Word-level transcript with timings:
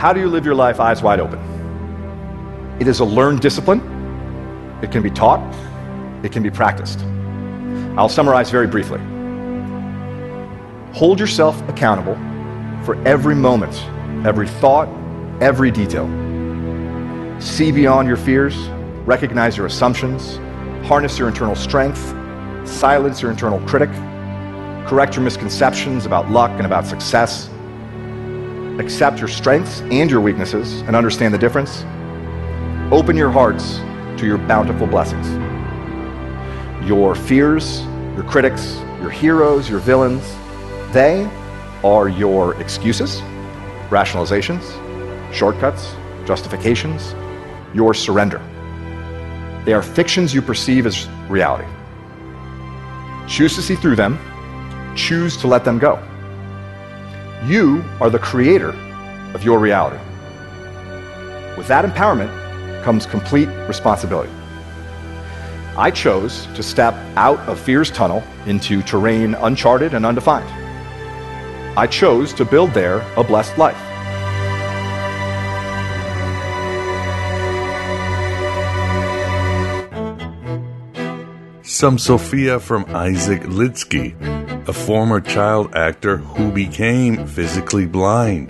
How 0.00 0.14
do 0.14 0.20
you 0.20 0.28
live 0.28 0.46
your 0.46 0.54
life 0.54 0.80
eyes 0.80 1.02
wide 1.02 1.20
open? 1.20 1.38
It 2.80 2.88
is 2.88 3.00
a 3.00 3.04
learned 3.04 3.40
discipline. 3.40 3.80
It 4.82 4.90
can 4.90 5.02
be 5.02 5.10
taught, 5.10 5.42
it 6.24 6.32
can 6.32 6.42
be 6.42 6.48
practiced. 6.48 7.00
I'll 7.98 8.08
summarize 8.08 8.50
very 8.50 8.66
briefly. 8.66 8.98
Hold 10.94 11.20
yourself 11.20 11.60
accountable 11.68 12.14
for 12.82 12.96
every 13.06 13.34
moment, 13.34 13.74
every 14.26 14.48
thought, 14.48 14.88
every 15.42 15.70
detail. 15.70 16.06
See 17.38 17.70
beyond 17.70 18.08
your 18.08 18.16
fears, 18.16 18.56
recognize 19.04 19.58
your 19.58 19.66
assumptions, 19.66 20.38
harness 20.88 21.18
your 21.18 21.28
internal 21.28 21.54
strength, 21.54 22.16
silence 22.66 23.20
your 23.20 23.30
internal 23.30 23.60
critic, 23.68 23.90
correct 24.88 25.14
your 25.14 25.24
misconceptions 25.24 26.06
about 26.06 26.30
luck 26.30 26.52
and 26.52 26.64
about 26.64 26.86
success, 26.86 27.50
accept 28.80 29.18
your 29.18 29.28
strengths 29.28 29.80
and 29.82 30.10
your 30.10 30.20
weaknesses 30.20 30.80
and 30.82 30.96
understand 30.96 31.32
the 31.32 31.38
difference. 31.38 31.84
Open 32.92 33.16
your 33.16 33.30
hearts 33.30 33.76
to 34.18 34.26
your 34.26 34.38
bountiful 34.38 34.86
blessings. 34.86 35.28
Your 36.86 37.14
fears, 37.14 37.82
your 38.14 38.24
critics, 38.24 38.78
your 39.00 39.10
heroes, 39.10 39.70
your 39.70 39.78
villains, 39.78 40.22
they 40.92 41.30
are 41.84 42.08
your 42.08 42.60
excuses, 42.60 43.20
rationalizations, 43.90 44.62
shortcuts, 45.32 45.94
justifications, 46.26 47.14
your 47.74 47.94
surrender. 47.94 48.42
They 49.64 49.72
are 49.72 49.82
fictions 49.82 50.34
you 50.34 50.42
perceive 50.42 50.86
as 50.86 51.08
reality. 51.28 51.68
Choose 53.28 53.54
to 53.54 53.62
see 53.62 53.76
through 53.76 53.96
them, 53.96 54.18
choose 54.96 55.36
to 55.36 55.46
let 55.46 55.64
them 55.64 55.78
go. 55.78 56.04
You 57.44 57.82
are 58.00 58.10
the 58.10 58.18
creator 58.18 58.70
of 59.32 59.42
your 59.42 59.58
reality. 59.58 59.96
With 61.56 61.68
that 61.68 61.86
empowerment 61.86 62.30
comes 62.82 63.06
complete 63.06 63.48
responsibility. 63.66 64.30
I 65.76 65.90
chose 65.90 66.46
to 66.54 66.62
step 66.62 66.94
out 67.16 67.38
of 67.48 67.58
fear's 67.58 67.90
tunnel 67.90 68.22
into 68.44 68.82
terrain 68.82 69.34
uncharted 69.34 69.94
and 69.94 70.04
undefined. 70.04 70.48
I 71.78 71.86
chose 71.86 72.34
to 72.34 72.44
build 72.44 72.72
there 72.72 73.00
a 73.16 73.24
blessed 73.24 73.56
life. 73.56 73.78
Some 81.62 81.96
Sophia 81.96 82.60
from 82.60 82.84
Isaac 82.88 83.42
Lidsky, 83.44 84.14
a 84.70 84.72
former 84.72 85.20
child 85.20 85.74
actor 85.74 86.18
who 86.18 86.52
became 86.52 87.26
physically 87.26 87.86
blind, 87.86 88.48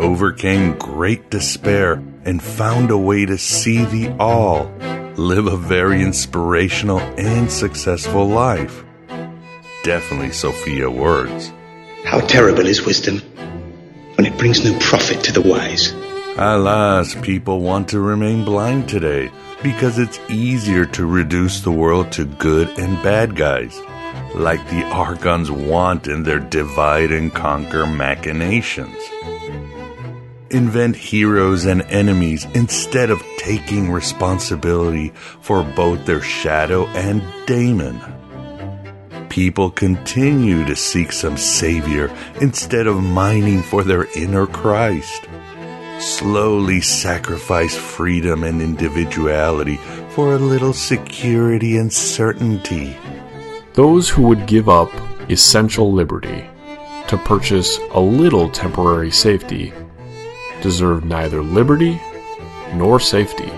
overcame 0.00 0.72
great 0.78 1.28
despair, 1.28 2.02
and 2.24 2.42
found 2.42 2.90
a 2.90 2.96
way 2.96 3.26
to 3.26 3.36
see 3.36 3.84
the 3.84 4.08
all, 4.18 4.64
live 5.16 5.46
a 5.46 5.58
very 5.58 6.00
inspirational 6.00 7.00
and 7.18 7.52
successful 7.52 8.26
life. 8.26 8.82
Definitely 9.84 10.32
Sophia 10.32 10.90
words. 10.90 11.52
How 12.02 12.20
terrible 12.20 12.66
is 12.66 12.86
wisdom 12.86 13.18
when 14.14 14.24
it 14.24 14.38
brings 14.38 14.64
no 14.64 14.72
profit 14.78 15.22
to 15.24 15.32
the 15.32 15.42
wise. 15.42 15.92
Alas, 16.38 17.14
people 17.16 17.60
want 17.60 17.90
to 17.90 18.00
remain 18.00 18.42
blind 18.42 18.88
today 18.88 19.30
because 19.62 19.98
it's 19.98 20.18
easier 20.30 20.86
to 20.86 21.04
reduce 21.04 21.60
the 21.60 21.72
world 21.72 22.10
to 22.12 22.24
good 22.24 22.70
and 22.78 23.02
bad 23.02 23.36
guys, 23.36 23.78
like 24.38 24.66
the 24.68 24.84
Archons 24.84 25.50
want 25.50 26.06
in 26.06 26.22
their 26.22 26.38
divide 26.38 27.10
and 27.10 27.34
conquer 27.34 27.86
machinations. 27.86 28.96
Invent 30.50 30.96
heroes 30.96 31.66
and 31.66 31.82
enemies 31.82 32.46
instead 32.54 33.10
of 33.10 33.22
taking 33.36 33.90
responsibility 33.90 35.10
for 35.40 35.62
both 35.62 36.06
their 36.06 36.22
shadow 36.22 36.86
and 36.88 37.22
daemon. 37.46 38.00
People 39.28 39.70
continue 39.70 40.64
to 40.64 40.74
seek 40.74 41.12
some 41.12 41.36
savior 41.36 42.10
instead 42.40 42.86
of 42.86 43.02
mining 43.02 43.62
for 43.62 43.84
their 43.84 44.06
inner 44.16 44.46
Christ 44.46 45.28
slowly 46.00 46.80
sacrifice 46.80 47.76
freedom 47.76 48.44
and 48.44 48.62
individuality 48.62 49.76
for 50.10 50.34
a 50.34 50.38
little 50.38 50.72
security 50.72 51.76
and 51.76 51.92
certainty. 51.92 52.96
Those 53.78 54.08
who 54.08 54.22
would 54.22 54.48
give 54.48 54.68
up 54.68 54.90
essential 55.30 55.92
liberty 55.92 56.50
to 57.06 57.16
purchase 57.18 57.78
a 57.92 58.00
little 58.00 58.50
temporary 58.50 59.12
safety 59.12 59.72
deserve 60.60 61.04
neither 61.04 61.42
liberty 61.42 62.02
nor 62.74 62.98
safety. 62.98 63.52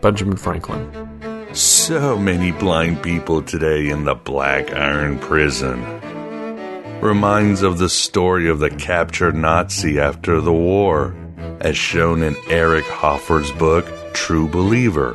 Benjamin 0.00 0.36
Franklin. 0.36 0.90
So 1.54 2.18
many 2.18 2.50
blind 2.50 3.00
people 3.00 3.42
today 3.42 3.90
in 3.90 4.02
the 4.02 4.16
Black 4.16 4.72
Iron 4.72 5.20
Prison 5.20 5.80
reminds 7.00 7.62
of 7.62 7.78
the 7.78 7.88
story 7.88 8.48
of 8.48 8.58
the 8.58 8.70
captured 8.70 9.36
Nazi 9.36 10.00
after 10.00 10.40
the 10.40 10.52
war, 10.52 11.14
as 11.60 11.76
shown 11.76 12.24
in 12.24 12.34
Eric 12.48 12.86
Hoffer's 12.86 13.52
book 13.52 13.86
True 14.14 14.48
Believer, 14.48 15.12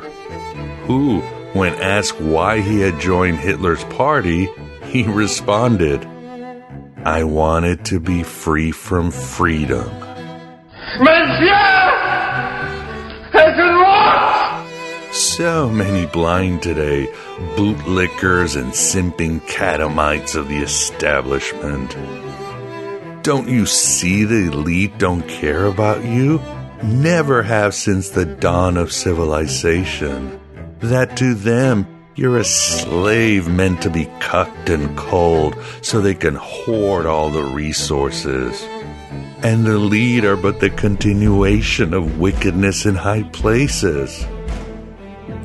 who, 0.86 1.22
when 1.54 1.72
asked 1.74 2.20
why 2.20 2.60
he 2.60 2.80
had 2.80 3.00
joined 3.00 3.38
Hitler's 3.38 3.84
party, 3.84 4.48
he 4.84 5.02
responded, 5.08 6.04
I 7.04 7.24
wanted 7.24 7.84
to 7.86 8.00
be 8.00 8.22
free 8.22 8.72
from 8.72 9.10
freedom. 9.10 9.88
Monsieur! 11.00 11.84
So 15.14 15.68
many 15.68 16.06
blind 16.06 16.62
today, 16.62 17.06
bootlickers 17.56 18.60
and 18.60 18.72
simping 18.72 19.40
catamites 19.42 20.34
of 20.34 20.48
the 20.48 20.58
establishment. 20.58 21.96
Don't 23.22 23.48
you 23.48 23.64
see 23.64 24.24
the 24.24 24.52
elite 24.52 24.98
don't 24.98 25.26
care 25.28 25.66
about 25.66 26.04
you? 26.04 26.40
Never 26.82 27.42
have 27.42 27.74
since 27.74 28.10
the 28.10 28.24
dawn 28.24 28.76
of 28.76 28.92
civilization. 28.92 30.40
That 30.80 31.16
to 31.18 31.34
them, 31.34 31.86
you're 32.16 32.38
a 32.38 32.44
slave 32.44 33.48
meant 33.48 33.82
to 33.82 33.90
be 33.90 34.08
cucked 34.20 34.70
and 34.70 34.96
cold 34.96 35.56
so 35.82 36.00
they 36.00 36.14
can 36.14 36.36
hoard 36.36 37.06
all 37.06 37.30
the 37.30 37.42
resources. 37.42 38.62
And 39.42 39.66
the 39.66 39.72
elite 39.72 40.24
are 40.24 40.36
but 40.36 40.60
the 40.60 40.70
continuation 40.70 41.92
of 41.92 42.18
wickedness 42.18 42.86
in 42.86 42.94
high 42.94 43.24
places. 43.24 44.24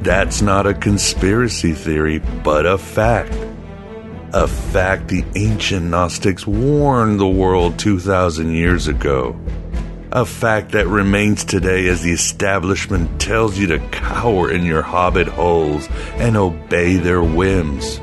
That's 0.01 0.41
not 0.41 0.67
a 0.67 0.73
conspiracy 0.73 1.73
theory, 1.73 2.19
but 2.43 2.65
a 2.65 2.77
fact. 2.77 3.35
A 4.33 4.47
fact 4.47 5.07
the 5.07 5.25
ancient 5.35 5.87
Gnostics 5.87 6.45
warned 6.45 7.19
the 7.19 7.27
world 7.27 7.79
2,000 7.79 8.51
years 8.51 8.87
ago. 8.87 9.35
A 10.11 10.25
fact 10.25 10.71
that 10.71 10.87
remains 10.87 11.45
today 11.45 11.87
as 11.87 12.01
the 12.01 12.11
establishment 12.11 13.21
tells 13.21 13.59
you 13.59 13.67
to 13.67 13.79
cower 13.89 14.49
in 14.49 14.65
your 14.65 14.81
hobbit 14.81 15.27
holes 15.27 15.87
and 16.15 16.35
obey 16.35 16.95
their 16.95 17.21
whims. 17.21 18.01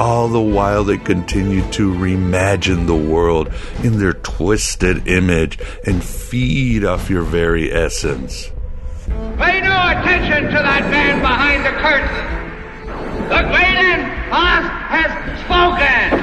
All 0.00 0.26
the 0.26 0.40
while 0.40 0.82
they 0.82 0.98
continue 0.98 1.62
to 1.72 1.92
reimagine 1.92 2.88
the 2.88 2.96
world 2.96 3.52
in 3.84 4.00
their 4.00 4.14
twisted 4.14 5.06
image 5.06 5.60
and 5.86 6.02
feed 6.02 6.84
off 6.84 7.08
your 7.08 7.22
very 7.22 7.72
essence. 7.72 8.50
Pay 9.06 9.60
no 9.60 9.78
attention 9.90 10.46
to 10.46 10.58
that 10.58 10.88
man 10.90 11.20
behind 11.20 11.64
the 11.64 11.70
curtain. 11.78 12.32
The 13.28 13.42
great 13.48 13.78
and 13.78 14.02
Oz 14.32 14.64
has 14.90 15.12
spoken. 15.44 16.18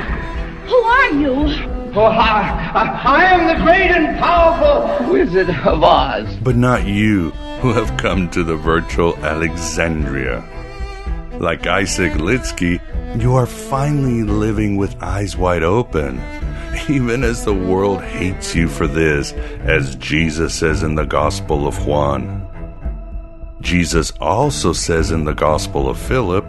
Who 0.68 0.76
are 0.76 1.12
you? 1.14 1.69
Oh, 1.96 2.02
I, 2.02 2.72
I, 2.76 3.02
I 3.04 3.24
am 3.26 3.48
the 3.48 3.64
great 3.64 3.90
and 3.90 4.20
powerful 4.20 5.12
Wizard 5.12 5.50
of 5.50 5.84
Oz. 5.84 6.38
But 6.44 6.56
not 6.56 6.86
you, 6.86 7.32
who 7.62 7.74
have 7.74 7.98
come 7.98 8.30
to 8.30 8.44
the 8.44 8.56
virtual 8.56 9.18
Alexandria. 9.26 10.44
Like 11.40 11.66
Isaac 11.66 12.14
Lidsky, 12.14 12.80
you 13.20 13.34
are 13.34 13.48
finally 13.48 14.22
living 14.22 14.78
with 14.78 15.02
eyes 15.02 15.36
wide 15.36 15.64
open, 15.64 16.22
even 16.90 17.24
as 17.24 17.44
the 17.44 17.56
world 17.56 18.04
hates 18.04 18.54
you 18.54 18.68
for 18.68 18.86
this, 18.86 19.34
as 19.64 19.96
Jesus 19.96 20.54
says 20.54 20.84
in 20.84 20.94
the 20.94 21.06
Gospel 21.06 21.68
of 21.68 21.88
Juan. 21.88 22.46
Jesus 23.62 24.12
also 24.22 24.74
says 24.74 25.10
in 25.10 25.24
the 25.24 25.34
Gospel 25.34 25.90
of 25.90 26.00
Philip, 26.00 26.46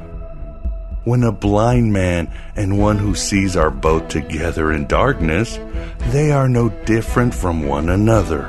when 1.05 1.23
a 1.25 1.32
blind 1.32 1.93
man 1.93 2.31
and 2.56 2.79
one 2.79 2.99
who 2.99 3.14
sees 3.14 3.56
are 3.56 3.70
both 3.70 4.08
together 4.08 4.73
in 4.73 4.87
darkness, 4.87 5.58
they 6.11 6.31
are 6.31 6.49
no 6.49 6.69
different 6.85 7.35
from 7.35 7.67
one 7.67 7.88
another. 7.88 8.44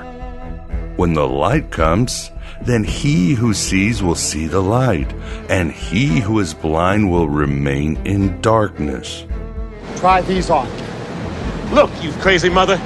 When 0.97 1.13
the 1.13 1.27
light 1.27 1.71
comes, 1.71 2.31
then 2.61 2.83
he 2.83 3.33
who 3.33 3.53
sees 3.53 4.03
will 4.03 4.15
see 4.15 4.47
the 4.47 4.61
light, 4.61 5.11
and 5.49 5.71
he 5.71 6.19
who 6.19 6.39
is 6.39 6.53
blind 6.53 7.09
will 7.09 7.27
remain 7.27 7.97
in 8.05 8.39
darkness. 8.41 9.25
Try 9.95 10.21
these 10.21 10.49
on. 10.49 10.67
Look, 11.73 11.89
you 12.03 12.11
crazy 12.13 12.49
mother. 12.49 12.79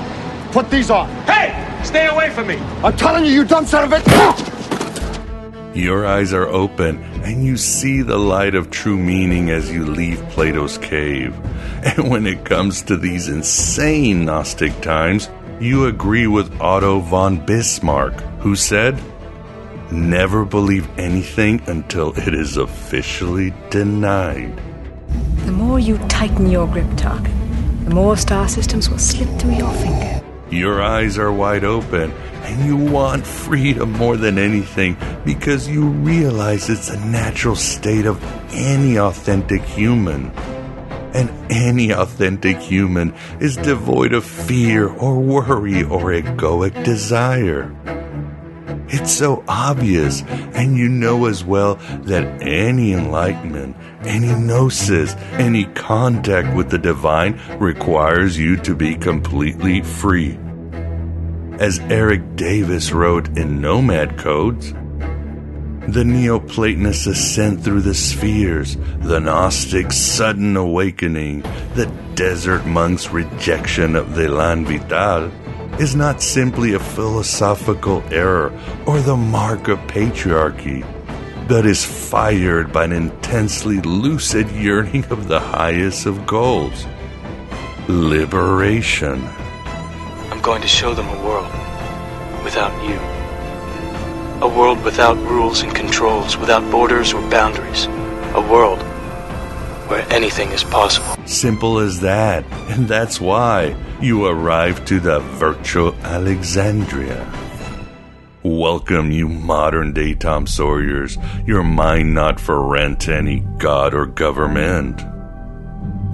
Put 0.52 0.70
these 0.70 0.90
on. 0.90 1.10
Hey! 1.26 1.62
Stay 1.84 2.08
away 2.08 2.30
from 2.30 2.48
me! 2.48 2.58
I'm 2.84 2.96
telling 2.96 3.26
you, 3.26 3.32
you 3.32 3.44
dumb 3.44 3.66
son 3.66 3.84
of 3.84 3.92
a. 3.92 4.55
Your 5.76 6.06
eyes 6.06 6.32
are 6.32 6.48
open 6.48 7.04
and 7.26 7.44
you 7.44 7.58
see 7.58 8.02
the 8.02 8.18
light 8.18 8.56
of 8.56 8.72
true 8.72 8.98
meaning 8.98 9.50
as 9.50 9.70
you 9.70 9.86
leave 9.86 10.24
Plato's 10.30 10.78
cave. 10.78 11.36
And 11.86 12.10
when 12.10 12.26
it 12.26 12.46
comes 12.46 12.82
to 12.84 12.98
these 12.98 13.28
insane 13.28 14.26
Gnostic 14.26 14.82
times, 14.82 15.30
you 15.60 15.86
agree 15.86 16.26
with 16.26 16.60
Otto 16.60 17.00
von 17.02 17.46
Bismarck, 17.46 18.14
who 18.40 18.56
said, 18.56 19.00
Never 19.92 20.46
believe 20.46 20.88
anything 20.98 21.62
until 21.68 22.18
it 22.18 22.34
is 22.34 22.58
officially 22.58 23.54
denied. 23.70 24.60
The 25.46 25.52
more 25.52 25.78
you 25.78 26.00
tighten 26.08 26.50
your 26.50 26.68
grip, 26.68 26.88
Tark, 26.96 27.24
the 27.84 27.94
more 27.94 28.18
star 28.18 28.48
systems 28.48 28.90
will 28.90 28.98
slip 28.98 29.30
through 29.38 29.58
your 29.58 29.74
finger. 29.74 30.22
Your 30.50 30.82
eyes 30.82 31.20
are 31.20 31.32
wide 31.32 31.66
open 31.66 32.14
and 32.46 32.64
you 32.64 32.78
want 32.78 33.26
freedom 33.26 33.92
more 33.94 34.18
than 34.18 34.38
anything 34.38 34.96
because 35.26 35.68
you 35.68 35.88
realize 35.88 36.70
it's 36.70 36.90
a 36.90 37.06
natural 37.06 37.56
state 37.56 38.06
of 38.06 38.24
any 38.54 39.00
authentic 39.00 39.64
human. 39.64 40.30
And 41.16 41.32
any 41.50 41.92
authentic 41.92 42.58
human 42.60 43.16
is 43.40 43.56
devoid 43.56 44.14
of 44.14 44.26
fear 44.26 44.90
or 44.90 45.20
worry 45.20 45.84
or 45.84 46.12
egoic 46.12 46.84
desire. 46.84 47.76
It's 48.90 49.12
so 49.12 49.44
obvious, 49.48 50.22
and 50.54 50.78
you 50.78 50.88
know 50.88 51.26
as 51.26 51.44
well 51.44 51.76
that 52.04 52.44
any 52.44 52.94
enlightenment, 52.94 53.76
any 54.04 54.28
gnosis, 54.28 55.16
any 55.34 55.66
contact 55.66 56.56
with 56.56 56.70
the 56.70 56.78
divine 56.78 57.40
requires 57.58 58.38
you 58.38 58.58
to 58.58 58.76
be 58.76 58.96
completely 58.96 59.82
free 59.82 60.38
as 61.60 61.80
Erik 61.80 62.36
Davis 62.36 62.92
wrote 62.92 63.38
in 63.38 63.62
Nomad 63.62 64.18
Codes. 64.18 64.74
The 65.88 66.04
Neoplatonists 66.04 67.08
ascent 67.08 67.64
through 67.64 67.82
the 67.82 67.94
spheres, 67.94 68.76
the 69.00 69.20
Gnostic's 69.20 69.98
sudden 69.98 70.58
awakening, 70.58 71.42
the 71.76 71.92
desert 72.16 72.66
monk's 72.66 73.12
rejection 73.12 73.96
of 73.96 74.16
the 74.16 74.26
Elan 74.26 74.66
Vital 74.66 75.32
is 75.80 75.96
not 75.96 76.22
simply 76.22 76.74
a 76.74 76.80
philosophical 76.80 78.04
error 78.12 78.52
or 78.86 79.00
the 79.02 79.18
mark 79.18 79.68
of 79.68 79.78
patriarchy, 79.82 80.84
but 81.48 81.66
is 81.66 81.86
fired 81.86 82.74
by 82.74 82.86
an 82.86 82.92
intensely 82.92 83.80
lucid 83.82 84.50
yearning 84.52 85.06
of 85.06 85.28
the 85.28 85.40
highest 85.40 86.06
of 86.06 86.26
goals 86.26 86.86
liberation 87.88 89.22
going 90.46 90.62
to 90.62 90.68
show 90.68 90.94
them 90.94 91.08
a 91.08 91.26
world 91.26 91.52
without 92.44 92.72
you. 92.88 93.00
A 94.46 94.48
world 94.48 94.84
without 94.84 95.18
rules 95.18 95.64
and 95.64 95.74
controls, 95.74 96.38
without 96.38 96.70
borders 96.70 97.14
or 97.14 97.30
boundaries. 97.30 97.86
A 98.36 98.48
world 98.52 98.80
where 99.90 100.06
anything 100.14 100.52
is 100.52 100.64
possible. 100.64 101.16
Simple 101.26 101.80
as 101.80 102.02
that. 102.02 102.46
And 102.70 102.88
that's 102.88 103.20
why 103.20 103.76
you 104.02 104.26
arrived 104.26 104.88
to 104.90 105.00
the 105.00 105.20
virtual 105.20 105.96
Alexandria. 106.04 107.32
Welcome, 108.44 109.10
you 109.10 109.28
modern 109.28 109.94
day 109.94 110.14
Tom 110.14 110.46
Sawyers, 110.46 111.18
your 111.48 111.64
mind 111.64 112.14
not 112.14 112.40
for 112.40 112.62
rent 112.62 113.00
to 113.02 113.16
any 113.16 113.40
god 113.58 113.96
or 113.96 114.06
government. 114.06 115.02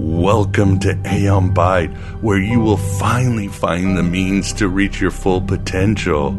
Welcome 0.02 0.80
to 0.80 1.00
Aeon 1.06 1.54
Byte, 1.54 1.96
where 2.22 2.40
you 2.40 2.58
will 2.58 2.76
finally 2.76 3.46
find 3.46 3.96
the 3.96 4.02
means 4.02 4.52
to 4.54 4.66
reach 4.66 5.00
your 5.00 5.12
full 5.12 5.40
potential. 5.40 6.32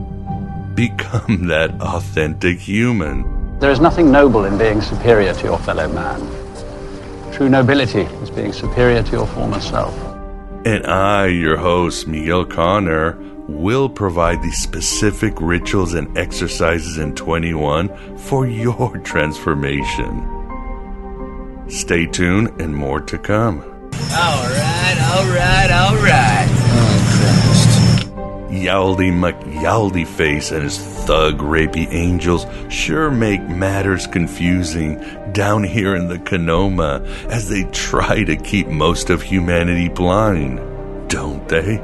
Become 0.76 1.48
that 1.48 1.72
authentic 1.80 2.60
human. 2.60 3.60
There 3.60 3.72
is 3.72 3.80
nothing 3.80 4.12
noble 4.12 4.44
in 4.44 4.58
being 4.58 4.82
superior 4.82 5.34
to 5.34 5.44
your 5.46 5.58
fellow 5.60 5.88
man. 5.88 6.20
True 7.32 7.48
nobility 7.48 8.02
is 8.02 8.30
being 8.30 8.52
superior 8.52 9.02
to 9.02 9.12
your 9.14 9.28
former 9.28 9.62
self. 9.62 9.98
And 10.66 10.86
I, 10.86 11.28
your 11.28 11.56
host, 11.56 12.06
Miguel 12.06 12.44
Conner, 12.44 13.18
will 13.48 13.88
provide 13.88 14.44
the 14.44 14.52
specific 14.52 15.40
rituals 15.40 15.94
and 15.94 16.18
exercises 16.18 16.98
in 16.98 17.16
21 17.16 18.18
for 18.18 18.46
your 18.46 18.98
transformation. 19.06 20.43
Stay 21.68 22.06
tuned 22.06 22.62
and 22.62 22.76
more 22.76 23.00
to 23.02 23.18
come. 23.18 23.62
All 23.62 24.44
right, 24.44 24.98
all 25.12 25.26
right, 25.28 25.72
all 25.72 25.96
right. 25.98 26.48
Oh, 26.50 27.10
Christ. 27.18 28.10
Yaldi 28.52 29.12
McYaldi 29.12 30.06
Face 30.06 30.52
and 30.52 30.64
his 30.64 30.78
thug 30.78 31.40
rapey 31.40 31.88
angels 31.92 32.46
sure 32.70 33.10
make 33.10 33.42
matters 33.42 34.08
confusing 34.08 35.04
down 35.32 35.64
here 35.64 35.96
in 35.96 36.08
the 36.08 36.20
Kenoma 36.20 37.06
as 37.28 37.50
they 37.50 37.64
try 37.72 38.24
to 38.24 38.36
keep 38.36 38.68
most 38.68 39.10
of 39.10 39.22
humanity 39.24 39.90
blind, 39.90 40.60
don't 41.10 41.48
they? 41.50 41.82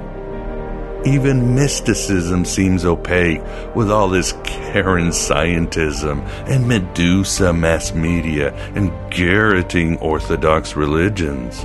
Even 1.06 1.56
mysticism 1.56 2.44
seems 2.44 2.84
opaque 2.84 3.42
with 3.74 3.90
all 3.90 4.10
this 4.10 4.34
Karen 4.44 5.08
scientism 5.08 6.22
and 6.50 6.68
Medusa 6.68 7.54
mass 7.54 7.94
media 7.94 8.54
and 8.76 8.92
garroting 9.10 9.98
Orthodox 10.02 10.76
religions. 10.76 11.64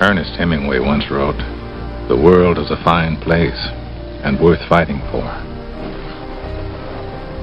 Ernest 0.00 0.34
Hemingway 0.38 0.78
once 0.78 1.04
wrote, 1.10 1.36
The 2.08 2.16
world 2.16 2.56
is 2.56 2.70
a 2.70 2.82
fine 2.82 3.20
place 3.20 3.52
and 4.24 4.40
worth 4.40 4.66
fighting 4.70 5.00
for. 5.10 5.24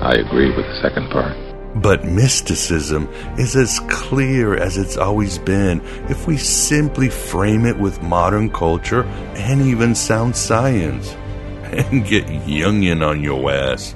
I 0.01 0.13
agree 0.15 0.47
with 0.55 0.65
the 0.65 0.79
second 0.81 1.11
part. 1.11 1.37
But 1.83 2.03
mysticism 2.03 3.07
is 3.37 3.55
as 3.55 3.79
clear 3.81 4.55
as 4.55 4.77
it's 4.79 4.97
always 4.97 5.37
been 5.37 5.81
if 6.09 6.25
we 6.25 6.37
simply 6.37 7.09
frame 7.09 7.67
it 7.67 7.77
with 7.77 8.01
modern 8.01 8.49
culture 8.49 9.03
and 9.35 9.61
even 9.61 9.93
sound 9.93 10.35
science 10.35 11.15
and 11.71 12.05
get 12.05 12.25
Jungian 12.25 13.05
on 13.05 13.23
your 13.23 13.51
ass. 13.51 13.95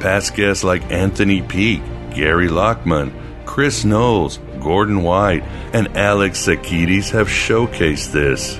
Past 0.00 0.34
guests 0.34 0.64
like 0.64 0.90
Anthony 0.90 1.42
Peake, 1.42 1.82
Gary 2.14 2.48
Lachman, 2.48 3.12
Chris 3.44 3.84
Knowles, 3.84 4.38
Gordon 4.60 5.02
White, 5.02 5.42
and 5.72 5.96
Alex 5.96 6.46
Tsakiris 6.46 7.10
have 7.10 7.28
showcased 7.28 8.12
this. 8.12 8.58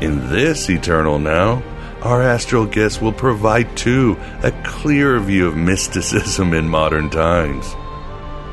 In 0.00 0.28
this 0.30 0.68
Eternal 0.68 1.18
Now, 1.18 1.62
our 2.02 2.20
astral 2.20 2.66
guests 2.66 3.00
will 3.00 3.12
provide, 3.12 3.76
too, 3.76 4.16
a 4.42 4.50
clear 4.64 5.18
view 5.20 5.46
of 5.46 5.56
mysticism 5.56 6.52
in 6.52 6.68
modern 6.68 7.08
times, 7.10 7.66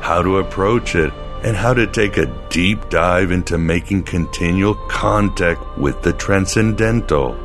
how 0.00 0.22
to 0.22 0.38
approach 0.38 0.94
it, 0.94 1.12
and 1.42 1.56
how 1.56 1.74
to 1.74 1.86
take 1.86 2.16
a 2.16 2.46
deep 2.48 2.88
dive 2.88 3.32
into 3.32 3.58
making 3.58 4.04
continual 4.04 4.74
contact 4.88 5.60
with 5.76 6.00
the 6.02 6.12
transcendental. 6.12 7.36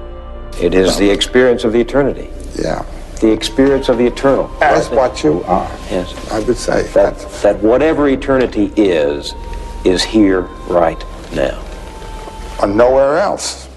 It 0.59 0.73
is 0.73 0.97
the 0.97 1.09
experience 1.09 1.63
of 1.63 1.73
the 1.73 1.79
eternity. 1.79 2.29
Yeah. 2.55 2.83
The 3.21 3.31
experience 3.31 3.89
of 3.89 3.97
the 3.97 4.07
eternal. 4.07 4.47
That's 4.59 4.89
what 4.89 5.23
you 5.23 5.43
are. 5.43 5.69
Yes. 5.91 6.31
I 6.31 6.39
would 6.39 6.57
say 6.57 6.83
that, 6.93 7.17
that 7.43 7.59
whatever 7.59 8.07
eternity 8.07 8.71
is, 8.75 9.33
is 9.85 10.03
here 10.03 10.41
right 10.67 11.03
now. 11.33 11.63
Or 12.61 12.67
nowhere 12.67 13.19
else. 13.19 13.67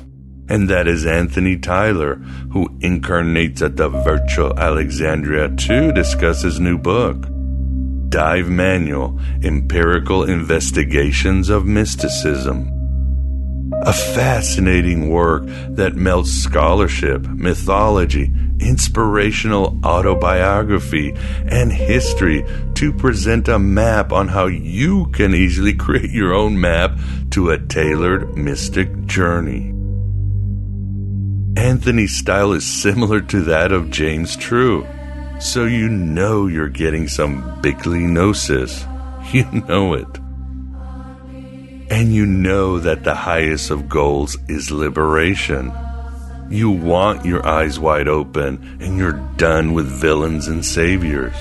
And 0.49 0.69
that 0.69 0.89
is 0.89 1.07
Anthony 1.07 1.59
Tyler, 1.59 2.15
who 2.53 2.69
incarnates 2.81 3.63
at 3.63 3.77
the 3.77 3.89
virtual 3.89 4.59
Alexandria 4.59 5.49
to 5.49 5.93
discuss 5.93 6.43
his 6.43 6.59
new 6.59 6.77
book, 6.77 7.27
Dive 8.09 8.49
Manual 8.49 9.21
Empirical 9.45 10.25
Investigations 10.25 11.51
of 11.51 11.67
Mysticism. 11.67 12.80
A 13.83 13.93
fascinating 13.93 15.09
work 15.09 15.45
that 15.47 15.97
melts 15.97 16.31
scholarship, 16.31 17.27
mythology, 17.27 18.31
inspirational 18.61 19.81
autobiography, 19.83 21.15
and 21.47 21.73
history 21.73 22.45
to 22.75 22.93
present 22.93 23.49
a 23.49 23.59
map 23.59 24.13
on 24.13 24.29
how 24.29 24.47
you 24.47 25.07
can 25.07 25.35
easily 25.35 25.73
create 25.73 26.11
your 26.11 26.35
own 26.35 26.61
map 26.61 26.99
to 27.31 27.51
a 27.51 27.59
tailored 27.59 28.37
mystic 28.37 29.07
journey. 29.07 29.71
Anthony's 31.59 32.17
style 32.17 32.53
is 32.53 32.67
similar 32.67 33.23
to 33.23 33.41
that 33.43 33.73
of 33.73 33.91
James 33.91 34.37
True, 34.37 34.87
so 35.41 35.65
you 35.65 35.89
know 35.89 36.47
you're 36.47 36.69
getting 36.69 37.09
some 37.09 37.61
bigly 37.63 38.07
gnosis. 38.07 38.85
You 39.33 39.45
know 39.69 39.95
it. 39.95 40.09
And 41.91 42.15
you 42.15 42.25
know 42.25 42.79
that 42.79 43.03
the 43.03 43.17
highest 43.17 43.71
of 43.71 43.89
goals 43.89 44.39
is 44.49 44.71
liberation. 44.71 45.73
You 46.49 46.71
want 46.71 47.25
your 47.25 47.45
eyes 47.47 47.81
wide 47.81 48.09
open 48.09 48.79
and 48.81 48.97
you're 48.97 49.21
done 49.37 49.73
with 49.73 49.87
villains 49.87 50.47
and 50.47 50.65
saviors. 50.65 51.35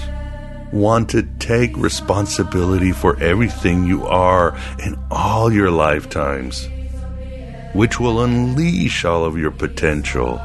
Want 0.74 1.10
to 1.12 1.24
take 1.40 1.78
responsibility 1.78 2.92
for 2.92 3.20
everything 3.22 3.86
you 3.86 4.06
are 4.06 4.58
in 4.80 4.98
all 5.12 5.52
your 5.52 5.72
lifetimes, 5.72 6.68
which 7.74 8.00
will 8.00 8.24
unleash 8.24 9.06
all 9.06 9.26
of 9.26 9.38
your 9.38 9.52
potential. 9.52 10.42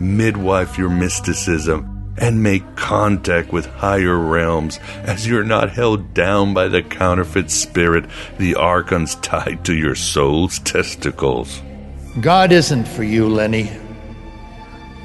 midwife 0.00 0.76
your 0.76 0.90
mysticism, 0.90 1.91
and 2.16 2.42
make 2.42 2.76
contact 2.76 3.52
with 3.52 3.66
higher 3.66 4.16
realms 4.18 4.78
as 5.04 5.26
you're 5.26 5.44
not 5.44 5.70
held 5.70 6.14
down 6.14 6.54
by 6.54 6.68
the 6.68 6.82
counterfeit 6.82 7.50
spirit 7.50 8.04
the 8.38 8.54
archons 8.54 9.14
tied 9.16 9.64
to 9.64 9.74
your 9.74 9.94
soul's 9.94 10.58
testicles. 10.60 11.62
God 12.20 12.52
isn't 12.52 12.86
for 12.86 13.04
you, 13.04 13.28
Lenny. 13.28 13.70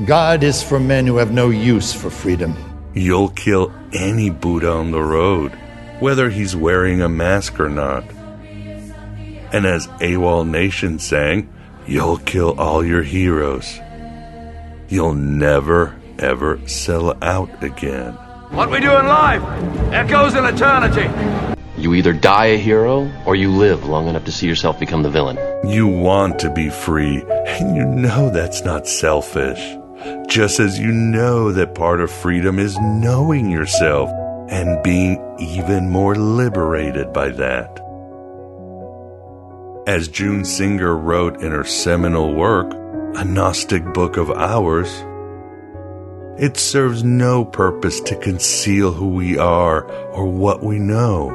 God 0.05 0.43
is 0.43 0.61
for 0.61 0.79
men 0.79 1.07
who 1.07 1.17
have 1.17 1.31
no 1.31 1.49
use 1.49 1.93
for 1.93 2.09
freedom. 2.09 2.55
You'll 2.93 3.29
kill 3.29 3.73
any 3.93 4.29
Buddha 4.29 4.71
on 4.71 4.91
the 4.91 5.01
road, 5.01 5.53
whether 5.99 6.29
he's 6.29 6.55
wearing 6.55 7.01
a 7.01 7.09
mask 7.09 7.59
or 7.59 7.69
not. 7.69 8.03
And 9.53 9.65
as 9.65 9.87
AWOL 9.87 10.47
Nation 10.47 10.99
sang, 10.99 11.51
you'll 11.87 12.17
kill 12.17 12.59
all 12.59 12.85
your 12.85 13.03
heroes. 13.03 13.79
You'll 14.89 15.15
never, 15.15 15.95
ever 16.19 16.59
sell 16.67 17.17
out 17.23 17.63
again. 17.63 18.13
What 18.51 18.71
we 18.71 18.79
do 18.79 18.95
in 18.95 19.07
life 19.07 19.43
echoes 19.93 20.35
in 20.35 20.45
eternity. 20.45 21.09
You 21.77 21.93
either 21.93 22.13
die 22.13 22.47
a 22.47 22.57
hero 22.57 23.11
or 23.25 23.35
you 23.35 23.51
live 23.51 23.85
long 23.85 24.07
enough 24.07 24.25
to 24.25 24.31
see 24.31 24.47
yourself 24.47 24.79
become 24.79 25.03
the 25.03 25.11
villain. 25.11 25.37
You 25.69 25.87
want 25.87 26.39
to 26.39 26.51
be 26.51 26.69
free, 26.69 27.23
and 27.27 27.75
you 27.75 27.85
know 27.85 28.29
that's 28.29 28.63
not 28.63 28.87
selfish. 28.87 29.77
Just 30.27 30.59
as 30.59 30.79
you 30.79 30.91
know 30.91 31.51
that 31.51 31.75
part 31.75 32.01
of 32.01 32.09
freedom 32.09 32.57
is 32.57 32.77
knowing 32.79 33.51
yourself 33.51 34.09
and 34.49 34.81
being 34.81 35.21
even 35.39 35.89
more 35.89 36.15
liberated 36.15 37.13
by 37.13 37.29
that. 37.29 37.79
As 39.87 40.07
June 40.07 40.45
Singer 40.45 40.95
wrote 40.95 41.41
in 41.41 41.51
her 41.51 41.63
seminal 41.63 42.33
work, 42.33 42.73
A 43.17 43.23
Gnostic 43.23 43.93
Book 43.93 44.17
of 44.17 44.29
Hours, 44.31 44.89
it 46.39 46.57
serves 46.57 47.03
no 47.03 47.43
purpose 47.43 47.99
to 48.01 48.15
conceal 48.15 48.91
who 48.91 49.09
we 49.09 49.37
are 49.37 49.89
or 50.11 50.25
what 50.25 50.61
we 50.63 50.77
know. 50.77 51.31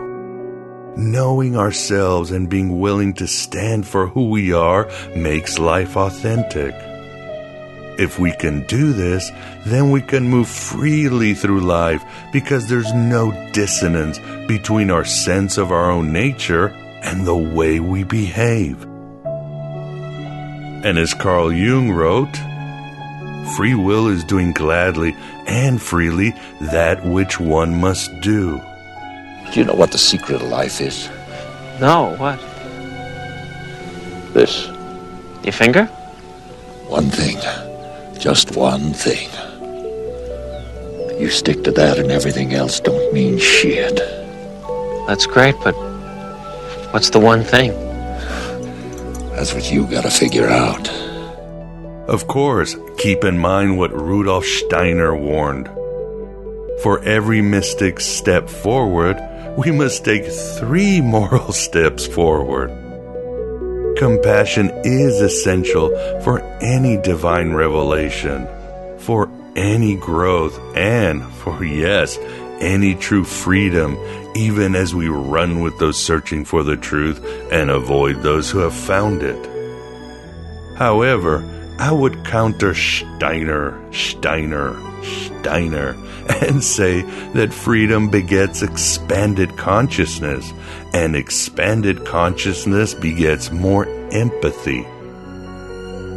Knowing 0.97 1.57
ourselves 1.57 2.31
and 2.31 2.49
being 2.49 2.79
willing 2.79 3.15
to 3.15 3.27
stand 3.27 3.87
for 3.87 4.07
who 4.07 4.29
we 4.29 4.53
are 4.53 4.89
makes 5.17 5.59
life 5.59 5.97
authentic. 5.97 6.75
If 7.99 8.19
we 8.19 8.33
can 8.33 8.67
do 8.67 8.93
this, 8.93 9.31
then 9.67 9.91
we 9.91 10.03
can 10.03 10.29
move 10.29 10.49
freely 10.49 11.35
through 11.35 11.61
life 11.61 12.03
because 12.33 12.69
there's 12.69 12.93
no 12.93 13.33
dissonance 13.53 14.19
between 14.47 14.91
our 14.91 15.05
sense 15.05 15.59
of 15.59 15.73
our 15.73 15.91
own 15.91 16.13
nature 16.13 16.69
and 17.03 17.27
the 17.27 17.37
way 17.37 17.81
we 17.81 18.05
behave. 18.05 18.83
And 20.85 20.99
as 20.99 21.15
Carl 21.15 21.53
Jung 21.53 21.91
wrote, 21.91 22.35
free 23.57 23.75
will 23.75 24.09
is 24.09 24.25
doing 24.25 24.53
gladly 24.53 25.15
and 25.47 25.81
freely 25.81 26.35
that 26.61 27.05
which 27.05 27.39
one 27.41 27.81
must 27.81 28.11
do. 28.21 28.61
Do 29.53 29.61
you 29.61 29.65
know 29.67 29.75
what 29.75 29.93
the 29.93 29.99
secret 29.99 30.41
of 30.41 30.49
life 30.49 30.81
is? 30.81 31.09
No, 31.81 32.15
what? 32.17 32.39
This. 34.33 34.67
Your 35.45 35.53
finger? 35.53 35.87
One 36.89 37.11
thing. 37.11 37.37
Just 38.19 38.57
one 38.57 38.93
thing. 38.93 39.29
You 41.21 41.29
stick 41.29 41.65
to 41.65 41.73
that 41.73 41.99
and 41.99 42.11
everything 42.11 42.55
else 42.55 42.81
don't 42.81 43.13
mean 43.13 43.39
shit. 43.39 43.97
That's 45.07 45.27
great, 45.27 45.55
but 45.63 45.75
what's 46.93 47.11
the 47.11 47.21
one 47.21 47.45
thing? 47.45 47.73
That's 49.31 49.53
what 49.53 49.71
you 49.71 49.87
gotta 49.87 50.11
figure 50.11 50.49
out. 50.49 51.02
Of 52.13 52.27
course, 52.27 52.77
keep 52.99 53.25
in 53.25 53.39
mind 53.39 53.79
what 53.79 53.99
Rudolf 53.99 54.45
Steiner 54.45 55.17
warned. 55.17 55.67
For 56.83 57.01
every 57.05 57.41
mystic 57.41 58.01
step 58.01 58.51
forward, 58.51 59.17
we 59.57 59.71
must 59.71 60.05
take 60.05 60.27
three 60.27 61.01
moral 61.15 61.53
steps 61.53 62.07
forward. 62.07 62.69
Compassion 63.97 64.71
is 64.85 65.23
essential 65.23 65.89
for 66.21 66.43
any 66.61 66.99
divine 66.99 67.55
revelation, 67.55 68.47
for 68.99 69.31
any 69.57 69.97
growth, 69.97 70.61
and 70.77 71.25
for, 71.37 71.65
yes, 71.65 72.19
any 72.61 72.95
true 72.95 73.25
freedom, 73.25 73.97
even 74.37 74.75
as 74.75 74.95
we 74.95 75.09
run 75.09 75.63
with 75.63 75.79
those 75.79 75.97
searching 75.97 76.45
for 76.45 76.63
the 76.63 76.77
truth 76.77 77.25
and 77.51 77.71
avoid 77.71 78.17
those 78.21 78.51
who 78.51 78.59
have 78.59 78.75
found 78.75 79.23
it. 79.23 79.49
However, 80.77 81.49
I 81.83 81.91
would 81.91 82.25
counter 82.25 82.75
Steiner, 82.75 83.77
Steiner, 83.93 84.81
Steiner, 85.03 85.97
and 86.29 86.63
say 86.63 87.03
that 87.33 87.53
freedom 87.53 88.09
begets 88.09 88.63
expanded 88.63 89.57
consciousness, 89.57 90.53
and 90.95 91.17
expanded 91.17 92.07
consciousness 92.07 92.95
begets 92.95 93.51
more 93.51 93.89
empathy. 94.13 94.85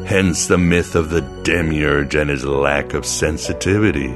Hence 0.05 0.45
the 0.45 0.60
myth 0.60 0.93
of 0.93 1.10
the 1.10 1.22
demiurge 1.41 2.13
and 2.13 2.29
his 2.29 2.45
lack 2.45 2.93
of 2.93 3.03
sensitivity. 3.03 4.15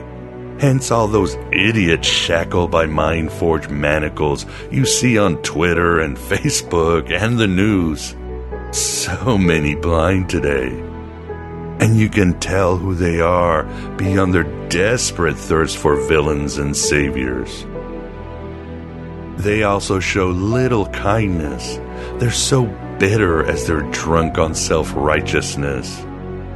Hence 0.59 0.91
all 0.91 1.07
those 1.07 1.33
idiots 1.51 2.07
shackled 2.07 2.69
by 2.69 2.85
mind 2.85 3.31
forged 3.31 3.71
manacles 3.71 4.45
you 4.69 4.85
see 4.85 5.17
on 5.17 5.41
Twitter 5.41 5.99
and 5.99 6.15
Facebook 6.31 7.09
and 7.09 7.39
the 7.39 7.47
news. 7.47 8.15
So 8.71 9.35
many 9.35 9.73
blind 9.73 10.29
today. 10.29 10.88
And 11.79 11.97
you 11.97 12.09
can 12.09 12.39
tell 12.39 12.77
who 12.77 12.93
they 12.93 13.21
are 13.21 13.63
beyond 13.95 14.33
their 14.33 14.67
desperate 14.67 15.37
thirst 15.37 15.77
for 15.77 15.95
villains 16.07 16.57
and 16.57 16.75
saviors. 16.75 17.65
They 19.37 19.63
also 19.63 20.01
show 20.01 20.27
little 20.27 20.87
kindness. 20.87 21.79
They're 22.19 22.31
so 22.31 22.65
bitter 22.99 23.45
as 23.45 23.65
they're 23.65 23.89
drunk 23.91 24.37
on 24.37 24.53
self 24.53 24.91
righteousness. 24.93 25.99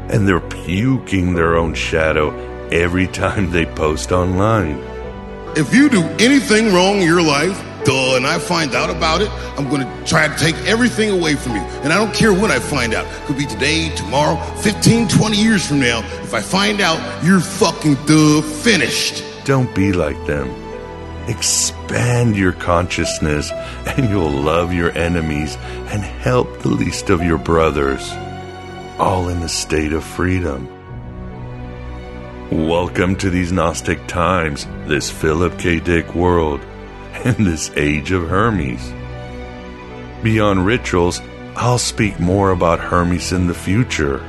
And 0.10 0.28
they're 0.28 0.42
puking 0.42 1.34
their 1.34 1.56
own 1.56 1.74
shadow 1.74 2.32
every 2.70 3.08
time 3.24 3.52
they 3.52 3.66
post 3.66 4.12
online. 4.12 4.78
If 5.56 5.74
you 5.74 5.88
do 5.88 6.04
anything 6.20 6.74
wrong 6.74 6.98
in 6.98 7.08
your 7.08 7.22
life, 7.22 7.64
duh, 7.86 8.16
and 8.16 8.26
I 8.26 8.40
find 8.40 8.76
out 8.76 8.90
about 8.90 9.22
it, 9.22 9.30
I'm 9.58 9.70
gonna 9.70 9.90
try 10.06 10.28
to 10.28 10.36
take 10.38 10.56
everything 10.68 11.10
away 11.10 11.36
from 11.36 11.56
you. 11.56 11.62
And 11.84 11.92
I 11.94 11.98
don't 11.98 12.14
care 12.14 12.34
when 12.34 12.52
I 12.52 12.60
find 12.60 12.94
out. 12.94 13.06
Could 13.26 13.38
be 13.38 13.46
today, 13.46 13.90
tomorrow, 13.96 14.38
15, 14.58 15.08
20 15.08 15.38
years 15.38 15.66
from 15.68 15.80
now. 15.80 16.00
If 16.22 16.34
I 16.34 16.42
find 16.42 16.82
out, 16.82 17.00
you're 17.24 17.40
fucking 17.40 17.96
duh 18.06 18.42
finished. 18.42 19.24
Don't 19.46 19.74
be 19.76 19.92
like 19.92 20.26
them. 20.26 20.50
Expand 21.28 22.36
your 22.36 22.52
consciousness, 22.52 23.52
and 23.86 24.10
you'll 24.10 24.30
love 24.30 24.74
your 24.74 24.92
enemies 24.98 25.58
and 25.88 26.04
help 26.04 26.60
the 26.60 26.70
least 26.70 27.10
of 27.10 27.24
your 27.24 27.38
brothers, 27.38 28.12
all 29.00 29.30
in 29.30 29.38
a 29.42 29.48
state 29.48 29.94
of 29.94 30.04
freedom. 30.04 30.68
Welcome 32.52 33.16
to 33.18 33.30
these 33.30 33.52
Gnostic 33.52 34.06
times, 34.06 34.68
this 34.86 35.10
Philip 35.10 35.58
K. 35.58 35.80
Dick 35.80 36.14
world, 36.14 36.60
and 37.26 37.46
this 37.48 37.72
age 37.76 38.12
of 38.12 38.28
Hermes. 38.28 38.92
Beyond 40.24 40.66
rituals, 40.66 41.22
I'll 41.56 41.78
speak 41.78 42.20
more 42.20 42.52
about 42.52 42.80
Hermes 42.80 43.32
in 43.32 43.48
the 43.48 43.54
future. 43.54 44.22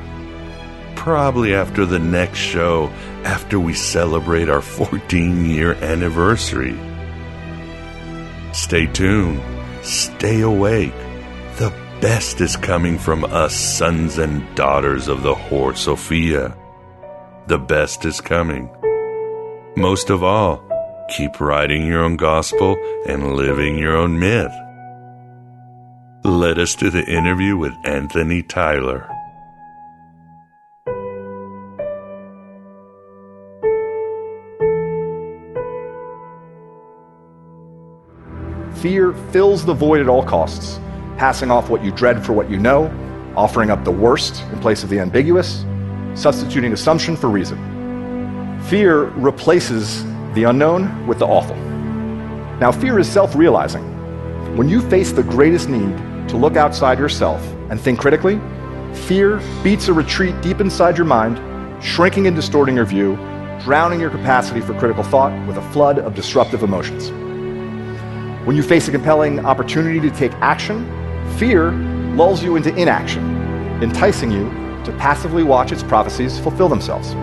Probably 0.94 1.54
after 1.54 1.84
the 1.86 1.98
next 1.98 2.38
show, 2.38 2.88
after 3.24 3.58
we 3.58 3.74
celebrate 3.74 4.48
our 4.48 4.60
14 4.62 5.44
year 5.44 5.74
anniversary. 5.74 6.78
Stay 8.52 8.86
tuned, 8.86 9.42
stay 9.82 10.42
awake. 10.42 10.94
The 11.56 11.72
best 12.00 12.40
is 12.40 12.56
coming 12.56 12.98
from 12.98 13.24
us 13.24 13.54
sons 13.54 14.18
and 14.18 14.54
daughters 14.54 15.08
of 15.08 15.22
the 15.22 15.34
Whore 15.34 15.76
Sophia. 15.76 16.56
The 17.46 17.58
best 17.58 18.04
is 18.04 18.20
coming. 18.20 18.70
Most 19.76 20.10
of 20.10 20.22
all, 20.22 20.62
keep 21.16 21.40
writing 21.40 21.86
your 21.86 22.02
own 22.02 22.16
gospel 22.16 22.76
and 23.06 23.34
living 23.34 23.78
your 23.78 23.96
own 23.96 24.18
myth. 24.18 24.52
Let 26.24 26.58
us 26.58 26.74
do 26.74 26.90
the 26.90 27.04
interview 27.04 27.56
with 27.56 27.72
Anthony 27.84 28.42
Tyler. 28.42 29.08
Fear 38.74 39.12
fills 39.30 39.64
the 39.64 39.72
void 39.72 40.00
at 40.00 40.08
all 40.08 40.24
costs, 40.24 40.80
passing 41.16 41.50
off 41.50 41.70
what 41.70 41.84
you 41.84 41.92
dread 41.92 42.26
for 42.26 42.32
what 42.32 42.50
you 42.50 42.58
know, 42.58 42.90
offering 43.36 43.70
up 43.70 43.84
the 43.84 43.92
worst 43.92 44.42
in 44.52 44.58
place 44.58 44.82
of 44.82 44.90
the 44.90 44.98
ambiguous, 44.98 45.64
substituting 46.14 46.72
assumption 46.72 47.16
for 47.16 47.28
reason. 47.30 47.56
Fear 48.64 49.04
replaces 49.10 50.04
the 50.34 50.44
unknown 50.44 51.06
with 51.06 51.18
the 51.18 51.26
awful. 51.26 51.56
Now, 52.60 52.72
fear 52.72 52.98
is 52.98 53.08
self 53.08 53.34
realizing. 53.34 53.84
When 54.56 54.68
you 54.68 54.80
face 54.88 55.12
the 55.12 55.22
greatest 55.22 55.68
need 55.68 55.96
to 56.28 56.36
look 56.36 56.56
outside 56.56 56.98
yourself 56.98 57.42
and 57.70 57.80
think 57.80 57.98
critically, 57.98 58.40
fear 59.06 59.40
beats 59.62 59.88
a 59.88 59.92
retreat 59.92 60.40
deep 60.40 60.60
inside 60.60 60.96
your 60.96 61.06
mind, 61.06 61.40
shrinking 61.82 62.26
and 62.26 62.36
distorting 62.36 62.76
your 62.76 62.84
view, 62.84 63.16
drowning 63.60 64.00
your 64.00 64.10
capacity 64.10 64.60
for 64.60 64.78
critical 64.78 65.02
thought 65.02 65.32
with 65.46 65.56
a 65.56 65.72
flood 65.72 65.98
of 65.98 66.14
disruptive 66.14 66.62
emotions. 66.62 67.10
When 68.46 68.56
you 68.56 68.62
face 68.62 68.88
a 68.88 68.90
compelling 68.90 69.44
opportunity 69.44 70.00
to 70.00 70.10
take 70.10 70.32
action, 70.34 70.84
fear 71.38 71.72
lulls 72.14 72.42
you 72.42 72.56
into 72.56 72.74
inaction, 72.76 73.24
enticing 73.82 74.30
you 74.30 74.48
to 74.84 74.94
passively 74.98 75.42
watch 75.42 75.72
its 75.72 75.82
prophecies 75.82 76.38
fulfill 76.38 76.68
themselves. 76.68 77.14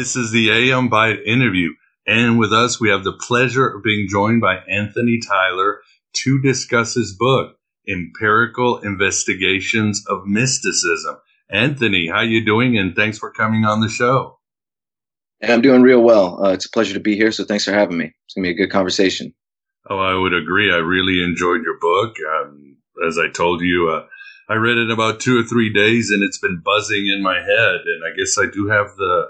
This 0.00 0.16
is 0.16 0.30
the 0.30 0.48
Aeon 0.48 0.88
Byte 0.88 1.26
interview. 1.26 1.72
And 2.06 2.38
with 2.38 2.54
us, 2.54 2.80
we 2.80 2.88
have 2.88 3.04
the 3.04 3.12
pleasure 3.12 3.68
of 3.68 3.82
being 3.82 4.06
joined 4.08 4.40
by 4.40 4.56
Anthony 4.66 5.20
Tyler 5.20 5.82
to 6.24 6.40
discuss 6.40 6.94
his 6.94 7.14
book, 7.14 7.58
Empirical 7.86 8.78
Investigations 8.78 10.02
of 10.08 10.24
Mysticism. 10.24 11.18
Anthony, 11.50 12.08
how 12.08 12.22
you 12.22 12.42
doing? 12.42 12.78
And 12.78 12.96
thanks 12.96 13.18
for 13.18 13.30
coming 13.30 13.66
on 13.66 13.82
the 13.82 13.90
show. 13.90 14.38
I'm 15.42 15.60
doing 15.60 15.82
real 15.82 16.00
well. 16.00 16.46
Uh, 16.46 16.52
it's 16.52 16.64
a 16.64 16.70
pleasure 16.70 16.94
to 16.94 17.00
be 17.00 17.14
here. 17.14 17.30
So 17.30 17.44
thanks 17.44 17.66
for 17.66 17.72
having 17.72 17.98
me. 17.98 18.14
It's 18.24 18.32
gonna 18.34 18.46
be 18.46 18.52
a 18.52 18.54
good 18.54 18.72
conversation. 18.72 19.34
Oh, 19.90 19.98
I 19.98 20.14
would 20.14 20.32
agree. 20.32 20.72
I 20.72 20.78
really 20.78 21.22
enjoyed 21.22 21.60
your 21.62 21.78
book. 21.78 22.16
Um, 22.26 22.78
as 23.06 23.18
I 23.18 23.28
told 23.28 23.60
you, 23.60 23.90
uh, 23.90 24.06
I 24.48 24.54
read 24.54 24.78
it 24.78 24.90
about 24.90 25.20
two 25.20 25.38
or 25.38 25.42
three 25.42 25.70
days, 25.70 26.10
and 26.10 26.22
it's 26.22 26.38
been 26.38 26.62
buzzing 26.64 27.06
in 27.06 27.22
my 27.22 27.36
head. 27.36 27.80
And 27.84 28.02
I 28.02 28.16
guess 28.16 28.38
I 28.38 28.46
do 28.50 28.68
have 28.68 28.96
the 28.96 29.28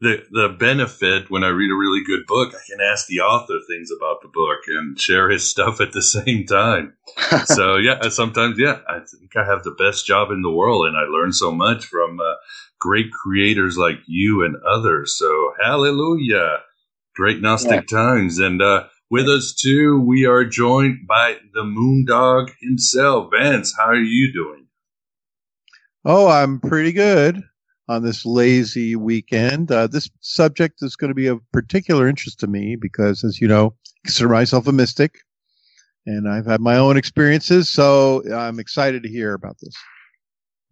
the 0.00 0.24
the 0.30 0.48
benefit 0.58 1.30
when 1.30 1.42
I 1.42 1.48
read 1.48 1.70
a 1.70 1.76
really 1.76 2.04
good 2.04 2.26
book, 2.26 2.54
I 2.54 2.60
can 2.70 2.80
ask 2.80 3.06
the 3.06 3.20
author 3.20 3.58
things 3.68 3.90
about 3.96 4.22
the 4.22 4.28
book 4.28 4.60
and 4.68 4.98
share 4.98 5.28
his 5.28 5.50
stuff 5.50 5.80
at 5.80 5.92
the 5.92 6.02
same 6.24 6.46
time. 6.46 6.94
so 7.46 7.76
yeah, 7.76 8.08
sometimes 8.08 8.58
yeah, 8.58 8.78
I 8.88 9.00
think 9.00 9.36
I 9.36 9.44
have 9.44 9.64
the 9.64 9.72
best 9.78 10.06
job 10.06 10.30
in 10.30 10.42
the 10.42 10.50
world, 10.50 10.86
and 10.86 10.96
I 10.96 11.02
learn 11.02 11.32
so 11.32 11.50
much 11.50 11.84
from 11.86 12.20
uh, 12.20 12.34
great 12.78 13.10
creators 13.10 13.76
like 13.76 13.98
you 14.06 14.44
and 14.44 14.56
others. 14.64 15.16
So 15.18 15.52
hallelujah, 15.60 16.58
great 17.16 17.40
Gnostic 17.40 17.90
yeah. 17.90 17.98
times, 17.98 18.38
and 18.38 18.62
uh, 18.62 18.84
with 19.10 19.28
us 19.28 19.52
too, 19.52 20.00
we 20.00 20.26
are 20.26 20.44
joined 20.44 21.08
by 21.08 21.38
the 21.54 21.62
Moondog 21.62 22.50
himself, 22.60 23.30
Vance. 23.32 23.74
How 23.76 23.86
are 23.86 23.96
you 23.96 24.32
doing? 24.32 24.66
Oh, 26.04 26.28
I'm 26.28 26.60
pretty 26.60 26.92
good 26.92 27.42
on 27.88 28.02
this 28.02 28.26
lazy 28.26 28.96
weekend. 28.96 29.72
Uh, 29.72 29.86
this 29.86 30.10
subject 30.20 30.82
is 30.82 30.96
going 30.96 31.08
to 31.08 31.14
be 31.14 31.26
of 31.26 31.40
particular 31.52 32.08
interest 32.08 32.40
to 32.40 32.46
me 32.46 32.76
because, 32.76 33.24
as 33.24 33.40
you 33.40 33.48
know, 33.48 33.74
I 33.86 33.98
consider 34.04 34.28
myself 34.28 34.66
a 34.66 34.72
mystic 34.72 35.20
and 36.06 36.28
I've 36.28 36.46
had 36.46 36.60
my 36.60 36.76
own 36.76 36.96
experiences. 36.96 37.70
So 37.70 38.22
I'm 38.32 38.58
excited 38.58 39.02
to 39.02 39.08
hear 39.08 39.34
about 39.34 39.56
this. 39.60 39.74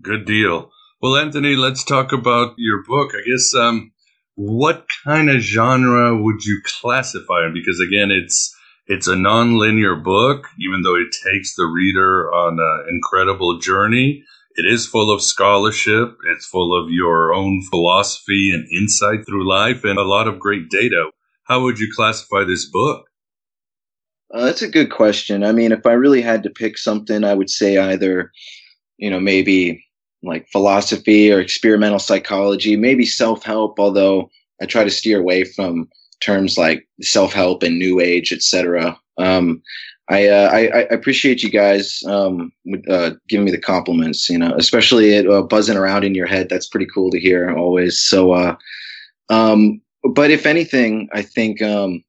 Good 0.03 0.27
deal. 0.27 0.71
Well, 1.01 1.17
Anthony, 1.17 1.57
let's 1.57 1.85
talk 1.85 2.13
about 2.13 2.55
your 2.59 2.83
book. 2.87 3.13
I 3.15 3.23
guess, 3.29 3.55
um, 3.55 3.93
what 4.35 4.87
kind 5.05 5.31
of 5.31 5.41
genre 5.41 6.15
would 6.15 6.45
you 6.45 6.61
classify 6.65 7.47
it? 7.47 7.55
Because 7.55 7.81
again, 7.81 8.11
it's, 8.11 8.55
it's 8.87 9.09
a 9.09 9.15
nonlinear 9.15 10.03
book, 10.03 10.49
even 10.61 10.83
though 10.83 10.95
it 10.95 11.09
takes 11.25 11.55
the 11.55 11.65
reader 11.65 12.31
on 12.33 12.59
an 12.61 12.87
incredible 12.89 13.59
journey 13.59 14.25
it 14.57 14.67
is 14.67 14.87
full 14.87 15.13
of 15.13 15.23
scholarship. 15.23 16.17
It's 16.35 16.47
full 16.47 16.75
of 16.75 16.91
your 16.91 17.35
own 17.35 17.63
philosophy 17.71 18.53
and 18.53 18.67
insight 18.73 19.27
through 19.27 19.49
life 19.49 19.85
and 19.85 19.99
a 19.99 20.03
lot 20.03 20.29
of 20.29 20.39
great 20.39 20.71
data. 20.71 21.11
How 21.45 21.63
would 21.63 21.79
you 21.79 21.93
classify 21.95 22.45
this 22.45 22.69
book? 22.69 23.07
Uh, 24.33 24.45
that's 24.45 24.63
a 24.63 24.69
good 24.69 24.91
question. 24.91 25.45
I 25.45 25.53
mean, 25.53 25.73
if 25.73 25.87
I 25.87 25.93
really 25.93 26.23
had 26.23 26.43
to 26.43 26.51
pick 26.51 26.79
something, 26.79 27.23
I 27.23 27.35
would 27.35 27.51
say 27.51 27.79
either, 27.79 28.33
you 28.97 29.11
know, 29.11 29.21
maybe 29.21 29.85
like 30.23 30.49
philosophy 30.51 31.31
or 31.31 31.41
experimental 31.41 31.99
psychology, 31.99 32.77
maybe 32.77 33.07
self 33.07 33.45
help, 33.45 33.79
although 33.79 34.31
I 34.61 34.67
try 34.67 34.85
to 34.85 34.91
steer 34.91 35.21
away 35.21 35.45
from 35.45 35.89
terms 36.21 36.59
like 36.59 36.89
self 37.03 37.33
help 37.33 37.63
and 37.63 37.79
new 37.79 38.01
age, 38.01 38.33
etc. 38.33 38.99
Um, 39.19 39.63
I, 40.09 40.29
uh, 40.29 40.51
I, 40.53 40.59
I 40.67 40.81
appreciate 40.83 41.43
you 41.43 41.51
guys 41.51 42.03
um, 42.07 42.53
uh, 42.89 43.11
giving 43.29 43.45
me 43.45 43.51
the 43.51 43.59
compliments. 43.59 44.29
You 44.29 44.39
know, 44.39 44.55
especially 44.57 45.15
it 45.15 45.29
uh, 45.29 45.43
buzzing 45.43 45.77
around 45.77 46.05
in 46.05 46.15
your 46.15 46.27
head. 46.27 46.49
That's 46.49 46.69
pretty 46.69 46.87
cool 46.93 47.11
to 47.11 47.21
hear 47.21 47.51
always. 47.57 48.01
So, 48.01 48.33
uh, 48.33 48.57
um, 49.29 49.81
but 50.15 50.31
if 50.31 50.47
anything, 50.47 51.09
I 51.13 51.23
think 51.23 51.61
um, 51.63 52.05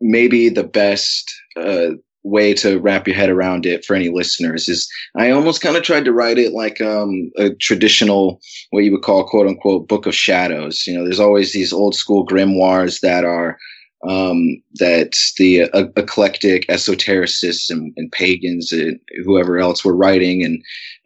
maybe 0.00 0.48
the 0.48 0.64
best 0.64 1.30
uh, 1.56 1.90
way 2.22 2.52
to 2.54 2.78
wrap 2.78 3.06
your 3.06 3.16
head 3.16 3.30
around 3.30 3.66
it 3.66 3.84
for 3.84 3.94
any 3.94 4.10
listeners 4.10 4.68
is 4.68 4.88
I 5.16 5.30
almost 5.30 5.60
kind 5.60 5.76
of 5.76 5.82
tried 5.82 6.04
to 6.04 6.12
write 6.12 6.38
it 6.38 6.52
like 6.52 6.80
um, 6.80 7.30
a 7.36 7.50
traditional, 7.50 8.40
what 8.70 8.84
you 8.84 8.92
would 8.92 9.02
call 9.02 9.28
quote 9.28 9.46
unquote 9.46 9.88
book 9.88 10.06
of 10.06 10.14
shadows. 10.14 10.86
You 10.86 10.96
know, 10.96 11.04
there's 11.04 11.20
always 11.20 11.52
these 11.52 11.72
old 11.72 11.94
school 11.94 12.26
grimoires 12.26 13.00
that 13.00 13.24
are 13.24 13.58
um, 14.06 14.62
that 14.74 15.16
the 15.38 15.62
uh, 15.62 15.86
eclectic 15.96 16.66
esotericists 16.68 17.68
and, 17.68 17.92
and, 17.96 18.12
pagans 18.12 18.70
and 18.70 19.00
whoever 19.24 19.58
else 19.58 19.84
were 19.84 19.96
writing. 19.96 20.44
And 20.44 20.62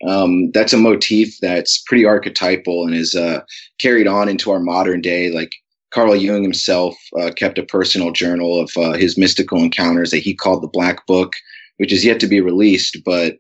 um, 0.06 0.50
that's 0.50 0.74
a 0.74 0.78
motif 0.78 1.38
that's 1.40 1.78
pretty 1.78 2.04
archetypal 2.04 2.84
and 2.84 2.94
is 2.94 3.14
uh, 3.14 3.40
carried 3.80 4.06
on 4.06 4.28
into 4.28 4.50
our 4.50 4.60
modern 4.60 5.00
day. 5.00 5.30
Like 5.30 5.54
Carl 5.90 6.14
Jung 6.16 6.42
himself 6.42 6.94
uh, 7.18 7.30
kept 7.34 7.58
a 7.58 7.64
personal 7.64 8.12
journal 8.12 8.60
of 8.60 8.70
uh, 8.76 8.92
his 8.92 9.16
mystical 9.16 9.58
encounters 9.58 10.10
that 10.10 10.18
he 10.18 10.34
called 10.34 10.62
the 10.62 10.68
Black 10.68 11.06
Book, 11.06 11.36
which 11.78 11.92
is 11.92 12.04
yet 12.04 12.20
to 12.20 12.26
be 12.26 12.40
released, 12.42 12.98
but 13.04 13.38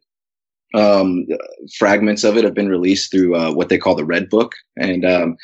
um, 0.74 1.26
fragments 1.76 2.24
of 2.24 2.38
it 2.38 2.44
have 2.44 2.54
been 2.54 2.68
released 2.68 3.10
through 3.10 3.36
uh, 3.36 3.52
what 3.52 3.68
they 3.68 3.76
call 3.76 3.94
the 3.94 4.04
Red 4.04 4.30
Book. 4.30 4.54
And 4.78 5.04
um, 5.04 5.36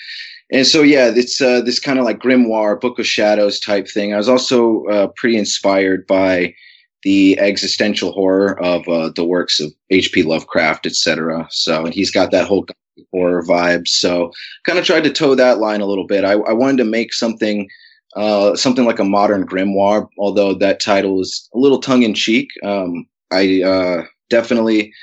and 0.50 0.66
so 0.66 0.82
yeah, 0.82 1.12
it's 1.14 1.40
uh, 1.40 1.61
this 1.61 1.78
kind 1.78 1.98
of 1.98 2.04
like 2.04 2.20
grimoire, 2.20 2.80
Book 2.80 2.98
of 2.98 3.06
Shadows 3.06 3.61
type 3.61 3.88
thing. 3.88 4.14
I 4.14 4.16
was 4.16 4.28
also 4.28 4.84
uh, 4.87 5.08
pretty 5.16 5.37
inspired 5.37 6.06
by 6.06 6.54
the 7.02 7.38
existential 7.38 8.12
horror 8.12 8.61
of 8.62 8.88
uh, 8.88 9.11
the 9.14 9.24
works 9.24 9.61
of 9.61 9.72
H.P. 9.90 10.22
Lovecraft, 10.22 10.87
etc. 10.87 11.46
So 11.50 11.84
and 11.84 11.94
he's 11.94 12.11
got 12.11 12.30
that 12.30 12.46
whole 12.46 12.66
horror 13.12 13.42
vibe. 13.42 13.87
So 13.87 14.32
kind 14.64 14.78
of 14.78 14.84
tried 14.84 15.04
to 15.04 15.12
toe 15.12 15.34
that 15.34 15.58
line 15.58 15.80
a 15.80 15.87
little 15.87 16.06
bit. 16.06 16.24
I, 16.24 16.32
I 16.32 16.52
wanted 16.52 16.78
to 16.78 16.84
make 16.84 17.12
something. 17.12 17.68
Uh, 18.16 18.56
something 18.56 18.87
like 18.87 18.98
a 18.98 19.04
modern 19.04 19.46
grimoire, 19.46 20.08
although 20.18 20.54
that 20.54 20.80
title 20.80 21.20
is 21.20 21.48
a 21.54 21.58
little 21.58 21.78
tongue 21.78 22.02
in 22.02 22.14
cheek. 22.14 22.48
Um, 22.64 23.06
I 23.30 23.62
uh, 23.62 24.06
definitely 24.30 24.94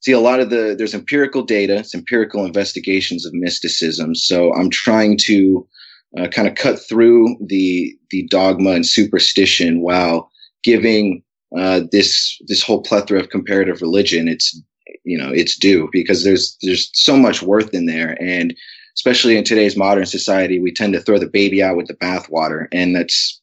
see 0.00 0.12
a 0.12 0.20
lot 0.20 0.40
of 0.40 0.50
the 0.50 0.74
there's 0.76 0.94
empirical 0.94 1.42
data 1.42 1.76
it's 1.76 1.94
empirical 1.94 2.44
investigations 2.44 3.26
of 3.26 3.32
mysticism. 3.34 4.14
So 4.14 4.54
i'm 4.54 4.70
trying 4.70 5.18
to 5.22 5.66
uh, 6.18 6.28
kind 6.28 6.48
of 6.48 6.54
cut 6.54 6.78
through 6.78 7.36
the 7.40 7.96
the 8.10 8.26
dogma 8.28 8.70
and 8.70 8.86
superstition 8.86 9.80
while 9.82 10.30
giving 10.62 11.22
uh, 11.56 11.82
this 11.92 12.40
this 12.46 12.62
whole 12.62 12.82
plethora 12.82 13.20
of 13.20 13.30
comparative 13.30 13.80
religion. 13.80 14.28
Its 14.28 14.60
you 15.04 15.16
know 15.16 15.30
its 15.30 15.56
due 15.56 15.88
because 15.92 16.24
there's 16.24 16.56
there's 16.62 16.90
so 16.94 17.16
much 17.16 17.42
worth 17.42 17.74
in 17.74 17.86
there. 17.86 18.20
And 18.20 18.54
especially 18.96 19.36
in 19.36 19.44
today's 19.44 19.76
modern 19.76 20.06
society 20.06 20.58
we 20.58 20.72
tend 20.72 20.94
to 20.94 21.00
throw 21.00 21.18
the 21.18 21.28
baby 21.28 21.62
out 21.62 21.76
with 21.76 21.86
the 21.86 21.94
bathwater. 21.94 22.66
And 22.72 22.96
that's 22.96 23.40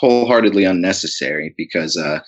wholeheartedly 0.00 0.64
unnecessary 0.64 1.54
because 1.56 1.96
uh, 1.96 2.20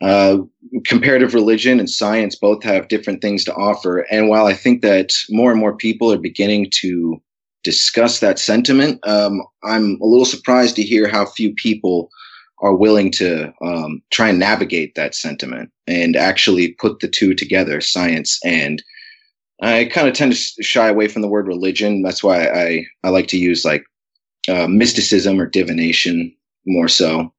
uh, 0.00 0.38
comparative 0.84 1.34
religion 1.34 1.78
and 1.78 1.90
science 1.90 2.36
both 2.36 2.62
have 2.62 2.88
different 2.88 3.20
things 3.20 3.44
to 3.44 3.54
offer. 3.54 4.06
And 4.10 4.28
while 4.28 4.46
I 4.46 4.54
think 4.54 4.82
that 4.82 5.12
more 5.30 5.50
and 5.50 5.60
more 5.60 5.76
people 5.76 6.12
are 6.12 6.18
beginning 6.18 6.70
to 6.80 7.20
discuss 7.64 8.20
that 8.20 8.38
sentiment, 8.38 9.00
um, 9.06 9.42
I'm 9.64 10.00
a 10.00 10.06
little 10.06 10.24
surprised 10.24 10.76
to 10.76 10.82
hear 10.82 11.08
how 11.08 11.26
few 11.26 11.52
people 11.54 12.10
are 12.60 12.74
willing 12.74 13.10
to 13.12 13.52
um, 13.62 14.02
try 14.10 14.28
and 14.28 14.38
navigate 14.38 14.94
that 14.94 15.14
sentiment 15.14 15.70
and 15.86 16.16
actually 16.16 16.72
put 16.72 17.00
the 17.00 17.08
two 17.08 17.34
together, 17.34 17.80
science 17.80 18.38
and 18.44 18.82
I 19.60 19.86
kind 19.86 20.06
of 20.08 20.14
tend 20.14 20.32
to 20.32 20.62
shy 20.62 20.88
away 20.88 21.08
from 21.08 21.22
the 21.22 21.28
word 21.28 21.46
religion. 21.46 22.02
That's 22.02 22.22
why 22.22 22.46
I, 22.46 22.86
I 23.02 23.08
like 23.10 23.26
to 23.28 23.38
use 23.38 23.64
like 23.64 23.84
uh, 24.48 24.68
mysticism 24.68 25.40
or 25.40 25.46
divination 25.46 26.34
more 26.66 26.88
so. 26.88 27.32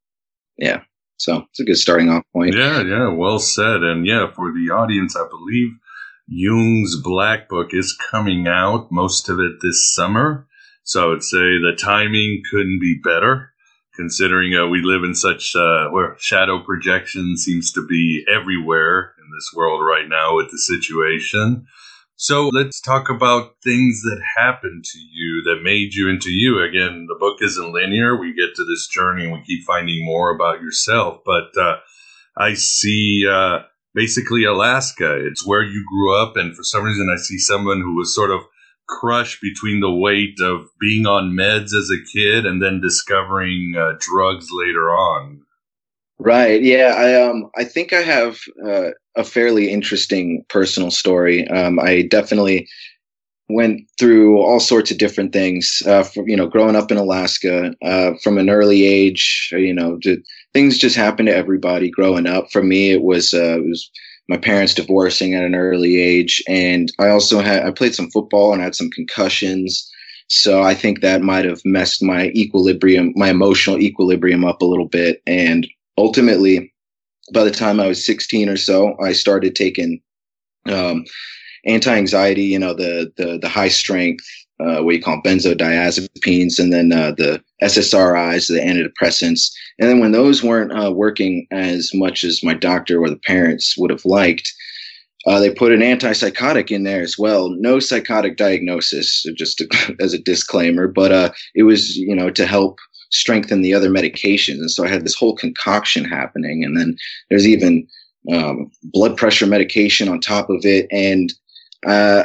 Yeah. 0.58 0.82
So 1.20 1.46
it's 1.50 1.60
a 1.60 1.66
good 1.66 1.78
starting 1.78 2.10
off 2.10 2.24
point. 2.34 2.56
Yeah, 2.56 2.82
yeah, 2.82 3.10
well 3.10 3.40
said. 3.40 3.84
And 3.84 4.06
yeah, 4.06 4.32
for 4.34 4.54
the 4.54 4.74
audience, 4.74 5.18
I 5.18 5.28
believe 5.30 5.72
Jung's 6.28 6.96
Black 7.04 7.50
Book 7.50 7.74
is 7.74 7.98
coming 8.10 8.48
out, 8.48 8.88
most 8.90 9.28
of 9.28 9.40
it 9.40 9.58
this 9.62 9.94
summer. 9.94 10.48
So 10.84 11.04
I 11.04 11.08
would 11.08 11.24
say 11.24 11.38
the 11.38 11.78
timing 11.78 12.42
couldn't 12.50 12.80
be 12.80 13.00
better, 13.04 13.52
considering 13.96 14.56
uh, 14.56 14.68
we 14.68 14.82
live 14.82 15.04
in 15.04 15.14
such 15.14 15.56
uh, 15.56 15.90
where 15.90 16.16
shadow 16.20 16.64
projection 16.64 17.36
seems 17.36 17.74
to 17.74 17.86
be 17.86 18.24
everywhere 18.34 19.14
in 19.20 19.26
this 19.36 19.52
world 19.54 19.86
right 19.86 20.08
now 20.08 20.38
with 20.38 20.50
the 20.52 20.58
situation. 20.58 21.68
So 22.22 22.50
let's 22.50 22.82
talk 22.82 23.10
about 23.10 23.54
things 23.64 24.02
that 24.02 24.22
happened 24.36 24.84
to 24.84 25.00
you 25.00 25.42
that 25.44 25.64
made 25.64 25.94
you 25.94 26.10
into 26.10 26.30
you. 26.30 26.62
Again, 26.62 27.06
the 27.08 27.16
book 27.18 27.38
isn't 27.42 27.72
linear. 27.72 28.20
We 28.20 28.34
get 28.34 28.56
to 28.58 28.66
this 28.66 28.88
journey 28.88 29.24
and 29.24 29.32
we 29.32 29.42
keep 29.46 29.64
finding 29.66 30.04
more 30.04 30.36
about 30.36 30.60
yourself. 30.60 31.22
But 31.26 31.58
uh, 31.58 31.78
I 32.36 32.56
see 32.56 33.26
uh, 33.26 33.60
basically 33.96 34.44
Alaska. 34.44 35.26
It's 35.26 35.48
where 35.48 35.64
you 35.64 35.86
grew 35.90 36.22
up, 36.22 36.36
and 36.36 36.54
for 36.54 36.64
some 36.64 36.84
reason, 36.84 37.10
I 37.10 37.18
see 37.18 37.38
someone 37.38 37.80
who 37.80 37.96
was 37.96 38.14
sort 38.14 38.32
of 38.32 38.42
crushed 38.86 39.40
between 39.42 39.80
the 39.80 39.90
weight 39.90 40.42
of 40.42 40.68
being 40.78 41.06
on 41.06 41.38
meds 41.38 41.74
as 41.74 41.90
a 41.90 42.04
kid 42.14 42.46
and 42.46 42.62
then 42.62 42.82
discovering 42.82 43.76
uh, 43.80 43.94
drugs 43.98 44.48
later 44.52 44.90
on. 44.90 45.44
Right. 46.20 46.62
Yeah. 46.62 46.94
I 46.98 47.22
um. 47.24 47.50
I 47.58 47.64
think 47.64 47.94
I 47.94 48.02
have 48.02 48.40
uh, 48.66 48.90
a 49.16 49.24
fairly 49.24 49.70
interesting 49.72 50.44
personal 50.50 50.92
story. 50.92 51.48
Um. 51.48 51.80
I 51.80 52.04
definitely 52.04 52.68
went 53.50 53.82
through 54.00 54.40
all 54.40 54.60
sorts 54.60 54.92
of 54.92 54.98
different 54.98 55.32
things. 55.32 55.82
Uh. 55.86 56.04
You 56.26 56.36
know, 56.36 56.48
growing 56.48 56.76
up 56.76 56.92
in 56.92 56.98
Alaska, 56.98 57.74
uh, 57.84 58.12
from 58.22 58.38
an 58.38 58.50
early 58.50 58.86
age, 58.86 59.50
you 59.54 59.74
know, 59.74 59.98
things 60.54 60.78
just 60.78 60.98
happen 60.98 61.26
to 61.28 61.36
everybody 61.36 61.90
growing 61.90 62.28
up. 62.28 62.52
For 62.52 62.64
me, 62.64 62.92
it 62.92 63.02
was 63.02 63.34
uh, 63.34 63.58
it 63.60 63.66
was 63.66 63.90
my 64.28 64.38
parents 64.38 64.74
divorcing 64.74 65.36
at 65.36 65.46
an 65.46 65.56
early 65.56 66.02
age, 66.02 66.44
and 66.50 66.92
I 67.00 67.10
also 67.10 67.40
had 67.40 67.66
I 67.66 67.72
played 67.72 67.96
some 67.96 68.12
football 68.12 68.52
and 68.52 68.62
had 68.62 68.76
some 68.76 68.90
concussions. 68.90 69.90
So 70.28 70.62
I 70.62 70.76
think 70.76 71.02
that 71.02 71.22
might 71.22 71.46
have 71.46 71.62
messed 71.66 72.04
my 72.04 72.28
equilibrium, 72.36 73.14
my 73.16 73.30
emotional 73.30 73.80
equilibrium 73.80 74.46
up 74.46 74.62
a 74.62 74.66
little 74.66 74.88
bit. 74.88 75.22
And 75.26 75.66
ultimately, 76.00 76.74
by 77.34 77.44
the 77.44 77.52
time 77.52 77.80
I 77.80 77.88
was 77.88 78.06
16 78.06 78.50
or 78.50 78.58
so, 78.58 78.96
I 79.02 79.14
started 79.14 79.56
taking 79.56 80.02
um, 80.66 81.06
anti-anxiety, 81.66 82.44
you 82.44 82.60
know, 82.60 82.74
the 82.74 83.12
the 83.18 83.38
the 83.40 83.50
high 83.50 83.68
strength 83.68 84.26
uh, 84.60 84.82
what 84.82 84.96
you 84.96 85.02
call 85.02 85.22
benzodiazepines, 85.22 86.60
and 86.60 86.74
then 86.74 86.92
uh, 86.92 87.12
the 87.12 87.42
SSRIs, 87.64 88.48
the 88.48 88.60
antidepressants. 88.60 89.52
And 89.80 89.90
then 89.90 90.00
when 90.00 90.12
those 90.12 90.44
weren't 90.44 90.74
uh, 90.74 90.92
working 90.92 91.48
as 91.52 91.92
much 91.94 92.24
as 92.24 92.44
my 92.44 92.54
doctor 92.54 93.02
or 93.02 93.10
the 93.10 93.16
parents 93.16 93.78
would 93.78 93.90
have 93.90 94.04
liked, 94.04 94.52
uh, 95.28 95.40
they 95.40 95.50
put 95.50 95.72
an 95.72 95.80
antipsychotic 95.80 96.72
in 96.72 96.84
there 96.84 97.02
as 97.02 97.18
well. 97.18 97.50
No 97.52 97.80
psychotic 97.80 98.38
diagnosis, 98.38 99.26
just 99.36 99.60
to, 99.60 99.96
as 100.00 100.14
a 100.14 100.20
disclaimer, 100.20 100.88
but 100.88 101.12
uh, 101.12 101.32
it 101.56 101.64
was 101.64 101.96
you 101.98 102.16
know 102.16 102.30
to 102.30 102.46
help 102.46 102.80
strengthen 103.10 103.62
the 103.62 103.74
other 103.74 103.90
medications. 103.90 104.60
And 104.60 104.72
so 104.72 104.84
I 104.84 104.88
had 104.88 105.04
this 105.04 105.16
whole 105.16 105.36
concoction 105.36 106.06
happening, 106.06 106.64
and 106.64 106.78
then 106.78 106.98
there's 107.30 107.48
even 107.48 107.88
um, 108.32 108.72
blood 108.84 109.18
pressure 109.18 109.48
medication 109.48 110.10
on 110.10 110.20
top 110.20 110.50
of 110.50 110.66
it, 110.66 110.88
and 110.92 111.34
uh, 111.86 112.24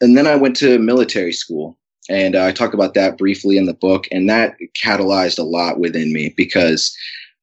and 0.00 0.16
then 0.16 0.26
I 0.26 0.36
went 0.36 0.56
to 0.56 0.78
military 0.78 1.32
school, 1.32 1.78
and 2.10 2.36
uh, 2.36 2.44
I 2.44 2.52
talk 2.52 2.74
about 2.74 2.94
that 2.94 3.18
briefly 3.18 3.56
in 3.56 3.66
the 3.66 3.74
book, 3.74 4.06
and 4.10 4.28
that 4.28 4.56
catalyzed 4.82 5.38
a 5.38 5.44
lot 5.44 5.78
within 5.78 6.12
me 6.12 6.34
because 6.36 6.94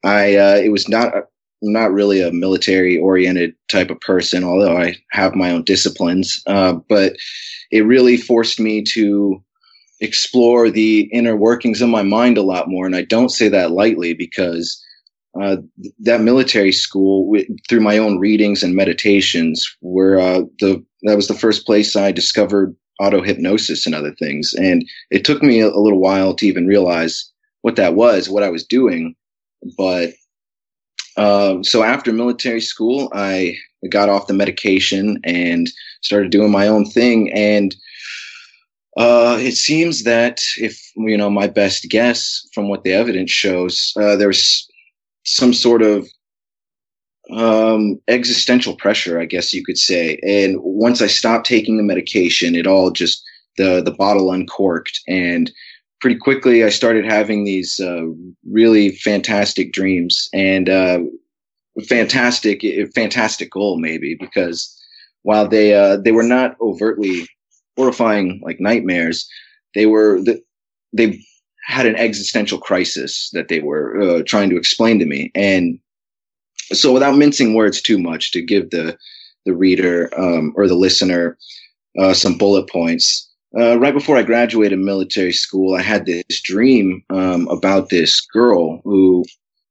I 0.04 0.36
uh, 0.36 0.56
it 0.56 0.72
was 0.72 0.88
not 0.88 1.14
not 1.62 1.92
really 1.92 2.22
a 2.22 2.32
military 2.32 2.98
oriented 2.98 3.54
type 3.70 3.90
of 3.90 4.00
person, 4.00 4.44
although 4.44 4.78
I 4.78 4.96
have 5.12 5.36
my 5.36 5.52
own 5.52 5.64
disciplines, 5.64 6.42
uh, 6.48 6.74
but 6.88 7.18
it 7.72 7.82
really 7.82 8.18
forced 8.18 8.60
me 8.60 8.84
to 8.94 9.44
explore 10.02 10.70
the 10.70 11.10
inner 11.12 11.36
workings 11.36 11.82
of 11.82 11.90
my 11.90 12.04
mind 12.04 12.38
a 12.38 12.44
lot 12.44 12.70
more, 12.70 12.86
and 12.86 12.96
I 12.96 13.04
don't 13.04 13.30
say 13.30 13.50
that 13.50 13.72
lightly 13.72 14.14
because. 14.14 14.84
Uh, 15.40 15.58
that 16.00 16.22
military 16.22 16.72
school, 16.72 17.32
through 17.70 17.80
my 17.80 18.00
own 18.00 18.18
readings 18.18 18.64
and 18.64 18.76
meditations, 18.76 19.78
were 19.80 20.20
uh, 20.20 20.42
the 20.60 20.84
that 21.04 21.16
was 21.16 21.28
the 21.28 21.36
first 21.36 21.68
place 21.68 21.96
I 21.96 22.12
discovered 22.12 22.76
auto 23.00 23.22
hypnosis 23.22 23.86
and 23.86 23.96
other 23.96 24.14
things. 24.14 24.54
And 24.54 24.86
it 25.10 25.24
took 25.24 25.42
me 25.42 25.62
a, 25.62 25.68
a 25.68 25.80
little 25.80 26.00
while 26.00 26.34
to 26.36 26.46
even 26.46 26.68
realize 26.68 27.32
what 27.62 27.76
that 27.78 27.96
was, 27.96 28.30
what 28.30 28.44
I 28.44 28.50
was 28.50 28.66
doing. 28.66 29.16
But 29.78 30.14
um, 31.18 31.64
so 31.64 31.84
after 31.84 32.14
military 32.14 32.62
school, 32.62 33.10
I 33.14 33.56
got 33.90 34.10
off 34.10 34.28
the 34.28 34.34
medication 34.34 35.20
and 35.24 35.70
started 36.02 36.32
doing 36.32 36.52
my 36.52 36.68
own 36.68 36.86
thing. 36.86 37.32
And 37.34 37.76
uh, 38.97 39.38
it 39.39 39.54
seems 39.54 40.04
that 40.04 40.41
if 40.58 40.91
you 40.97 41.17
know 41.17 41.30
my 41.30 41.47
best 41.47 41.88
guess 41.89 42.47
from 42.54 42.69
what 42.69 42.84
the 42.84 42.93
evidence 42.93 43.32
shows, 43.32 43.93
uh, 43.97 44.15
there's 44.15 44.67
some 45.25 45.54
sort 45.54 45.82
of 45.82 46.08
um, 47.32 47.99
existential 48.08 48.75
pressure, 48.75 49.19
I 49.19 49.25
guess 49.25 49.54
you 49.54 49.63
could 49.63 49.78
say. 49.78 50.19
And 50.23 50.58
once 50.62 51.02
I 51.02 51.08
stopped 51.08 51.45
taking 51.45 51.78
the 51.78 51.84
medication, 51.84 52.56
it 52.56 52.65
all 52.65 52.91
just 52.91 53.23
the 53.58 53.82
the 53.82 53.91
bottle 53.91 54.32
uncorked, 54.32 54.99
and 55.08 55.52
pretty 56.02 56.17
quickly 56.17 56.63
I 56.63 56.69
started 56.69 57.06
having 57.06 57.43
these 57.43 57.80
uh, 57.80 58.06
really 58.49 58.91
fantastic 58.91 59.71
dreams 59.71 60.30
and 60.34 60.67
uh, 60.69 60.99
fantastic 61.88 62.63
fantastical 62.95 63.78
maybe 63.78 64.15
because 64.19 64.75
while 65.23 65.47
they 65.47 65.75
uh, 65.75 65.97
they 65.97 66.12
were 66.12 66.23
not 66.23 66.56
overtly 66.60 67.28
horrifying 67.80 68.42
like 68.44 68.60
nightmares, 68.60 69.26
they 69.74 69.86
were 69.86 70.22
they 70.92 71.20
had 71.65 71.86
an 71.86 71.96
existential 71.96 72.58
crisis 72.58 73.30
that 73.32 73.48
they 73.48 73.62
were 73.62 74.02
uh, 74.02 74.24
trying 74.26 74.50
to 74.50 74.58
explain 74.58 75.00
to 75.00 75.06
me. 75.06 75.32
And 75.34 75.80
so 76.74 76.92
without 76.92 77.15
mincing 77.15 77.54
words 77.54 77.82
too 77.82 77.98
much 77.98 78.32
to 78.32 78.42
give 78.42 78.70
the 78.72 78.98
the 79.46 79.56
reader 79.56 80.10
um, 80.20 80.54
or 80.58 80.68
the 80.68 80.76
listener 80.76 81.38
uh, 81.98 82.13
some 82.13 82.38
bullet 82.38 82.70
points 82.70 83.30
uh, 83.58 83.80
right 83.80 83.94
before 83.94 84.18
i 84.18 84.22
graduated 84.22 84.78
military 84.78 85.32
school 85.32 85.76
i 85.76 85.82
had 85.82 86.06
this 86.06 86.42
dream 86.44 87.02
um, 87.10 87.48
about 87.48 87.89
this 87.89 88.20
girl 88.22 88.82
who 88.84 89.24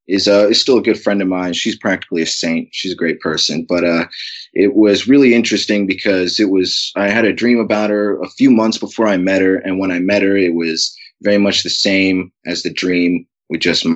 is, 0.09 0.27
uh, 0.27 0.49
is 0.49 0.61
still 0.61 0.79
a 0.79 0.83
good 0.83 1.01
friend 1.01 1.23
of 1.23 1.29
mine. 1.29 1.53
She's 1.53 1.77
practically 1.77 2.23
a 2.23 2.27
saint. 2.27 2.69
She's 2.73 2.93
a 2.93 2.97
great 2.97 3.21
person. 3.21 3.65
But 3.69 3.85
uh, 3.85 4.07
it 4.55 4.75
was 4.75 5.07
really 5.07 5.35
interesting 5.35 5.87
because 5.87 6.41
it 6.41 6.51
was 6.51 6.93
i 6.97 7.09
had 7.09 7.25
a 7.25 7.33
dream 7.33 7.59
about 7.59 7.91
her 7.91 8.21
a 8.23 8.29
few 8.31 8.51
months 8.51 8.79
before 8.79 9.07
i 9.07 9.17
met 9.17 9.43
her. 9.43 9.57
And 9.57 9.79
when 9.79 9.91
i 9.91 9.99
met 9.99 10.23
her 10.23 10.37
it 10.37 10.55
was 10.55 10.97
very 11.23 11.39
much 11.39 11.63
the 11.63 11.71
same 11.71 12.33
as 12.47 12.63
the 12.63 12.73
dream 12.73 13.27
with 13.51 13.61
just 13.61 13.87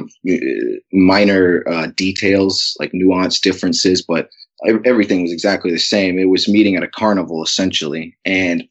minor 0.93 1.63
uh, 1.69 1.89
details, 1.95 2.75
like 2.81 2.95
nuance 2.95 3.39
differences, 3.39 4.03
but 4.03 4.31
everything 4.85 5.23
was 5.23 5.33
exactly 5.33 5.71
the 5.71 5.79
same. 5.79 6.19
It 6.19 6.31
was 6.31 6.49
meeting 6.49 6.77
at 6.77 6.83
a 6.83 6.89
carnival 6.89 7.43
essentially. 7.43 8.17
And 8.25 8.65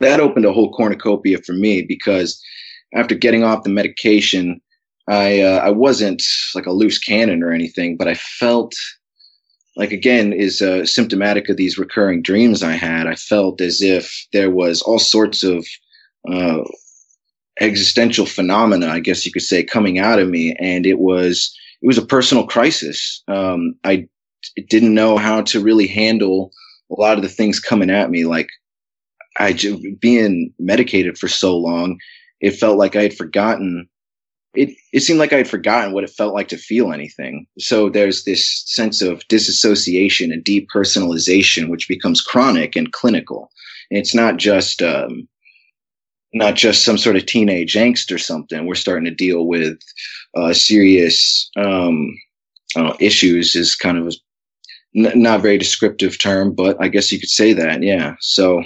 that 0.00 0.20
opened 0.20 0.46
a 0.46 0.52
whole 0.52 0.72
cornucopia 0.72 1.38
for 1.38 1.52
me 1.52 1.82
because 1.82 2.42
after 2.94 3.14
getting 3.14 3.44
off 3.44 3.64
the 3.64 3.70
medication, 3.70 4.60
I, 5.08 5.40
uh, 5.40 5.58
I 5.58 5.70
wasn't 5.70 6.22
like 6.54 6.66
a 6.66 6.72
loose 6.72 6.98
cannon 6.98 7.42
or 7.42 7.52
anything, 7.52 7.96
but 7.96 8.08
I 8.08 8.14
felt 8.14 8.74
like 9.76 9.92
again 9.92 10.32
is 10.32 10.62
uh, 10.62 10.86
symptomatic 10.86 11.48
of 11.48 11.56
these 11.56 11.78
recurring 11.78 12.22
dreams 12.22 12.62
I 12.62 12.72
had. 12.72 13.06
I 13.06 13.14
felt 13.14 13.60
as 13.60 13.82
if 13.82 14.26
there 14.32 14.50
was 14.50 14.80
all 14.82 14.98
sorts 14.98 15.42
of 15.42 15.66
uh, 16.30 16.62
existential 17.60 18.26
phenomena, 18.26 18.88
I 18.88 19.00
guess 19.00 19.26
you 19.26 19.32
could 19.32 19.42
say, 19.42 19.62
coming 19.64 19.98
out 19.98 20.18
of 20.18 20.28
me, 20.28 20.54
and 20.58 20.86
it 20.86 20.98
was 20.98 21.54
it 21.82 21.86
was 21.86 21.98
a 21.98 22.06
personal 22.06 22.46
crisis. 22.46 23.22
Um, 23.28 23.74
I 23.84 24.06
didn't 24.68 24.94
know 24.94 25.16
how 25.16 25.42
to 25.42 25.60
really 25.60 25.86
handle 25.86 26.52
a 26.90 27.00
lot 27.00 27.16
of 27.16 27.22
the 27.22 27.28
things 27.28 27.60
coming 27.60 27.90
at 27.90 28.10
me. 28.10 28.24
Like 28.24 28.48
I 29.38 29.58
being 30.00 30.52
medicated 30.58 31.18
for 31.18 31.28
so 31.28 31.56
long, 31.56 31.98
it 32.40 32.52
felt 32.52 32.78
like 32.78 32.96
I 32.96 33.02
had 33.02 33.16
forgotten. 33.16 33.88
It 34.54 34.76
it 34.92 35.00
seemed 35.00 35.18
like 35.18 35.32
I 35.32 35.38
had 35.38 35.48
forgotten 35.48 35.92
what 35.92 36.04
it 36.04 36.10
felt 36.10 36.34
like 36.34 36.48
to 36.48 36.56
feel 36.56 36.92
anything. 36.92 37.46
So 37.58 37.88
there's 37.88 38.24
this 38.24 38.62
sense 38.66 39.02
of 39.02 39.26
disassociation 39.28 40.32
and 40.32 40.44
depersonalization, 40.44 41.68
which 41.68 41.88
becomes 41.88 42.20
chronic 42.20 42.76
and 42.76 42.92
clinical. 42.92 43.50
And 43.90 43.98
it's 43.98 44.14
not 44.14 44.36
just 44.36 44.82
um, 44.82 45.28
not 46.32 46.54
just 46.54 46.84
some 46.84 46.98
sort 46.98 47.16
of 47.16 47.26
teenage 47.26 47.74
angst 47.74 48.12
or 48.12 48.18
something. 48.18 48.66
We're 48.66 48.74
starting 48.74 49.04
to 49.04 49.14
deal 49.14 49.46
with 49.46 49.78
uh, 50.36 50.52
serious 50.52 51.50
um, 51.56 52.16
uh, 52.76 52.94
issues. 53.00 53.54
Is 53.54 53.74
kind 53.74 53.98
of 53.98 54.08
a 54.08 54.12
not 54.94 55.42
very 55.42 55.58
descriptive 55.58 56.18
term, 56.18 56.54
but 56.54 56.76
I 56.80 56.88
guess 56.88 57.10
you 57.10 57.18
could 57.18 57.28
say 57.28 57.52
that. 57.52 57.82
Yeah. 57.82 58.14
So 58.20 58.62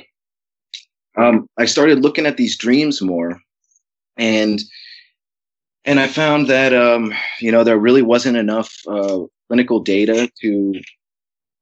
um, 1.17 1.47
I 1.59 1.65
started 1.65 2.01
looking 2.01 2.27
at 2.27 2.37
these 2.37 2.57
dreams 2.57 3.01
more, 3.01 3.41
and 4.17 4.61
and 5.85 6.01
I 6.01 6.07
found 6.07 6.49
that 6.49 6.75
um, 6.75 7.15
you 7.41 7.53
know 7.53 7.65
there 7.65 7.79
really 7.79 8.03
wasn't 8.03 8.37
enough 8.37 8.75
uh, 8.87 9.21
clinical 9.49 9.81
data 9.81 10.31
to 10.43 10.75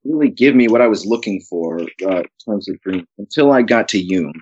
really 0.04 0.30
give 0.30 0.54
me 0.54 0.68
what 0.68 0.80
I 0.80 0.86
was 0.86 1.06
looking 1.06 1.40
for 1.40 1.80
uh, 1.80 2.18
in 2.18 2.24
terms 2.44 2.68
of 2.68 2.80
dreams 2.80 3.06
until 3.18 3.52
I 3.52 3.62
got 3.62 3.88
to 3.88 3.98
Jung. 3.98 4.34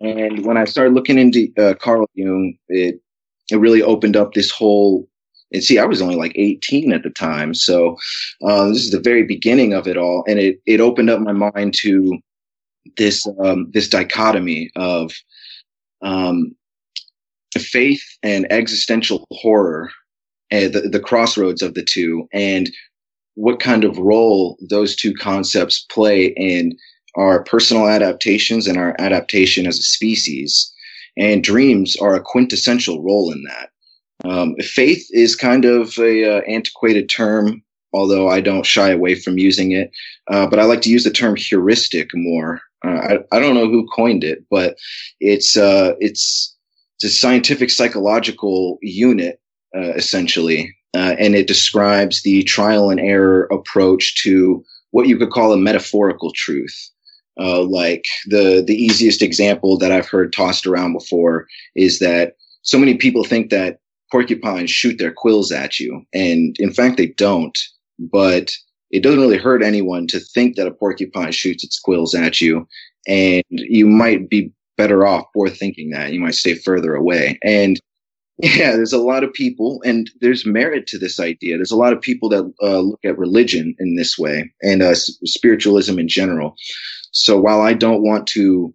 And 0.00 0.44
when 0.44 0.56
I 0.56 0.64
started 0.64 0.94
looking 0.94 1.18
into 1.18 1.48
uh, 1.58 1.74
Carl 1.74 2.08
Jung, 2.14 2.54
it 2.68 3.00
it 3.50 3.56
really 3.56 3.82
opened 3.82 4.16
up 4.16 4.32
this 4.32 4.50
whole. 4.50 5.08
And 5.50 5.64
see, 5.64 5.78
I 5.78 5.86
was 5.86 6.02
only 6.02 6.16
like 6.16 6.32
18 6.34 6.92
at 6.92 7.02
the 7.02 7.10
time, 7.10 7.54
so 7.54 7.96
uh, 8.44 8.68
this 8.68 8.84
is 8.84 8.90
the 8.90 9.00
very 9.00 9.22
beginning 9.22 9.72
of 9.72 9.88
it 9.88 9.96
all, 9.96 10.24
and 10.28 10.38
it 10.38 10.60
it 10.66 10.80
opened 10.80 11.10
up 11.10 11.20
my 11.20 11.32
mind 11.32 11.74
to 11.78 12.18
this 12.96 13.26
um, 13.42 13.70
this 13.72 13.88
dichotomy 13.88 14.70
of 14.76 15.12
um, 16.02 16.54
faith 17.56 18.02
and 18.22 18.50
existential 18.50 19.26
horror, 19.32 19.90
and 20.50 20.72
the, 20.72 20.82
the 20.82 21.00
crossroads 21.00 21.62
of 21.62 21.74
the 21.74 21.84
two, 21.84 22.28
and 22.32 22.70
what 23.34 23.60
kind 23.60 23.84
of 23.84 23.98
role 23.98 24.58
those 24.68 24.96
two 24.96 25.14
concepts 25.14 25.86
play 25.90 26.26
in 26.36 26.76
our 27.14 27.42
personal 27.42 27.88
adaptations 27.88 28.66
and 28.66 28.76
our 28.76 28.94
adaptation 28.98 29.66
as 29.66 29.78
a 29.78 29.82
species. 29.82 30.72
And 31.16 31.42
dreams 31.42 31.96
are 31.96 32.14
a 32.14 32.20
quintessential 32.20 33.02
role 33.02 33.32
in 33.32 33.42
that. 33.44 33.70
Um, 34.24 34.56
faith 34.56 35.06
is 35.10 35.36
kind 35.36 35.64
of 35.64 35.96
a 35.98 36.38
uh, 36.38 36.40
antiquated 36.42 37.08
term, 37.08 37.62
although 37.92 38.28
I 38.28 38.40
don't 38.40 38.66
shy 38.66 38.90
away 38.90 39.14
from 39.14 39.38
using 39.38 39.72
it. 39.72 39.90
Uh, 40.30 40.46
but 40.46 40.58
I 40.58 40.64
like 40.64 40.80
to 40.82 40.90
use 40.90 41.04
the 41.04 41.10
term 41.10 41.36
heuristic 41.36 42.10
more. 42.14 42.60
Uh, 42.84 42.90
I, 42.90 43.36
I 43.36 43.38
don't 43.40 43.54
know 43.54 43.68
who 43.68 43.86
coined 43.94 44.24
it, 44.24 44.44
but 44.50 44.76
it's 45.20 45.56
uh, 45.56 45.94
it's 46.00 46.56
it's 47.00 47.14
a 47.14 47.16
scientific 47.16 47.70
psychological 47.70 48.78
unit 48.82 49.40
uh, 49.76 49.92
essentially, 49.92 50.74
uh, 50.96 51.14
and 51.18 51.36
it 51.36 51.46
describes 51.46 52.22
the 52.22 52.42
trial 52.42 52.90
and 52.90 52.98
error 52.98 53.44
approach 53.52 54.20
to 54.22 54.64
what 54.90 55.06
you 55.06 55.16
could 55.16 55.30
call 55.30 55.52
a 55.52 55.58
metaphorical 55.58 56.32
truth. 56.32 56.90
Uh, 57.40 57.62
like 57.62 58.04
the 58.26 58.64
the 58.66 58.74
easiest 58.74 59.22
example 59.22 59.78
that 59.78 59.92
I've 59.92 60.08
heard 60.08 60.32
tossed 60.32 60.66
around 60.66 60.92
before 60.92 61.46
is 61.76 62.00
that 62.00 62.34
so 62.62 62.78
many 62.78 62.96
people 62.96 63.22
think 63.22 63.50
that 63.50 63.78
porcupines 64.10 64.70
shoot 64.70 64.98
their 64.98 65.12
quills 65.12 65.52
at 65.52 65.78
you, 65.78 66.04
and 66.12 66.56
in 66.58 66.72
fact 66.72 66.96
they 66.96 67.08
don't. 67.08 67.56
But 68.00 68.52
it 68.90 69.04
doesn't 69.04 69.20
really 69.20 69.38
hurt 69.38 69.62
anyone 69.62 70.08
to 70.08 70.18
think 70.18 70.56
that 70.56 70.66
a 70.66 70.72
porcupine 70.72 71.30
shoots 71.30 71.62
its 71.62 71.78
quills 71.78 72.12
at 72.12 72.40
you, 72.40 72.66
and 73.06 73.44
you 73.50 73.86
might 73.86 74.28
be 74.28 74.50
better 74.78 75.06
off 75.06 75.26
for 75.34 75.50
thinking 75.50 75.90
that. 75.90 76.12
You 76.12 76.20
might 76.20 76.34
stay 76.34 76.54
further 76.54 76.94
away. 76.94 77.38
And 77.42 77.78
yeah, 78.38 78.72
there's 78.72 78.92
a 78.92 78.98
lot 78.98 79.24
of 79.24 79.32
people, 79.32 79.82
and 79.84 80.08
there's 80.20 80.46
merit 80.46 80.86
to 80.86 80.98
this 80.98 81.18
idea. 81.18 81.56
There's 81.56 81.72
a 81.72 81.76
lot 81.76 81.92
of 81.92 82.00
people 82.00 82.28
that 82.28 82.50
uh, 82.62 82.78
look 82.78 83.00
at 83.04 83.18
religion 83.18 83.74
in 83.80 83.96
this 83.96 84.16
way 84.16 84.50
and 84.62 84.80
uh, 84.80 84.94
spiritualism 84.94 85.98
in 85.98 86.08
general. 86.08 86.54
So 87.10 87.38
while 87.38 87.60
I 87.60 87.74
don't 87.74 88.02
want 88.02 88.28
to 88.28 88.72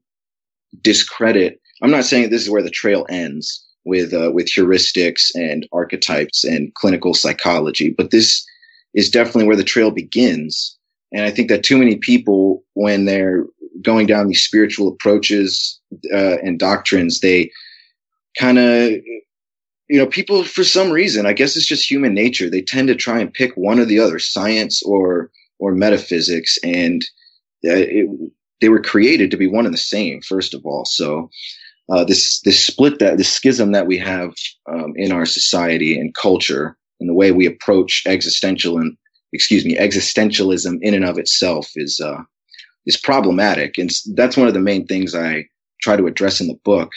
discredit, 0.81 1.61
I'm 1.81 1.91
not 1.91 2.03
saying 2.03 2.29
this 2.29 2.43
is 2.43 2.49
where 2.49 2.61
the 2.61 2.69
trail 2.69 3.05
ends 3.09 3.65
with 3.85 4.13
uh, 4.13 4.31
with 4.33 4.47
heuristics 4.47 5.31
and 5.33 5.67
archetypes 5.71 6.43
and 6.43 6.73
clinical 6.75 7.13
psychology, 7.13 7.89
but 7.89 8.11
this 8.11 8.45
is 8.93 9.09
definitely 9.09 9.45
where 9.45 9.55
the 9.55 9.63
trail 9.63 9.91
begins. 9.91 10.77
And 11.13 11.25
I 11.25 11.31
think 11.31 11.47
that 11.49 11.63
too 11.63 11.77
many 11.77 11.95
people, 11.95 12.63
when 12.73 13.05
they're 13.05 13.45
going 13.81 14.07
down 14.07 14.27
these 14.27 14.43
spiritual 14.43 14.87
approaches 14.87 15.79
uh, 16.13 16.37
and 16.43 16.59
doctrines, 16.59 17.19
they 17.19 17.51
kind 18.37 18.57
of, 18.57 18.91
you 19.89 19.99
know, 19.99 20.07
people 20.07 20.43
for 20.43 20.63
some 20.63 20.91
reason, 20.91 21.25
I 21.25 21.33
guess 21.33 21.55
it's 21.55 21.67
just 21.67 21.89
human 21.89 22.13
nature. 22.13 22.49
They 22.49 22.61
tend 22.61 22.87
to 22.87 22.95
try 22.95 23.19
and 23.19 23.33
pick 23.33 23.55
one 23.55 23.79
or 23.79 23.85
the 23.85 23.99
other, 23.99 24.19
science 24.19 24.81
or 24.83 25.29
or 25.59 25.73
metaphysics, 25.73 26.57
and 26.63 27.03
uh, 27.65 27.71
it, 27.73 28.09
they 28.59 28.69
were 28.69 28.81
created 28.81 29.31
to 29.31 29.37
be 29.37 29.47
one 29.47 29.65
and 29.65 29.73
the 29.73 29.77
same. 29.77 30.21
First 30.21 30.53
of 30.53 30.65
all, 30.65 30.85
so 30.85 31.29
uh, 31.89 32.03
this 32.03 32.39
this 32.41 32.65
split 32.65 32.99
that 32.99 33.17
this 33.17 33.31
schism 33.31 33.71
that 33.71 33.87
we 33.87 33.97
have 33.97 34.33
um, 34.71 34.93
in 34.95 35.11
our 35.11 35.25
society 35.25 35.99
and 35.99 36.15
culture 36.15 36.77
and 36.99 37.09
the 37.09 37.13
way 37.13 37.31
we 37.31 37.45
approach 37.45 38.03
existential 38.07 38.77
and 38.77 38.95
excuse 39.33 39.65
me 39.65 39.75
existentialism 39.75 40.77
in 40.81 40.93
and 40.93 41.05
of 41.05 41.17
itself 41.17 41.71
is 41.75 41.99
uh, 41.99 42.21
is 42.85 42.97
problematic, 42.97 43.77
and 43.77 43.89
that's 44.15 44.37
one 44.37 44.47
of 44.47 44.53
the 44.53 44.59
main 44.59 44.85
things 44.85 45.15
I 45.15 45.45
try 45.81 45.95
to 45.95 46.07
address 46.07 46.39
in 46.41 46.47
the 46.47 46.59
book. 46.63 46.91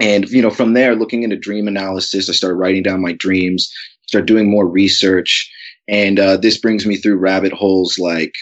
And 0.00 0.28
you 0.28 0.42
know, 0.42 0.50
from 0.50 0.74
there, 0.74 0.94
looking 0.94 1.22
into 1.22 1.36
dream 1.36 1.68
analysis, 1.68 2.28
I 2.28 2.32
started 2.32 2.56
writing 2.56 2.82
down 2.82 3.00
my 3.00 3.12
dreams, 3.12 3.72
start 4.06 4.26
doing 4.26 4.50
more 4.50 4.66
research, 4.66 5.50
and 5.88 6.18
uh, 6.18 6.36
this 6.36 6.58
brings 6.58 6.86
me 6.86 6.96
through 6.96 7.16
rabbit 7.16 7.52
holes 7.52 7.98
like 7.98 8.34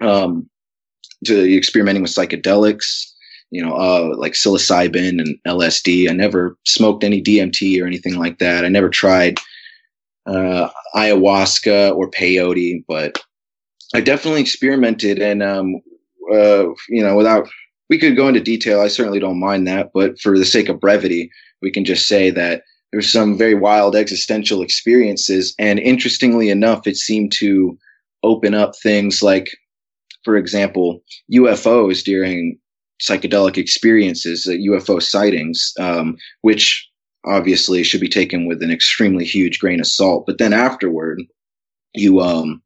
um, 0.00 0.48
to 1.24 1.56
experimenting 1.56 2.02
with 2.02 2.14
psychedelics, 2.14 3.04
you 3.50 3.64
know, 3.64 3.74
uh, 3.74 4.14
like 4.16 4.32
psilocybin 4.32 5.20
and 5.20 5.36
LSD. 5.46 6.08
I 6.08 6.12
never 6.12 6.56
smoked 6.64 7.04
any 7.04 7.22
DMT 7.22 7.80
or 7.80 7.86
anything 7.86 8.16
like 8.16 8.38
that. 8.38 8.64
I 8.64 8.68
never 8.68 8.88
tried 8.88 9.38
uh, 10.26 10.68
ayahuasca 10.94 11.94
or 11.96 12.10
peyote, 12.10 12.84
but 12.88 13.22
I 13.94 14.00
definitely 14.00 14.40
experimented 14.40 15.18
and, 15.18 15.42
um, 15.42 15.80
uh, 16.32 16.68
you 16.88 17.02
know, 17.02 17.16
without, 17.16 17.48
we 17.90 17.98
could 17.98 18.16
go 18.16 18.28
into 18.28 18.40
detail. 18.40 18.80
I 18.80 18.88
certainly 18.88 19.18
don't 19.18 19.40
mind 19.40 19.66
that, 19.66 19.90
but 19.92 20.18
for 20.20 20.38
the 20.38 20.44
sake 20.44 20.68
of 20.68 20.80
brevity, 20.80 21.30
we 21.60 21.70
can 21.70 21.84
just 21.84 22.06
say 22.06 22.30
that 22.30 22.62
there's 22.90 23.10
some 23.10 23.36
very 23.36 23.54
wild 23.54 23.96
existential 23.96 24.62
experiences. 24.62 25.54
And 25.58 25.78
interestingly 25.78 26.50
enough, 26.50 26.86
it 26.86 26.96
seemed 26.96 27.32
to 27.32 27.76
open 28.22 28.54
up 28.54 28.72
things 28.82 29.22
like, 29.22 29.50
for 30.24 30.36
example, 30.36 31.02
UFOs 31.32 32.04
during 32.04 32.58
psychedelic 33.02 33.58
experiences, 33.58 34.46
uh, 34.46 34.52
UFO 34.52 35.02
sightings, 35.02 35.72
um, 35.80 36.16
which 36.42 36.88
obviously 37.24 37.82
should 37.82 38.00
be 38.00 38.08
taken 38.08 38.46
with 38.46 38.62
an 38.62 38.70
extremely 38.70 39.24
huge 39.24 39.58
grain 39.58 39.80
of 39.80 39.86
salt. 39.86 40.24
But 40.26 40.38
then 40.38 40.52
afterward, 40.52 41.22
you 41.94 42.20
um, 42.20 42.62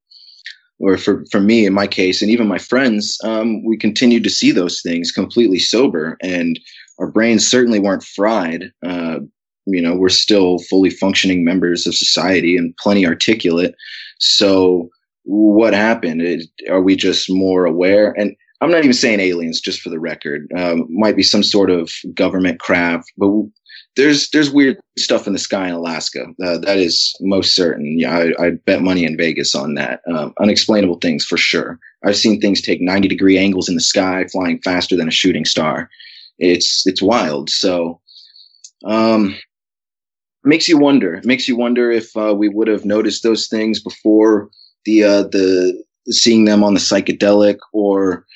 or 0.78 0.98
for, 0.98 1.24
for 1.30 1.40
me 1.40 1.64
in 1.64 1.72
my 1.72 1.86
case 1.86 2.20
and 2.20 2.30
even 2.30 2.46
my 2.46 2.58
friends 2.58 3.18
um, 3.24 3.64
we 3.64 3.76
continued 3.76 4.22
to 4.24 4.30
see 4.30 4.50
those 4.50 4.82
things 4.82 5.10
completely 5.10 5.58
sober 5.58 6.16
and 6.22 6.58
our 6.98 7.10
brains 7.10 7.46
certainly 7.46 7.78
weren't 7.78 8.04
fried. 8.04 8.72
Uh, 8.84 9.18
you 9.66 9.82
know 9.82 9.94
we're 9.94 10.08
still 10.08 10.58
fully 10.60 10.90
functioning 10.90 11.44
members 11.44 11.86
of 11.86 11.94
society 11.94 12.56
and 12.56 12.76
plenty 12.76 13.06
articulate. 13.06 13.74
So 14.18 14.88
what 15.24 15.74
happened? 15.74 16.22
It, 16.22 16.46
are 16.70 16.82
we 16.82 16.96
just 16.96 17.30
more 17.30 17.64
aware? 17.64 18.12
And 18.18 18.34
i'm 18.62 18.70
not 18.70 18.78
even 18.78 18.94
saying 18.94 19.20
aliens 19.20 19.60
just 19.60 19.82
for 19.82 19.90
the 19.90 20.00
record. 20.00 20.48
Um, 20.56 20.86
might 20.88 21.16
be 21.16 21.22
some 21.22 21.42
sort 21.42 21.70
of 21.70 21.90
government 22.14 22.60
craft 22.60 23.12
but 23.18 23.30
there's 23.96 24.28
there's 24.30 24.50
weird 24.50 24.78
stuff 24.98 25.26
in 25.26 25.32
the 25.32 25.38
sky 25.38 25.68
in 25.68 25.74
Alaska. 25.74 26.26
Uh, 26.44 26.58
that 26.58 26.78
is 26.78 27.14
most 27.20 27.54
certain. 27.54 27.98
Yeah, 27.98 28.16
I, 28.38 28.46
I 28.46 28.50
bet 28.50 28.82
money 28.82 29.04
in 29.04 29.16
Vegas 29.16 29.54
on 29.54 29.74
that. 29.74 30.02
Um, 30.12 30.34
unexplainable 30.38 30.98
things 30.98 31.24
for 31.24 31.38
sure. 31.38 31.78
I've 32.04 32.16
seen 32.16 32.40
things 32.40 32.60
take 32.60 32.80
90 32.80 33.08
degree 33.08 33.38
angles 33.38 33.68
in 33.68 33.74
the 33.74 33.80
sky, 33.80 34.26
flying 34.30 34.60
faster 34.60 34.96
than 34.96 35.08
a 35.08 35.12
shooting 35.12 35.46
star. 35.46 35.88
It's 36.38 36.86
it's 36.86 37.00
wild. 37.00 37.48
So, 37.48 38.00
um, 38.84 39.34
makes 40.44 40.68
you 40.68 40.78
wonder. 40.78 41.14
It 41.14 41.24
makes 41.24 41.48
you 41.48 41.56
wonder 41.56 41.90
if 41.90 42.14
uh, 42.16 42.34
we 42.34 42.48
would 42.48 42.68
have 42.68 42.84
noticed 42.84 43.22
those 43.22 43.48
things 43.48 43.82
before 43.82 44.50
the 44.84 45.04
uh, 45.04 45.22
the 45.22 45.82
seeing 46.10 46.44
them 46.44 46.62
on 46.62 46.74
the 46.74 46.80
psychedelic, 46.80 47.56
or 47.72 48.26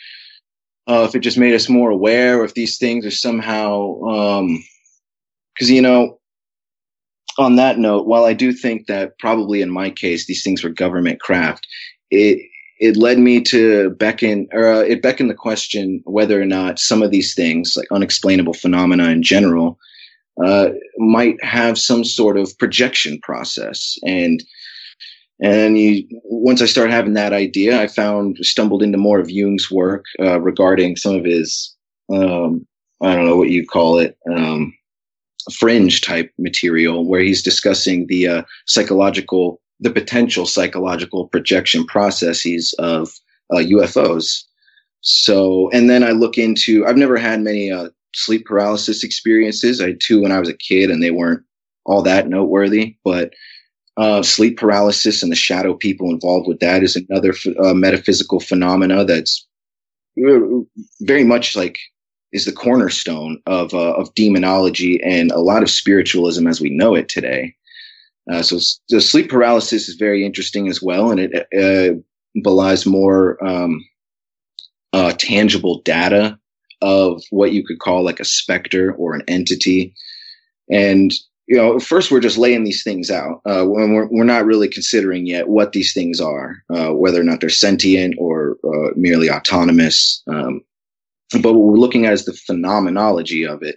uh, 0.88 1.04
if 1.06 1.14
it 1.14 1.20
just 1.20 1.38
made 1.38 1.54
us 1.54 1.68
more 1.68 1.90
aware, 1.90 2.40
or 2.40 2.44
if 2.44 2.54
these 2.54 2.78
things 2.78 3.04
are 3.04 3.10
somehow 3.10 4.00
um, 4.04 4.64
because, 5.60 5.70
you 5.70 5.82
know, 5.82 6.18
on 7.36 7.56
that 7.56 7.78
note, 7.78 8.06
while 8.06 8.24
I 8.24 8.32
do 8.32 8.50
think 8.50 8.86
that 8.86 9.18
probably 9.18 9.60
in 9.60 9.70
my 9.70 9.90
case, 9.90 10.24
these 10.24 10.42
things 10.42 10.64
were 10.64 10.70
government 10.70 11.20
craft, 11.20 11.66
it, 12.10 12.40
it 12.78 12.96
led 12.96 13.18
me 13.18 13.42
to 13.42 13.90
beckon, 13.90 14.48
or 14.52 14.66
uh, 14.66 14.78
it 14.78 15.02
beckoned 15.02 15.28
the 15.28 15.34
question 15.34 16.00
whether 16.04 16.40
or 16.40 16.46
not 16.46 16.78
some 16.78 17.02
of 17.02 17.10
these 17.10 17.34
things, 17.34 17.74
like 17.76 17.86
unexplainable 17.92 18.54
phenomena 18.54 19.10
in 19.10 19.22
general, 19.22 19.78
uh, 20.42 20.70
might 20.96 21.36
have 21.44 21.78
some 21.78 22.04
sort 22.04 22.38
of 22.38 22.56
projection 22.56 23.20
process. 23.20 23.98
And 24.06 24.42
and 25.42 25.76
you, 25.78 26.06
once 26.24 26.62
I 26.62 26.66
started 26.66 26.92
having 26.92 27.14
that 27.14 27.34
idea, 27.34 27.82
I 27.82 27.86
found 27.86 28.38
stumbled 28.40 28.82
into 28.82 28.96
more 28.96 29.20
of 29.20 29.30
Jung's 29.30 29.70
work 29.70 30.06
uh, 30.20 30.40
regarding 30.40 30.96
some 30.96 31.16
of 31.16 31.24
his, 31.26 31.74
um, 32.10 32.66
I 33.02 33.14
don't 33.14 33.26
know 33.26 33.36
what 33.36 33.50
you 33.50 33.66
call 33.66 33.98
it, 33.98 34.16
um, 34.30 34.74
fringe 35.52 36.00
type 36.00 36.32
material 36.38 37.06
where 37.06 37.20
he's 37.20 37.42
discussing 37.42 38.06
the 38.06 38.26
uh, 38.26 38.42
psychological, 38.66 39.60
the 39.80 39.90
potential 39.90 40.46
psychological 40.46 41.28
projection 41.28 41.84
processes 41.84 42.74
of 42.78 43.10
uh, 43.52 43.58
UFOs. 43.58 44.44
So, 45.02 45.70
and 45.70 45.88
then 45.88 46.04
I 46.04 46.10
look 46.10 46.36
into, 46.36 46.86
I've 46.86 46.96
never 46.96 47.16
had 47.16 47.40
many 47.40 47.70
uh, 47.70 47.88
sleep 48.14 48.46
paralysis 48.46 49.02
experiences. 49.02 49.80
I 49.80 49.88
had 49.88 50.00
two 50.00 50.22
when 50.22 50.32
I 50.32 50.40
was 50.40 50.48
a 50.48 50.56
kid 50.56 50.90
and 50.90 51.02
they 51.02 51.10
weren't 51.10 51.42
all 51.86 52.02
that 52.02 52.28
noteworthy, 52.28 52.96
but 53.04 53.32
uh, 53.96 54.22
sleep 54.22 54.58
paralysis 54.58 55.22
and 55.22 55.32
the 55.32 55.36
shadow 55.36 55.74
people 55.74 56.10
involved 56.10 56.46
with 56.46 56.60
that 56.60 56.82
is 56.82 56.96
another 56.96 57.34
uh, 57.62 57.74
metaphysical 57.74 58.40
phenomena 58.40 59.04
that's 59.04 59.46
very 61.00 61.24
much 61.24 61.56
like 61.56 61.78
is 62.32 62.44
the 62.44 62.52
cornerstone 62.52 63.40
of 63.46 63.74
uh, 63.74 63.92
of 63.94 64.14
demonology 64.14 65.02
and 65.02 65.30
a 65.32 65.38
lot 65.38 65.62
of 65.62 65.70
spiritualism 65.70 66.46
as 66.46 66.60
we 66.60 66.70
know 66.70 66.94
it 66.94 67.08
today. 67.08 67.54
Uh, 68.30 68.42
so 68.42 68.58
the 68.88 69.00
sleep 69.00 69.28
paralysis 69.28 69.88
is 69.88 69.96
very 69.96 70.24
interesting 70.24 70.68
as 70.68 70.80
well, 70.80 71.10
and 71.10 71.20
it 71.20 71.46
uh, 71.58 71.94
belies 72.42 72.86
more 72.86 73.42
um, 73.44 73.84
uh, 74.92 75.12
tangible 75.18 75.80
data 75.82 76.38
of 76.82 77.22
what 77.30 77.52
you 77.52 77.64
could 77.64 77.78
call 77.80 78.04
like 78.04 78.20
a 78.20 78.24
specter 78.24 78.92
or 78.94 79.14
an 79.14 79.22
entity. 79.26 79.94
And 80.70 81.12
you 81.48 81.56
know, 81.56 81.80
first 81.80 82.12
we're 82.12 82.20
just 82.20 82.38
laying 82.38 82.62
these 82.62 82.84
things 82.84 83.10
out. 83.10 83.40
Uh, 83.44 83.64
when 83.64 83.92
we're 83.92 84.06
we're 84.06 84.22
not 84.22 84.46
really 84.46 84.68
considering 84.68 85.26
yet 85.26 85.48
what 85.48 85.72
these 85.72 85.92
things 85.92 86.20
are, 86.20 86.62
uh, 86.72 86.92
whether 86.92 87.20
or 87.20 87.24
not 87.24 87.40
they're 87.40 87.50
sentient 87.50 88.14
or 88.18 88.56
merely 88.94 89.28
autonomous. 89.28 90.22
Um, 90.28 90.62
but 91.32 91.54
what 91.54 91.62
we're 91.62 91.76
looking 91.76 92.06
at 92.06 92.12
is 92.12 92.24
the 92.24 92.32
phenomenology 92.32 93.46
of 93.46 93.62
it, 93.62 93.76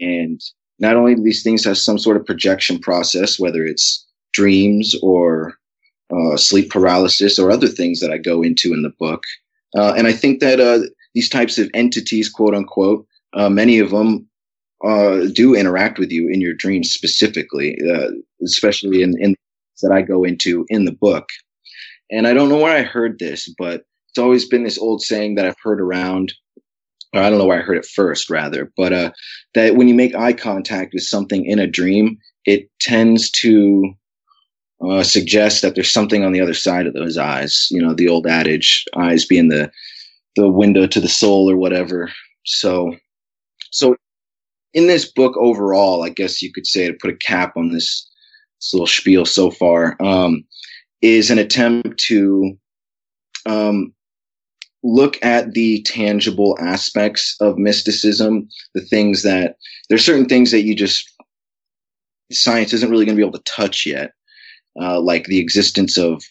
and 0.00 0.40
not 0.78 0.96
only 0.96 1.14
do 1.14 1.22
these 1.22 1.42
things 1.42 1.64
have 1.64 1.78
some 1.78 1.98
sort 1.98 2.16
of 2.16 2.26
projection 2.26 2.78
process, 2.78 3.38
whether 3.38 3.64
it's 3.64 4.06
dreams 4.32 4.94
or 5.02 5.54
uh, 6.12 6.36
sleep 6.36 6.70
paralysis 6.70 7.38
or 7.38 7.50
other 7.50 7.68
things 7.68 8.00
that 8.00 8.10
I 8.10 8.18
go 8.18 8.42
into 8.42 8.72
in 8.72 8.82
the 8.82 8.92
book. 8.98 9.22
Uh, 9.76 9.94
and 9.96 10.06
I 10.06 10.12
think 10.12 10.40
that 10.40 10.58
uh, 10.58 10.80
these 11.14 11.28
types 11.28 11.58
of 11.58 11.70
entities, 11.74 12.28
quote 12.28 12.54
unquote, 12.54 13.06
uh, 13.34 13.48
many 13.48 13.78
of 13.78 13.90
them 13.90 14.28
uh, 14.84 15.26
do 15.32 15.54
interact 15.54 15.98
with 15.98 16.10
you 16.10 16.28
in 16.28 16.40
your 16.40 16.54
dreams 16.54 16.90
specifically, 16.90 17.78
uh, 17.88 18.10
especially 18.42 19.02
in, 19.02 19.14
in 19.20 19.36
that 19.82 19.92
I 19.92 20.02
go 20.02 20.24
into 20.24 20.66
in 20.68 20.84
the 20.84 20.92
book. 20.92 21.28
And 22.10 22.26
I 22.26 22.34
don't 22.34 22.48
know 22.48 22.58
where 22.58 22.76
I 22.76 22.82
heard 22.82 23.18
this, 23.18 23.52
but 23.56 23.84
it's 24.08 24.18
always 24.18 24.46
been 24.46 24.64
this 24.64 24.78
old 24.78 25.02
saying 25.02 25.36
that 25.36 25.46
I've 25.46 25.60
heard 25.62 25.80
around. 25.80 26.32
I 27.12 27.28
don't 27.28 27.38
know 27.38 27.46
where 27.46 27.58
I 27.58 27.62
heard 27.62 27.76
it 27.76 27.86
first, 27.86 28.30
rather, 28.30 28.70
but 28.76 28.92
uh, 28.92 29.10
that 29.54 29.74
when 29.74 29.88
you 29.88 29.94
make 29.94 30.14
eye 30.14 30.32
contact 30.32 30.94
with 30.94 31.02
something 31.02 31.44
in 31.44 31.58
a 31.58 31.66
dream, 31.66 32.18
it 32.44 32.70
tends 32.80 33.30
to 33.30 33.92
uh, 34.88 35.02
suggest 35.02 35.62
that 35.62 35.74
there's 35.74 35.92
something 35.92 36.24
on 36.24 36.32
the 36.32 36.40
other 36.40 36.54
side 36.54 36.86
of 36.86 36.94
those 36.94 37.18
eyes. 37.18 37.66
You 37.70 37.82
know, 37.82 37.94
the 37.94 38.08
old 38.08 38.26
adage, 38.26 38.84
eyes 38.96 39.24
being 39.24 39.48
the 39.48 39.70
the 40.36 40.48
window 40.48 40.86
to 40.86 41.00
the 41.00 41.08
soul 41.08 41.50
or 41.50 41.56
whatever. 41.56 42.10
So, 42.44 42.94
so 43.70 43.96
in 44.72 44.86
this 44.86 45.10
book 45.10 45.36
overall, 45.36 46.02
I 46.04 46.10
guess 46.10 46.40
you 46.40 46.52
could 46.52 46.66
say 46.66 46.86
to 46.86 46.94
put 46.94 47.10
a 47.10 47.16
cap 47.16 47.56
on 47.56 47.70
this, 47.70 48.08
this 48.60 48.72
little 48.72 48.86
spiel 48.86 49.24
so 49.24 49.50
far, 49.50 49.96
um, 50.00 50.44
is 51.02 51.30
an 51.30 51.38
attempt 51.38 51.98
to 52.06 52.56
um, 53.46 53.92
look 54.82 55.18
at 55.22 55.52
the 55.52 55.82
tangible 55.82 56.56
aspects 56.60 57.36
of 57.40 57.58
mysticism, 57.58 58.48
the 58.74 58.80
things 58.80 59.22
that 59.22 59.56
there's 59.88 60.04
certain 60.04 60.26
things 60.26 60.50
that 60.50 60.62
you 60.62 60.74
just 60.74 61.08
science 62.32 62.72
isn't 62.72 62.90
really 62.90 63.04
going 63.04 63.16
to 63.16 63.20
be 63.20 63.26
able 63.26 63.38
to 63.38 63.44
touch 63.44 63.84
yet, 63.84 64.12
uh, 64.80 65.00
like 65.00 65.24
the 65.24 65.38
existence 65.38 65.98
of 65.98 66.22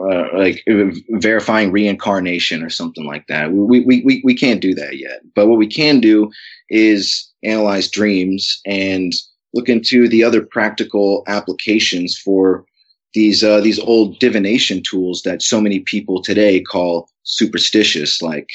uh, 0.00 0.28
like 0.32 0.62
verifying 1.10 1.72
reincarnation 1.72 2.62
or 2.62 2.70
something 2.70 3.04
like 3.04 3.26
that. 3.26 3.52
We, 3.52 3.80
we, 3.80 4.02
we, 4.02 4.22
we 4.24 4.34
can't 4.34 4.60
do 4.60 4.74
that 4.74 4.96
yet. 4.98 5.20
But 5.34 5.48
what 5.48 5.58
we 5.58 5.66
can 5.66 6.00
do 6.00 6.30
is 6.70 7.28
analyze 7.42 7.90
dreams 7.90 8.60
and 8.64 9.12
look 9.54 9.68
into 9.68 10.08
the 10.08 10.22
other 10.22 10.40
practical 10.40 11.24
applications 11.26 12.16
for 12.16 12.64
these 13.14 13.42
uh, 13.42 13.60
these 13.60 13.78
old 13.78 14.18
divination 14.18 14.82
tools 14.82 15.22
that 15.22 15.42
so 15.42 15.60
many 15.60 15.80
people 15.80 16.22
today 16.22 16.60
call 16.60 17.08
superstitious, 17.24 18.20
like 18.22 18.48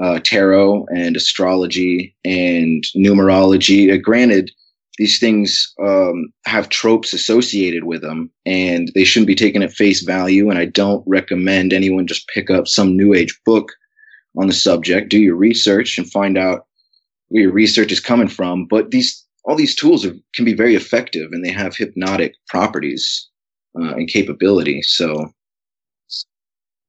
uh, 0.00 0.18
tarot 0.24 0.86
and 0.94 1.16
astrology 1.16 2.14
and 2.24 2.84
numerology. 2.96 3.92
Uh, 3.92 3.98
granted, 3.98 4.50
these 4.98 5.18
things 5.18 5.72
um, 5.82 6.32
have 6.46 6.68
tropes 6.68 7.12
associated 7.12 7.84
with 7.84 8.02
them 8.02 8.30
and 8.46 8.90
they 8.94 9.04
shouldn't 9.04 9.26
be 9.26 9.34
taken 9.34 9.62
at 9.62 9.72
face 9.72 10.02
value. 10.02 10.50
And 10.50 10.58
I 10.58 10.66
don't 10.66 11.04
recommend 11.06 11.72
anyone 11.72 12.06
just 12.06 12.28
pick 12.28 12.50
up 12.50 12.68
some 12.68 12.96
new 12.96 13.14
age 13.14 13.38
book 13.44 13.72
on 14.38 14.46
the 14.46 14.52
subject. 14.52 15.08
Do 15.08 15.18
your 15.18 15.36
research 15.36 15.98
and 15.98 16.10
find 16.10 16.38
out 16.38 16.66
where 17.28 17.42
your 17.42 17.52
research 17.52 17.92
is 17.92 18.00
coming 18.00 18.28
from. 18.28 18.66
But 18.66 18.90
these, 18.90 19.24
all 19.44 19.56
these 19.56 19.74
tools 19.74 20.04
are, 20.04 20.14
can 20.34 20.44
be 20.44 20.54
very 20.54 20.74
effective 20.74 21.32
and 21.32 21.44
they 21.44 21.52
have 21.52 21.76
hypnotic 21.76 22.34
properties 22.48 23.29
uh, 23.78 23.94
and 23.94 24.08
capability. 24.08 24.82
So 24.82 25.32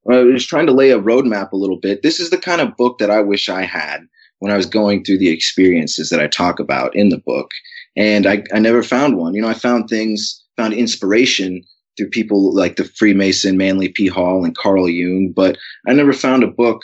I 0.09 0.19
was 0.19 0.45
trying 0.45 0.67
to 0.67 0.73
lay 0.73 0.91
a 0.91 0.99
roadmap 0.99 1.51
a 1.51 1.57
little 1.57 1.79
bit. 1.79 2.01
This 2.01 2.19
is 2.19 2.29
the 2.29 2.37
kind 2.37 2.61
of 2.61 2.75
book 2.77 2.97
that 2.99 3.11
I 3.11 3.21
wish 3.21 3.49
I 3.49 3.63
had 3.63 4.01
when 4.39 4.51
I 4.51 4.57
was 4.57 4.65
going 4.65 5.03
through 5.03 5.19
the 5.19 5.29
experiences 5.29 6.09
that 6.09 6.19
I 6.19 6.27
talk 6.27 6.59
about 6.59 6.95
in 6.95 7.09
the 7.09 7.19
book 7.19 7.51
and 7.95 8.25
I, 8.25 8.43
I 8.53 8.59
never 8.59 8.83
found 8.83 9.17
one. 9.17 9.33
You 9.33 9.41
know, 9.41 9.49
I 9.49 9.53
found 9.53 9.89
things, 9.89 10.41
found 10.57 10.73
inspiration 10.73 11.61
through 11.97 12.09
people 12.09 12.53
like 12.55 12.77
the 12.77 12.85
Freemason 12.85 13.57
Manly 13.57 13.89
P. 13.89 14.07
Hall 14.07 14.45
and 14.45 14.55
Carl 14.55 14.89
Jung, 14.89 15.33
but 15.35 15.57
I 15.87 15.93
never 15.93 16.13
found 16.13 16.43
a 16.43 16.47
book 16.47 16.83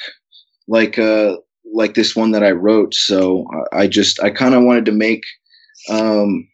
like 0.67 0.99
uh 0.99 1.37
like 1.73 1.93
this 1.93 2.15
one 2.15 2.31
that 2.31 2.43
I 2.43 2.51
wrote. 2.51 2.93
So 2.93 3.47
I 3.71 3.87
just 3.87 4.21
I 4.21 4.29
kind 4.29 4.53
of 4.53 4.63
wanted 4.63 4.85
to 4.85 4.91
make 4.91 5.23
um 5.89 6.47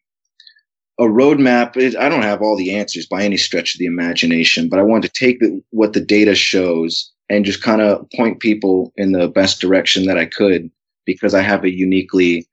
a 0.99 1.03
roadmap. 1.03 1.75
I 1.97 2.09
don't 2.09 2.21
have 2.21 2.41
all 2.41 2.55
the 2.55 2.75
answers 2.75 3.05
by 3.07 3.23
any 3.23 3.37
stretch 3.37 3.75
of 3.75 3.79
the 3.79 3.85
imagination, 3.85 4.69
but 4.69 4.79
I 4.79 4.83
wanted 4.83 5.13
to 5.13 5.19
take 5.19 5.39
the, 5.39 5.61
what 5.71 5.93
the 5.93 6.01
data 6.01 6.35
shows 6.35 7.11
and 7.29 7.45
just 7.45 7.61
kind 7.61 7.81
of 7.81 8.09
point 8.11 8.39
people 8.39 8.93
in 8.95 9.11
the 9.11 9.27
best 9.27 9.59
direction 9.59 10.05
that 10.05 10.17
I 10.17 10.25
could 10.25 10.69
because 11.05 11.33
I 11.33 11.41
have 11.41 11.63
a 11.63 11.71
uniquely 11.71 12.47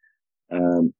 um, 0.50 0.92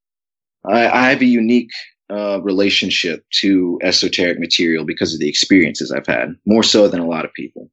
I, 0.64 0.88
I 0.88 1.10
have 1.10 1.22
a 1.22 1.26
unique 1.26 1.70
uh, 2.10 2.40
relationship 2.42 3.24
to 3.40 3.78
esoteric 3.82 4.38
material 4.38 4.84
because 4.84 5.14
of 5.14 5.20
the 5.20 5.28
experiences 5.28 5.90
I've 5.90 6.06
had, 6.06 6.34
more 6.46 6.62
so 6.62 6.88
than 6.88 7.00
a 7.00 7.06
lot 7.06 7.24
of 7.24 7.32
people. 7.32 7.70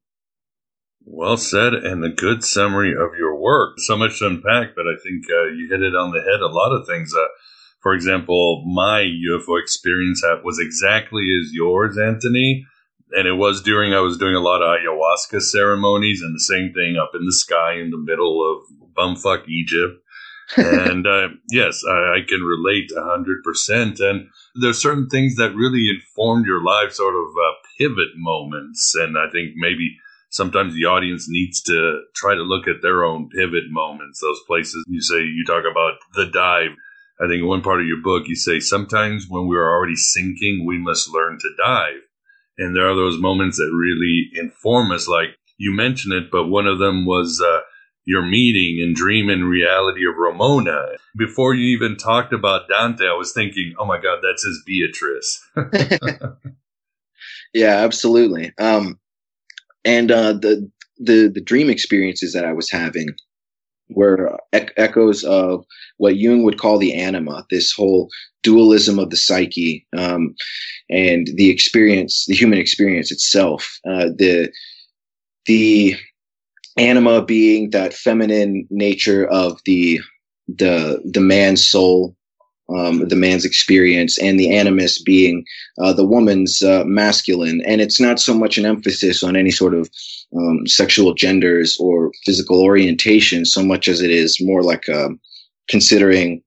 Well 1.04 1.36
said, 1.36 1.74
and 1.74 2.04
a 2.04 2.10
good 2.10 2.44
summary 2.44 2.92
of 2.92 3.16
your 3.18 3.34
work. 3.34 3.78
So 3.78 3.96
much 3.96 4.18
to 4.18 4.26
unpack, 4.26 4.74
but 4.76 4.86
I 4.86 4.94
think 5.02 5.24
uh, 5.30 5.44
you 5.54 5.68
hit 5.70 5.82
it 5.82 5.96
on 5.96 6.12
the 6.12 6.20
head. 6.20 6.40
A 6.40 6.46
lot 6.46 6.72
of 6.72 6.86
things. 6.86 7.14
Uh, 7.14 7.26
for 7.88 7.94
example, 7.94 8.62
my 8.66 9.00
UFO 9.30 9.58
experience 9.58 10.22
was 10.44 10.58
exactly 10.58 11.22
as 11.40 11.54
yours, 11.54 11.96
Anthony. 11.96 12.66
And 13.12 13.26
it 13.26 13.32
was 13.32 13.62
during 13.62 13.94
I 13.94 14.00
was 14.00 14.18
doing 14.18 14.34
a 14.34 14.40
lot 14.40 14.60
of 14.60 14.78
ayahuasca 14.78 15.40
ceremonies, 15.40 16.20
and 16.20 16.34
the 16.34 16.40
same 16.40 16.74
thing 16.74 16.98
up 16.98 17.12
in 17.14 17.24
the 17.24 17.32
sky 17.32 17.78
in 17.80 17.88
the 17.88 17.96
middle 17.96 18.44
of 18.44 18.66
bumfuck 18.94 19.48
Egypt 19.48 20.02
and 20.58 21.06
uh, 21.06 21.28
yes, 21.50 21.82
I, 21.88 21.92
I, 21.92 22.18
can 22.26 22.42
relate 22.42 22.90
a 22.94 23.04
hundred 23.04 23.42
percent. 23.42 24.00
And 24.00 24.28
there's 24.54 24.80
certain 24.80 25.08
things 25.08 25.36
that 25.36 25.54
really 25.54 25.88
informed 25.90 26.44
your 26.44 26.62
life, 26.62 26.92
sort 26.92 27.14
of 27.14 27.26
uh, 27.26 27.52
pivot 27.78 28.16
moments. 28.16 28.94
And 28.94 29.16
I 29.16 29.30
think 29.30 29.52
maybe 29.56 29.96
sometimes 30.28 30.74
the 30.74 30.86
audience 30.86 31.26
needs 31.28 31.62
to 31.62 32.00
try 32.14 32.34
to 32.34 32.42
look 32.42 32.66
at 32.68 32.82
their 32.82 33.04
own 33.04 33.28
pivot 33.28 33.70
moments. 33.70 34.20
Those 34.20 34.40
places 34.46 34.84
you 34.88 35.00
say 35.00 35.20
you 35.20 35.44
talk 35.46 35.64
about 35.70 35.94
the 36.14 36.26
dive. 36.32 36.70
I 37.20 37.26
think 37.26 37.40
in 37.40 37.46
one 37.46 37.62
part 37.62 37.80
of 37.80 37.86
your 37.86 38.02
book 38.02 38.24
you 38.26 38.36
say 38.36 38.60
sometimes 38.60 39.26
when 39.28 39.46
we're 39.46 39.68
already 39.68 39.96
sinking, 39.96 40.64
we 40.66 40.78
must 40.78 41.12
learn 41.12 41.38
to 41.40 41.48
dive. 41.56 42.00
And 42.58 42.74
there 42.74 42.88
are 42.88 42.96
those 42.96 43.20
moments 43.20 43.56
that 43.58 43.72
really 43.72 44.30
inform 44.34 44.90
us. 44.90 45.08
Like 45.08 45.36
you 45.56 45.72
mentioned 45.74 46.14
it, 46.14 46.30
but 46.30 46.48
one 46.48 46.66
of 46.66 46.78
them 46.78 47.06
was. 47.06 47.42
Uh, 47.44 47.60
your 48.08 48.22
meeting 48.22 48.82
and 48.82 48.96
dream 48.96 49.28
and 49.28 49.44
reality 49.44 50.00
of 50.08 50.16
Ramona. 50.16 50.96
Before 51.18 51.54
you 51.54 51.76
even 51.76 51.94
talked 51.94 52.32
about 52.32 52.66
Dante, 52.66 53.04
I 53.04 53.12
was 53.12 53.34
thinking, 53.34 53.74
oh 53.78 53.84
my 53.84 54.00
God, 54.00 54.20
that's 54.22 54.42
his 54.42 54.62
Beatrice. 54.64 55.46
yeah, 57.52 57.84
absolutely. 57.84 58.54
Um, 58.58 58.98
and 59.84 60.10
uh, 60.10 60.32
the, 60.32 60.70
the, 60.96 61.28
the 61.28 61.42
dream 61.42 61.68
experiences 61.68 62.32
that 62.32 62.46
I 62.46 62.54
was 62.54 62.70
having 62.70 63.08
were 63.90 64.38
echoes 64.52 65.24
of 65.24 65.64
what 65.96 66.16
Jung 66.16 66.42
would 66.42 66.58
call 66.58 66.78
the 66.78 66.94
anima, 66.94 67.46
this 67.50 67.72
whole 67.72 68.08
dualism 68.42 68.98
of 68.98 69.10
the 69.10 69.16
psyche, 69.16 69.86
um, 69.96 70.34
and 70.90 71.28
the 71.34 71.50
experience, 71.50 72.26
the 72.26 72.34
human 72.34 72.58
experience 72.58 73.10
itself. 73.10 73.78
Uh, 73.88 74.10
the 74.16 74.50
the 75.46 75.96
anima 76.76 77.24
being 77.24 77.70
that 77.70 77.94
feminine 77.94 78.66
nature 78.70 79.26
of 79.26 79.60
the 79.64 80.00
the 80.46 81.00
the 81.04 81.20
man's 81.20 81.66
soul 81.66 82.16
um, 82.76 83.06
the 83.08 83.16
man's 83.16 83.44
experience 83.44 84.18
and 84.18 84.38
the 84.38 84.54
animus 84.54 85.00
being 85.02 85.44
uh, 85.80 85.92
the 85.92 86.04
woman's 86.04 86.62
uh, 86.62 86.84
masculine. 86.84 87.62
And 87.66 87.80
it's 87.80 88.00
not 88.00 88.20
so 88.20 88.34
much 88.34 88.58
an 88.58 88.66
emphasis 88.66 89.22
on 89.22 89.36
any 89.36 89.50
sort 89.50 89.74
of 89.74 89.88
um, 90.36 90.66
sexual 90.66 91.14
genders 91.14 91.76
or 91.80 92.12
physical 92.24 92.62
orientation 92.62 93.44
so 93.44 93.62
much 93.62 93.88
as 93.88 94.02
it 94.02 94.10
is 94.10 94.38
more 94.40 94.62
like 94.62 94.88
uh, 94.88 95.08
considering 95.68 96.42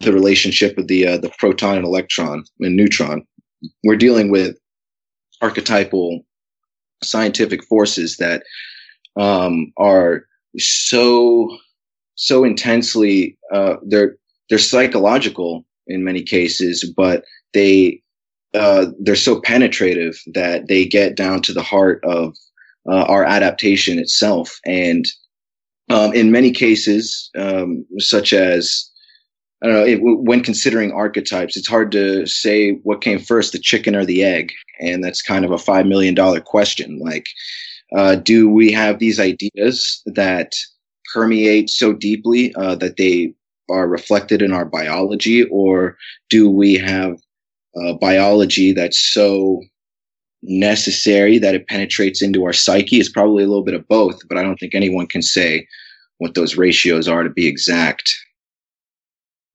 the 0.00 0.12
relationship 0.12 0.78
of 0.78 0.86
the 0.86 1.06
uh, 1.06 1.18
the 1.18 1.30
proton 1.38 1.76
and 1.76 1.84
electron 1.84 2.44
and 2.60 2.76
neutron. 2.76 3.26
We're 3.84 3.96
dealing 3.96 4.30
with 4.30 4.56
archetypal 5.42 6.24
scientific 7.02 7.64
forces 7.64 8.16
that 8.16 8.44
um, 9.16 9.72
are 9.76 10.24
so 10.56 11.56
so 12.14 12.44
intensely 12.44 13.36
uh, 13.52 13.76
they're 13.86 14.16
they're 14.48 14.58
psychological 14.58 15.64
in 15.86 16.04
many 16.04 16.22
cases, 16.22 16.84
but 16.96 17.24
they 17.54 18.02
uh, 18.54 18.86
they're 19.00 19.16
so 19.16 19.40
penetrative 19.40 20.18
that 20.34 20.68
they 20.68 20.86
get 20.86 21.14
down 21.14 21.42
to 21.42 21.52
the 21.52 21.62
heart 21.62 22.02
of 22.04 22.34
uh, 22.88 23.02
our 23.02 23.24
adaptation 23.24 23.98
itself. 23.98 24.58
And 24.64 25.04
um, 25.90 26.14
in 26.14 26.32
many 26.32 26.50
cases, 26.50 27.30
um, 27.36 27.84
such 27.98 28.32
as 28.32 28.90
I 29.62 29.66
don't 29.66 29.76
know. 29.76 29.84
It, 29.84 29.98
when 30.00 30.42
considering 30.42 30.92
archetypes, 30.92 31.56
it's 31.56 31.66
hard 31.66 31.90
to 31.92 32.26
say 32.26 32.74
what 32.84 33.00
came 33.00 33.18
first, 33.18 33.52
the 33.52 33.58
chicken 33.58 33.96
or 33.96 34.04
the 34.04 34.22
egg, 34.22 34.52
and 34.78 35.02
that's 35.02 35.20
kind 35.20 35.44
of 35.44 35.50
a 35.50 35.58
five 35.58 35.84
million 35.84 36.14
dollar 36.14 36.40
question. 36.40 37.00
Like, 37.00 37.26
uh, 37.96 38.14
do 38.16 38.48
we 38.48 38.70
have 38.70 38.98
these 38.98 39.18
ideas 39.18 40.00
that 40.06 40.52
permeate 41.12 41.70
so 41.70 41.92
deeply 41.92 42.54
uh, 42.54 42.76
that 42.76 42.98
they 42.98 43.34
are 43.70 43.88
reflected 43.88 44.42
in 44.42 44.52
our 44.52 44.64
biology, 44.64 45.44
or 45.44 45.96
do 46.30 46.50
we 46.50 46.74
have 46.74 47.16
uh, 47.76 47.94
biology 47.94 48.72
that's 48.72 49.12
so 49.12 49.62
necessary 50.42 51.38
that 51.38 51.54
it 51.54 51.68
penetrates 51.68 52.22
into 52.22 52.44
our 52.44 52.52
psyche? 52.52 52.98
It's 52.98 53.10
probably 53.10 53.44
a 53.44 53.46
little 53.46 53.64
bit 53.64 53.74
of 53.74 53.86
both, 53.88 54.20
but 54.28 54.38
I 54.38 54.42
don't 54.42 54.56
think 54.56 54.74
anyone 54.74 55.06
can 55.06 55.22
say 55.22 55.66
what 56.18 56.34
those 56.34 56.56
ratios 56.56 57.08
are 57.08 57.22
to 57.22 57.30
be 57.30 57.46
exact. 57.46 58.14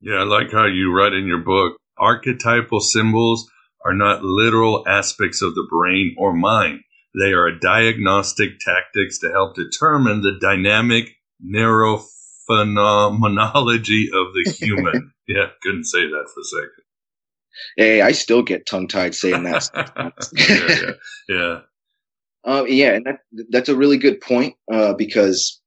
Yeah, 0.02 0.16
I 0.16 0.24
like 0.24 0.52
how 0.52 0.66
you 0.66 0.94
write 0.94 1.14
in 1.14 1.28
your 1.28 1.40
book 1.40 1.78
archetypal 1.98 2.82
symbols 2.82 3.50
are 3.86 3.94
not 3.94 4.24
literal 4.24 4.84
aspects 4.88 5.42
of 5.42 5.56
the 5.56 5.68
brain 5.70 6.16
or 6.18 6.34
mind. 6.34 6.82
They 7.18 7.32
are 7.34 7.52
diagnostic 7.52 8.60
tactics 8.60 9.20
to 9.20 9.30
help 9.30 9.56
determine 9.56 10.22
the 10.22 10.38
dynamic 10.42 11.16
neurophenomenology 12.50 14.06
of 14.08 14.34
the 14.34 14.56
human. 14.58 15.14
yeah, 15.28 15.48
couldn't 15.62 15.86
say 15.86 16.06
that 16.08 16.30
for 16.34 16.42
a 16.42 16.44
second. 16.44 16.84
Hey, 17.78 18.02
I 18.02 18.12
still 18.14 18.42
get 18.42 18.66
tongue 18.66 18.88
tied 18.88 19.16
saying 19.16 19.44
that. 19.44 19.70
yeah, 20.34 20.92
yeah, 21.30 21.38
yeah. 21.38 21.60
Uh, 22.46 22.66
yeah, 22.66 22.94
and 22.94 23.06
that, 23.06 23.20
that's 23.50 23.70
a 23.70 23.76
really 23.76 23.98
good 23.98 24.20
point 24.20 24.56
uh, 24.72 24.94
because 24.94 25.62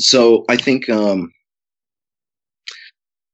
so 0.00 0.44
I 0.48 0.56
think 0.56 0.88
um, 0.88 1.32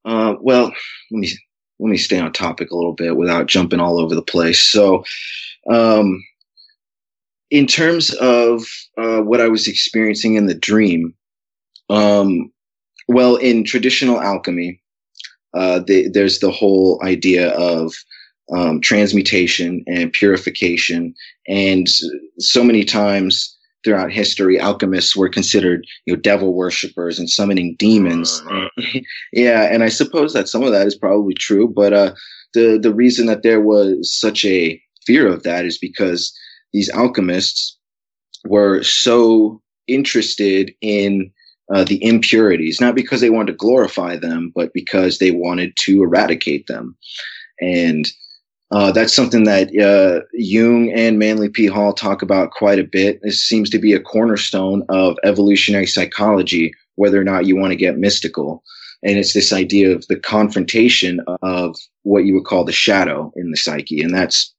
uh, 0.05 0.35
well, 0.41 0.73
let 1.11 1.21
me 1.21 1.31
let 1.79 1.89
me 1.89 1.97
stay 1.97 2.19
on 2.19 2.33
topic 2.33 2.71
a 2.71 2.77
little 2.77 2.93
bit 2.93 3.17
without 3.17 3.47
jumping 3.47 3.81
all 3.81 3.99
over 3.99 4.15
the 4.15 4.23
place. 4.23 4.63
So, 4.63 5.05
um, 5.71 6.23
in 7.51 7.67
terms 7.67 8.13
of 8.15 8.65
uh, 8.99 9.21
what 9.21 9.41
I 9.41 9.49
was 9.49 9.67
experiencing 9.67 10.35
in 10.35 10.47
the 10.47 10.55
dream, 10.55 11.15
um, 11.89 12.51
well, 13.11 13.37
in 13.37 13.65
traditional 13.65 14.21
alchemy, 14.21 14.81
uh, 15.55 15.81
the, 15.81 16.09
there's 16.09 16.39
the 16.39 16.51
whole 16.51 17.01
idea 17.03 17.51
of 17.51 17.93
um, 18.55 18.81
transmutation 18.81 19.85
and 19.89 20.13
purification, 20.13 21.15
and 21.49 21.89
so 22.39 22.63
many 22.63 22.85
times 22.85 23.57
throughout 23.83 24.13
history, 24.13 24.61
alchemists 24.61 25.17
were 25.17 25.29
considered, 25.29 25.87
you 26.05 26.15
know, 26.15 26.21
devil 26.21 26.55
worshippers 26.55 27.19
and 27.19 27.29
summoning 27.29 27.75
demons. 27.79 28.43
Uh-huh. 28.49 29.01
yeah, 29.33 29.63
and 29.73 29.83
I 29.83 29.89
suppose 29.89 30.33
that 30.35 30.49
some 30.49 30.63
of 30.63 30.71
that 30.71 30.87
is 30.87 30.95
probably 30.95 31.35
true, 31.35 31.67
but 31.67 31.93
uh, 31.93 32.15
the 32.55 32.79
the 32.81 32.95
reason 32.95 33.27
that 33.27 33.43
there 33.43 33.61
was 33.61 34.13
such 34.13 34.45
a 34.45 34.81
fear 35.05 35.27
of 35.27 35.43
that 35.43 35.65
is 35.65 35.79
because 35.79 36.33
these 36.73 36.91
alchemists 36.91 37.77
were 38.45 38.85
so 38.85 39.61
interested 39.89 40.73
in 40.81 41.33
uh, 41.73 41.85
the 41.85 42.05
impurities, 42.05 42.81
not 42.81 42.95
because 42.95 43.21
they 43.21 43.31
wanted 43.31 43.53
to 43.53 43.57
glorify 43.57 44.17
them, 44.17 44.53
but 44.55 44.73
because 44.75 45.19
they 45.19 45.31
wanted 45.31 45.73
to 45.77 46.03
eradicate 46.03 46.67
them. 46.67 46.97
And 47.61 48.09
uh, 48.73 48.93
that's 48.93 49.15
something 49.15 49.45
that 49.45 49.69
uh, 49.77 50.25
Jung 50.33 50.93
and 50.93 51.19
Manly 51.19 51.49
P. 51.49 51.67
Hall 51.67 51.93
talk 51.93 52.23
about 52.23 52.53
quite 52.53 52.79
a 52.79 52.85
bit. 52.85 53.21
This 53.23 53.43
seems 53.43 53.69
to 53.71 53.79
be 53.79 53.93
a 53.93 54.01
cornerstone 54.01 54.85
of 54.89 55.17
evolutionary 55.25 55.87
psychology, 55.87 56.73
whether 56.95 57.21
or 57.21 57.25
not 57.25 57.47
you 57.47 57.57
want 57.57 57.73
to 57.73 57.77
get 57.77 57.99
mystical. 57.99 58.63
And 59.03 59.19
it's 59.19 59.33
this 59.33 59.53
idea 59.53 59.95
of 59.95 60.07
the 60.09 60.19
confrontation 60.19 61.21
of 61.43 61.75
what 62.03 62.25
you 62.25 62.35
would 62.35 62.45
call 62.45 62.65
the 62.65 62.73
shadow 62.73 63.33
in 63.35 63.51
the 63.51 63.57
psyche. 63.57 64.03
And 64.03 64.15
that's 64.15 64.55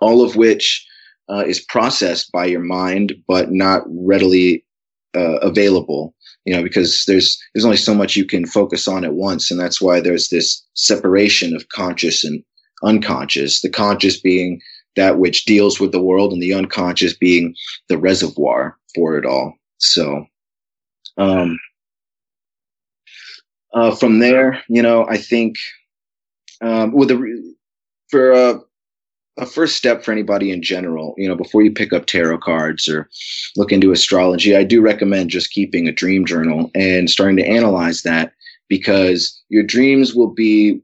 all 0.00 0.22
of 0.22 0.34
which 0.34 0.84
uh, 1.28 1.44
is 1.46 1.60
processed 1.60 2.32
by 2.32 2.46
your 2.46 2.60
mind, 2.60 3.14
but 3.28 3.52
not 3.52 3.82
readily 3.86 4.64
uh, 5.14 5.38
available 5.38 6.14
you 6.46 6.54
know 6.54 6.62
because 6.62 7.04
there's 7.06 7.38
there's 7.52 7.64
only 7.64 7.76
so 7.76 7.94
much 7.94 8.16
you 8.16 8.24
can 8.24 8.46
focus 8.46 8.88
on 8.88 9.04
at 9.04 9.14
once 9.14 9.50
and 9.50 9.60
that's 9.60 9.80
why 9.80 10.00
there's 10.00 10.28
this 10.28 10.64
separation 10.74 11.54
of 11.54 11.68
conscious 11.68 12.24
and 12.24 12.42
unconscious, 12.82 13.60
the 13.60 13.70
conscious 13.70 14.20
being 14.20 14.60
that 14.96 15.18
which 15.18 15.44
deals 15.44 15.78
with 15.78 15.92
the 15.92 16.02
world 16.02 16.32
and 16.32 16.42
the 16.42 16.54
unconscious 16.54 17.14
being 17.14 17.54
the 17.88 17.98
reservoir 17.98 18.76
for 18.94 19.18
it 19.18 19.26
all. 19.26 19.54
So, 19.78 20.24
um, 21.18 21.58
uh, 23.74 23.94
from 23.94 24.20
there, 24.20 24.62
you 24.68 24.82
know, 24.82 25.06
I 25.06 25.18
think, 25.18 25.56
um, 26.62 26.92
with 26.92 27.08
the 27.08 27.54
for 28.08 28.32
a, 28.32 28.60
a 29.38 29.46
first 29.46 29.76
step 29.76 30.02
for 30.02 30.12
anybody 30.12 30.50
in 30.50 30.62
general, 30.62 31.14
you 31.18 31.28
know, 31.28 31.34
before 31.36 31.62
you 31.62 31.70
pick 31.70 31.92
up 31.92 32.06
tarot 32.06 32.38
cards 32.38 32.88
or 32.88 33.08
look 33.56 33.70
into 33.70 33.92
astrology, 33.92 34.56
I 34.56 34.64
do 34.64 34.80
recommend 34.80 35.30
just 35.30 35.50
keeping 35.50 35.86
a 35.86 35.92
dream 35.92 36.24
journal 36.24 36.70
and 36.74 37.10
starting 37.10 37.36
to 37.36 37.46
analyze 37.46 38.02
that 38.02 38.32
because 38.68 39.40
your 39.48 39.62
dreams 39.62 40.14
will 40.14 40.32
be 40.32 40.80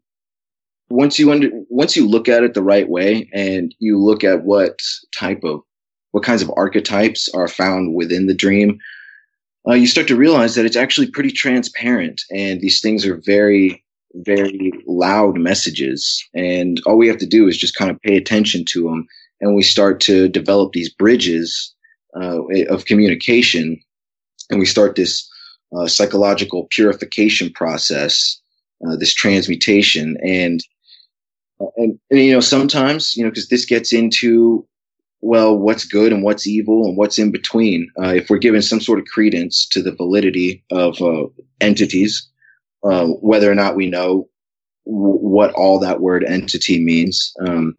once 0.91 1.19
you 1.19 1.33
under, 1.33 1.49
once 1.71 1.97
you 1.97 2.07
look 2.07 2.29
at 2.29 2.43
it 2.43 2.53
the 2.53 2.63
right 2.63 2.89
way 2.89 3.29
and 3.33 3.75
you 3.79 3.99
look 3.99 4.23
at 4.23 4.45
what 4.45 4.79
type 5.19 5.43
of 5.43 5.63
what 6.11 6.23
kinds 6.23 6.43
of 6.43 6.53
archetypes 6.55 7.31
are 7.31 7.49
found 7.49 7.95
within 7.95 8.27
the 8.27 8.35
dream 8.35 8.79
uh, 9.67 9.73
you 9.73 9.87
start 9.87 10.07
to 10.09 10.17
realize 10.17 10.55
that 10.55 10.67
it's 10.67 10.77
actually 10.77 11.11
pretty 11.11 11.31
transparent 11.31 12.21
and 12.31 12.61
these 12.61 12.83
things 12.83 13.07
are 13.07 13.17
very 13.25 13.83
very 14.15 14.73
loud 14.87 15.39
messages. 15.39 16.23
And 16.35 16.81
all 16.87 16.97
we 16.97 17.09
have 17.09 17.19
to 17.19 17.27
do 17.27 17.49
is 17.49 17.57
just 17.57 17.77
kind 17.77 17.91
of 17.91 18.01
pay 18.03 18.17
attention 18.17 18.65
to 18.67 18.85
them 18.85 19.07
and 19.41 19.55
we 19.57 19.63
start 19.63 20.01
to 20.01 20.29
develop 20.29 20.73
these 20.73 20.89
bridges 20.89 21.75
uh, 22.19 22.41
of 22.71 22.85
communication. 22.85 23.79
And 24.51 24.61
we 24.61 24.67
start 24.67 24.95
this 24.95 25.29
uh, 25.77 25.89
psychological 25.89 26.69
purification 26.71 27.51
process 27.53 28.41
uh, 28.87 28.97
this 28.97 29.15
transmutation. 29.15 30.17
And 30.23 30.61
and, 31.77 31.99
and 32.11 32.21
you 32.21 32.33
know 32.33 32.41
sometimes 32.41 33.17
you 33.17 33.23
know 33.23 33.31
because 33.31 33.49
this 33.49 33.65
gets 33.65 33.93
into 33.93 34.67
well 35.21 35.57
what's 35.57 35.85
good 35.85 36.13
and 36.13 36.25
what's 36.25 36.47
evil 36.47 36.85
and 36.87 36.97
what's 36.97 37.19
in 37.19 37.31
between. 37.31 37.91
Uh, 38.01 38.09
if 38.15 38.29
we're 38.29 38.39
given 38.39 38.63
some 38.63 38.81
sort 38.81 38.99
of 38.99 39.05
credence 39.07 39.67
to 39.69 39.83
the 39.83 39.93
validity 39.93 40.65
of 40.71 41.01
uh, 41.01 41.27
entities 41.61 42.29
uh, 42.85 43.07
whether 43.07 43.51
or 43.51 43.55
not 43.55 43.77
we 43.77 43.89
know 43.89 44.29
w- 44.87 45.19
what 45.19 45.53
all 45.53 45.79
that 45.79 46.01
word 46.01 46.25
entity 46.25 46.83
means 46.83 47.33
um, 47.47 47.77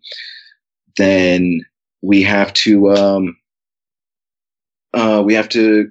then 0.98 1.62
we 2.02 2.22
have 2.22 2.54
to 2.54 2.92
um, 2.92 3.38
uh, 4.94 5.22
we 5.26 5.34
have 5.34 5.50
to 5.50 5.90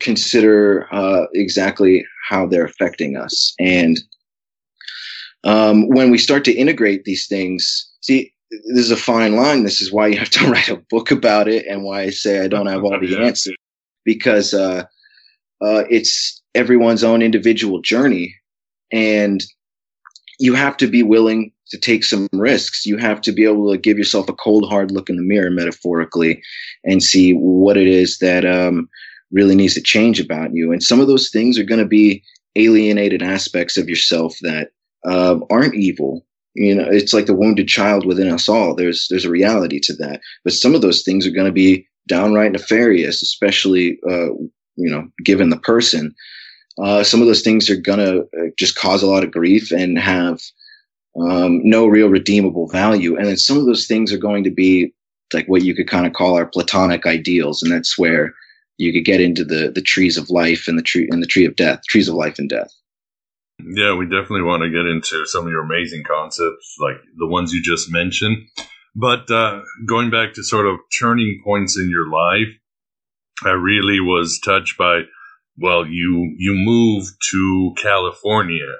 consider 0.00 0.86
uh, 0.92 1.26
exactly 1.34 2.04
how 2.28 2.46
they're 2.46 2.64
affecting 2.64 3.16
us 3.16 3.54
and 3.58 3.98
um, 5.46 5.88
when 5.88 6.10
we 6.10 6.18
start 6.18 6.44
to 6.46 6.52
integrate 6.52 7.04
these 7.04 7.28
things, 7.28 7.88
see, 8.00 8.32
this 8.50 8.84
is 8.84 8.90
a 8.90 8.96
fine 8.96 9.36
line. 9.36 9.62
This 9.62 9.80
is 9.80 9.92
why 9.92 10.08
you 10.08 10.18
have 10.18 10.30
to 10.30 10.46
write 10.50 10.68
a 10.68 10.82
book 10.90 11.10
about 11.10 11.48
it, 11.48 11.66
and 11.66 11.84
why 11.84 12.02
I 12.02 12.10
say 12.10 12.40
I 12.40 12.48
don't 12.48 12.66
have 12.66 12.82
all 12.84 12.98
the 12.98 13.18
answers 13.24 13.56
because 14.04 14.52
uh, 14.52 14.84
uh, 15.60 15.84
it's 15.88 16.42
everyone's 16.54 17.04
own 17.04 17.22
individual 17.22 17.80
journey, 17.80 18.34
and 18.92 19.42
you 20.38 20.54
have 20.54 20.76
to 20.78 20.86
be 20.86 21.02
willing 21.02 21.52
to 21.68 21.78
take 21.78 22.04
some 22.04 22.28
risks. 22.32 22.86
You 22.86 22.96
have 22.98 23.20
to 23.22 23.32
be 23.32 23.44
able 23.44 23.72
to 23.72 23.78
give 23.78 23.98
yourself 23.98 24.28
a 24.28 24.34
cold, 24.34 24.68
hard 24.68 24.90
look 24.90 25.08
in 25.10 25.16
the 25.16 25.22
mirror, 25.22 25.50
metaphorically, 25.50 26.42
and 26.84 27.02
see 27.02 27.32
what 27.32 27.76
it 27.76 27.86
is 27.86 28.18
that 28.18 28.44
um, 28.44 28.88
really 29.32 29.54
needs 29.54 29.74
to 29.74 29.82
change 29.82 30.20
about 30.20 30.54
you. 30.54 30.72
And 30.72 30.82
some 30.82 31.00
of 31.00 31.08
those 31.08 31.30
things 31.30 31.58
are 31.58 31.64
going 31.64 31.80
to 31.80 31.86
be 31.86 32.22
alienated 32.54 33.22
aspects 33.22 33.76
of 33.76 33.88
yourself 33.88 34.36
that 34.42 34.70
uh, 35.06 35.38
aren't 35.50 35.74
evil. 35.74 36.24
You 36.54 36.74
know, 36.74 36.88
it's 36.88 37.12
like 37.12 37.26
the 37.26 37.34
wounded 37.34 37.68
child 37.68 38.06
within 38.06 38.28
us 38.28 38.48
all. 38.48 38.74
There's 38.74 39.08
there's 39.10 39.26
a 39.26 39.30
reality 39.30 39.78
to 39.80 39.94
that, 39.96 40.22
but 40.42 40.54
some 40.54 40.74
of 40.74 40.80
those 40.80 41.02
things 41.02 41.26
are 41.26 41.30
going 41.30 41.46
to 41.46 41.52
be 41.52 41.86
downright 42.08 42.52
nefarious, 42.52 43.20
especially 43.20 43.98
uh, 44.08 44.28
you 44.76 44.90
know, 44.90 45.06
given 45.22 45.50
the 45.50 45.58
person. 45.58 46.14
Uh, 46.82 47.02
some 47.02 47.20
of 47.20 47.26
those 47.26 47.42
things 47.42 47.70
are 47.70 47.80
to 47.80 48.20
uh, 48.20 48.46
just 48.58 48.76
cause 48.76 49.02
a 49.02 49.06
lot 49.06 49.24
of 49.24 49.32
grief 49.32 49.70
and 49.72 49.98
have 49.98 50.40
um, 51.18 51.60
no 51.64 51.86
real 51.86 52.08
redeemable 52.08 52.68
value. 52.68 53.16
And 53.16 53.26
then 53.26 53.36
some 53.36 53.56
of 53.56 53.64
those 53.64 53.86
things 53.86 54.12
are 54.12 54.18
going 54.18 54.44
to 54.44 54.50
be 54.50 54.92
like 55.32 55.46
what 55.46 55.62
you 55.62 55.74
could 55.74 55.88
kind 55.88 56.06
of 56.06 56.12
call 56.12 56.36
our 56.36 56.46
platonic 56.46 57.06
ideals, 57.06 57.62
and 57.62 57.72
that's 57.72 57.98
where 57.98 58.34
you 58.78 58.92
could 58.92 59.04
get 59.04 59.20
into 59.20 59.44
the 59.44 59.70
the 59.74 59.82
trees 59.82 60.16
of 60.16 60.30
life 60.30 60.68
and 60.68 60.78
the 60.78 60.82
tree 60.82 61.08
and 61.10 61.22
the 61.22 61.26
tree 61.26 61.44
of 61.44 61.56
death, 61.56 61.80
trees 61.88 62.08
of 62.08 62.14
life 62.14 62.38
and 62.38 62.48
death. 62.48 62.72
Yeah, 63.58 63.96
we 63.96 64.04
definitely 64.04 64.42
want 64.42 64.62
to 64.62 64.70
get 64.70 64.86
into 64.86 65.26
some 65.26 65.46
of 65.46 65.50
your 65.50 65.64
amazing 65.64 66.04
concepts, 66.04 66.76
like 66.78 66.96
the 67.16 67.26
ones 67.26 67.52
you 67.52 67.62
just 67.62 67.90
mentioned. 67.90 68.36
But 68.94 69.30
uh, 69.30 69.62
going 69.86 70.10
back 70.10 70.34
to 70.34 70.42
sort 70.42 70.66
of 70.66 70.76
turning 70.98 71.40
points 71.42 71.78
in 71.78 71.90
your 71.90 72.08
life, 72.10 72.48
I 73.44 73.50
really 73.50 74.00
was 74.00 74.40
touched 74.44 74.78
by. 74.78 75.02
Well, 75.58 75.86
you 75.86 76.34
you 76.38 76.54
moved 76.54 77.14
to 77.30 77.74
California, 77.80 78.72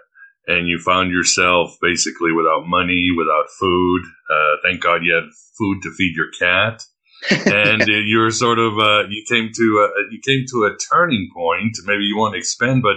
and 0.47 0.69
you 0.69 0.79
found 0.79 1.11
yourself 1.11 1.77
basically 1.81 2.33
without 2.33 2.67
money, 2.67 3.09
without 3.17 3.47
food. 3.59 4.03
Uh, 4.31 4.57
thank 4.63 4.83
God 4.83 5.03
you 5.03 5.15
had 5.15 5.31
food 5.59 5.83
to 5.83 5.93
feed 5.93 6.15
your 6.17 6.31
cat. 6.39 6.83
and 7.31 7.87
you 7.87 8.19
were 8.19 8.31
sort 8.31 8.59
of 8.59 8.79
uh, 8.79 9.09
you 9.09 9.25
came 9.27 9.51
to 9.55 9.89
a, 9.89 10.13
you 10.13 10.21
came 10.25 10.45
to 10.51 10.65
a 10.65 10.77
turning 10.93 11.29
point. 11.35 11.77
Maybe 11.85 12.05
you 12.05 12.17
want 12.17 12.35
to 12.35 12.39
expand, 12.39 12.83
but 12.83 12.97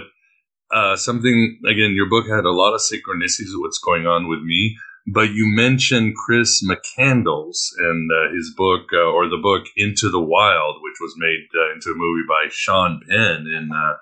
uh, 0.76 0.96
something 0.96 1.58
again. 1.66 1.94
Your 1.94 2.08
book 2.08 2.28
had 2.28 2.44
a 2.44 2.50
lot 2.50 2.74
of 2.74 2.80
synchronicities 2.80 3.52
with 3.52 3.60
what's 3.60 3.78
going 3.78 4.06
on 4.06 4.28
with 4.28 4.40
me. 4.40 4.76
But 5.06 5.30
you 5.30 5.46
mentioned 5.46 6.14
Chris 6.14 6.62
McCandless 6.62 7.70
and 7.78 8.10
uh, 8.10 8.34
his 8.34 8.52
book 8.56 8.88
uh, 8.92 8.98
or 8.98 9.28
the 9.28 9.40
book 9.42 9.64
Into 9.76 10.08
the 10.10 10.20
Wild, 10.20 10.76
which 10.82 10.96
was 11.00 11.14
made 11.16 11.46
uh, 11.54 11.72
into 11.72 11.90
a 11.90 11.96
movie 11.96 12.26
by 12.28 12.48
Sean 12.50 13.00
Penn. 13.08 13.46
And 13.46 13.72
uh, 13.72 13.96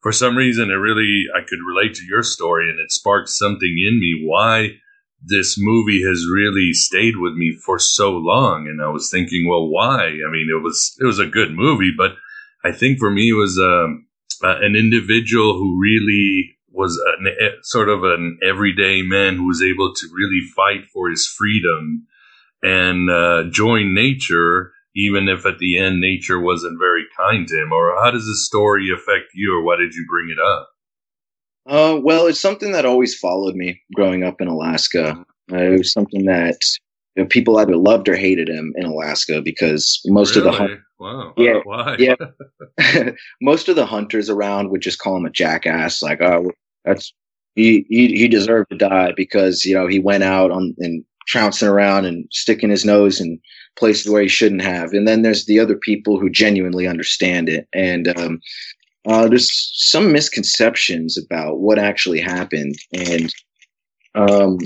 for 0.00 0.10
some 0.12 0.36
reason, 0.36 0.70
it 0.70 0.74
really 0.74 1.24
I 1.34 1.40
could 1.40 1.58
relate 1.66 1.94
to 1.96 2.06
your 2.06 2.22
story, 2.22 2.70
and 2.70 2.80
it 2.80 2.90
sparked 2.90 3.28
something 3.28 3.76
in 3.78 4.00
me. 4.00 4.22
Why? 4.24 4.78
this 5.22 5.56
movie 5.58 6.02
has 6.02 6.24
really 6.32 6.72
stayed 6.72 7.16
with 7.16 7.34
me 7.34 7.52
for 7.64 7.78
so 7.78 8.12
long 8.12 8.68
and 8.68 8.80
i 8.80 8.88
was 8.88 9.10
thinking 9.10 9.48
well 9.48 9.68
why 9.68 10.04
i 10.04 10.30
mean 10.30 10.46
it 10.48 10.62
was 10.62 10.96
it 11.00 11.04
was 11.04 11.18
a 11.18 11.26
good 11.26 11.50
movie 11.50 11.92
but 11.96 12.12
i 12.64 12.70
think 12.70 12.98
for 12.98 13.10
me 13.10 13.30
it 13.30 13.36
was 13.36 13.58
um, 13.58 14.06
uh, 14.44 14.58
an 14.60 14.76
individual 14.76 15.54
who 15.54 15.80
really 15.80 16.56
was 16.78 16.98
an, 17.18 17.28
sort 17.62 17.88
of 17.88 18.04
an 18.04 18.38
everyday 18.42 19.02
man 19.02 19.36
who 19.36 19.46
was 19.46 19.62
able 19.62 19.92
to 19.94 20.08
really 20.14 20.40
fight 20.56 20.86
for 20.92 21.10
his 21.10 21.26
freedom 21.26 22.06
and 22.62 23.10
uh, 23.10 23.44
join 23.50 23.94
nature 23.94 24.72
even 24.96 25.28
if 25.28 25.44
at 25.46 25.58
the 25.58 25.78
end 25.78 26.00
nature 26.00 26.40
wasn't 26.40 26.78
very 26.78 27.04
kind 27.16 27.46
to 27.46 27.60
him 27.60 27.72
or 27.72 27.94
how 28.02 28.10
does 28.10 28.26
this 28.26 28.46
story 28.46 28.88
affect 28.94 29.26
you 29.34 29.54
or 29.54 29.62
why 29.62 29.76
did 29.76 29.94
you 29.94 30.06
bring 30.08 30.28
it 30.30 30.40
up 30.40 30.70
uh, 31.68 32.00
well, 32.02 32.26
it's 32.26 32.40
something 32.40 32.72
that 32.72 32.86
always 32.86 33.14
followed 33.14 33.54
me 33.54 33.82
growing 33.94 34.24
up 34.24 34.40
in 34.40 34.48
Alaska. 34.48 35.22
Uh, 35.52 35.56
it 35.56 35.78
was 35.78 35.92
something 35.92 36.24
that 36.24 36.58
you 37.14 37.22
know, 37.22 37.28
people 37.28 37.58
either 37.58 37.76
loved 37.76 38.08
or 38.08 38.16
hated 38.16 38.48
him 38.48 38.72
in 38.76 38.86
Alaska 38.86 39.42
because 39.42 40.00
most 40.06 40.34
really? 40.34 40.48
of 40.48 40.52
the 40.54 40.58
hun- 40.58 40.82
wow, 40.98 41.34
yeah, 41.36 41.60
why? 41.64 41.96
yeah, 41.98 42.14
most 43.42 43.68
of 43.68 43.76
the 43.76 43.84
hunters 43.84 44.30
around 44.30 44.70
would 44.70 44.80
just 44.80 44.98
call 44.98 45.16
him 45.16 45.26
a 45.26 45.30
jackass. 45.30 46.00
Like, 46.00 46.22
oh, 46.22 46.52
that's 46.88 47.12
he 47.54 47.86
he 47.88 48.08
he 48.16 48.28
deserved 48.28 48.70
to 48.70 48.76
die 48.76 49.12
because 49.16 49.64
you 49.64 49.74
know 49.74 49.86
he 49.86 49.98
went 49.98 50.22
out 50.22 50.50
on 50.50 50.74
and 50.78 51.04
trouncing 51.26 51.68
around 51.68 52.06
and 52.06 52.26
sticking 52.30 52.70
his 52.70 52.84
nose 52.84 53.20
in 53.20 53.38
places 53.78 54.10
where 54.10 54.22
he 54.22 54.28
shouldn't 54.28 54.62
have. 54.62 54.94
And 54.94 55.06
then 55.06 55.20
there's 55.20 55.44
the 55.44 55.60
other 55.60 55.76
people 55.76 56.18
who 56.18 56.30
genuinely 56.30 56.86
understand 56.86 57.50
it 57.50 57.68
and 57.74 58.08
um, 58.18 58.40
uh, 59.06 59.28
there's 59.28 59.70
some 59.74 60.12
misconceptions 60.12 61.16
about 61.16 61.60
what 61.60 61.78
actually 61.78 62.20
happened, 62.20 62.76
and 62.92 63.34
um, 64.14 64.58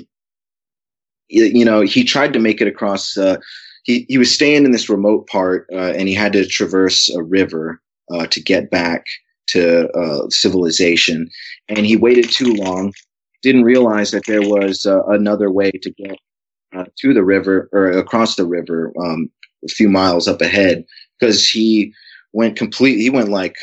you, 1.28 1.44
you 1.44 1.64
know, 1.64 1.82
he 1.82 2.02
tried 2.02 2.32
to 2.32 2.40
make 2.40 2.60
it 2.60 2.66
across. 2.66 3.16
Uh, 3.16 3.36
he 3.84 4.04
he 4.08 4.18
was 4.18 4.34
staying 4.34 4.64
in 4.64 4.72
this 4.72 4.88
remote 4.88 5.28
part, 5.28 5.68
uh, 5.72 5.92
and 5.96 6.08
he 6.08 6.14
had 6.14 6.32
to 6.32 6.44
traverse 6.46 7.08
a 7.10 7.22
river 7.22 7.80
uh, 8.10 8.26
to 8.26 8.42
get 8.42 8.70
back 8.70 9.04
to 9.48 9.88
uh, 9.90 10.28
civilization, 10.28 11.28
and 11.68 11.86
he 11.86 11.96
waited 11.96 12.30
too 12.30 12.54
long. 12.54 12.92
Didn't 13.42 13.64
realize 13.64 14.12
that 14.12 14.26
there 14.26 14.42
was 14.42 14.86
uh, 14.86 15.04
another 15.06 15.50
way 15.50 15.70
to 15.70 15.90
get 15.90 16.16
uh, 16.76 16.84
to 16.98 17.12
the 17.12 17.24
river 17.24 17.68
or 17.72 17.90
across 17.90 18.36
the 18.36 18.46
river 18.46 18.92
um, 19.00 19.30
a 19.64 19.68
few 19.68 19.88
miles 19.88 20.28
up 20.28 20.40
ahead 20.40 20.84
because 21.18 21.48
he 21.48 21.92
went 22.32 22.56
complete. 22.56 22.98
He 22.98 23.10
went 23.10 23.28
like 23.28 23.56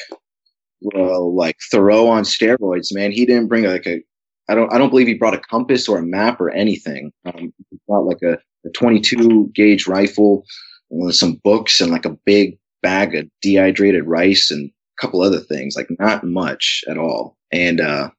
well, 0.82 1.36
like 1.36 1.58
Thoreau 1.72 2.08
on 2.08 2.24
steroids, 2.24 2.94
man. 2.94 3.12
He 3.12 3.26
didn't 3.26 3.48
bring 3.48 3.66
like 3.66 3.86
a, 3.86 4.02
I 4.48 4.56
don't, 4.56 4.72
I 4.74 4.78
don't 4.78 4.90
believe 4.90 5.08
he 5.08 5.14
brought 5.14 5.34
a 5.34 5.42
compass 5.50 5.88
or 5.88 5.98
a 5.98 6.06
map 6.06 6.40
or 6.40 6.50
anything. 6.52 7.12
Um, 7.26 7.54
he 7.70 7.80
brought 7.88 8.06
like 8.06 8.22
a, 8.24 8.38
a 8.66 8.70
22 8.74 9.52
gauge 9.54 9.88
rifle, 9.88 10.46
with 10.90 11.16
some 11.16 11.36
books 11.44 11.80
and 11.82 11.92
like 11.92 12.06
a 12.06 12.18
big 12.26 12.58
bag 12.82 13.16
of 13.16 13.28
dehydrated 13.42 14.06
rice 14.06 14.52
and 14.52 14.72
couple 15.00 15.22
other 15.22 15.40
things, 15.40 15.76
like 15.76 15.88
not 16.00 16.24
much 16.24 16.84
at 16.88 16.98
all. 16.98 17.38
And, 17.52 17.82
uh, 17.82 18.10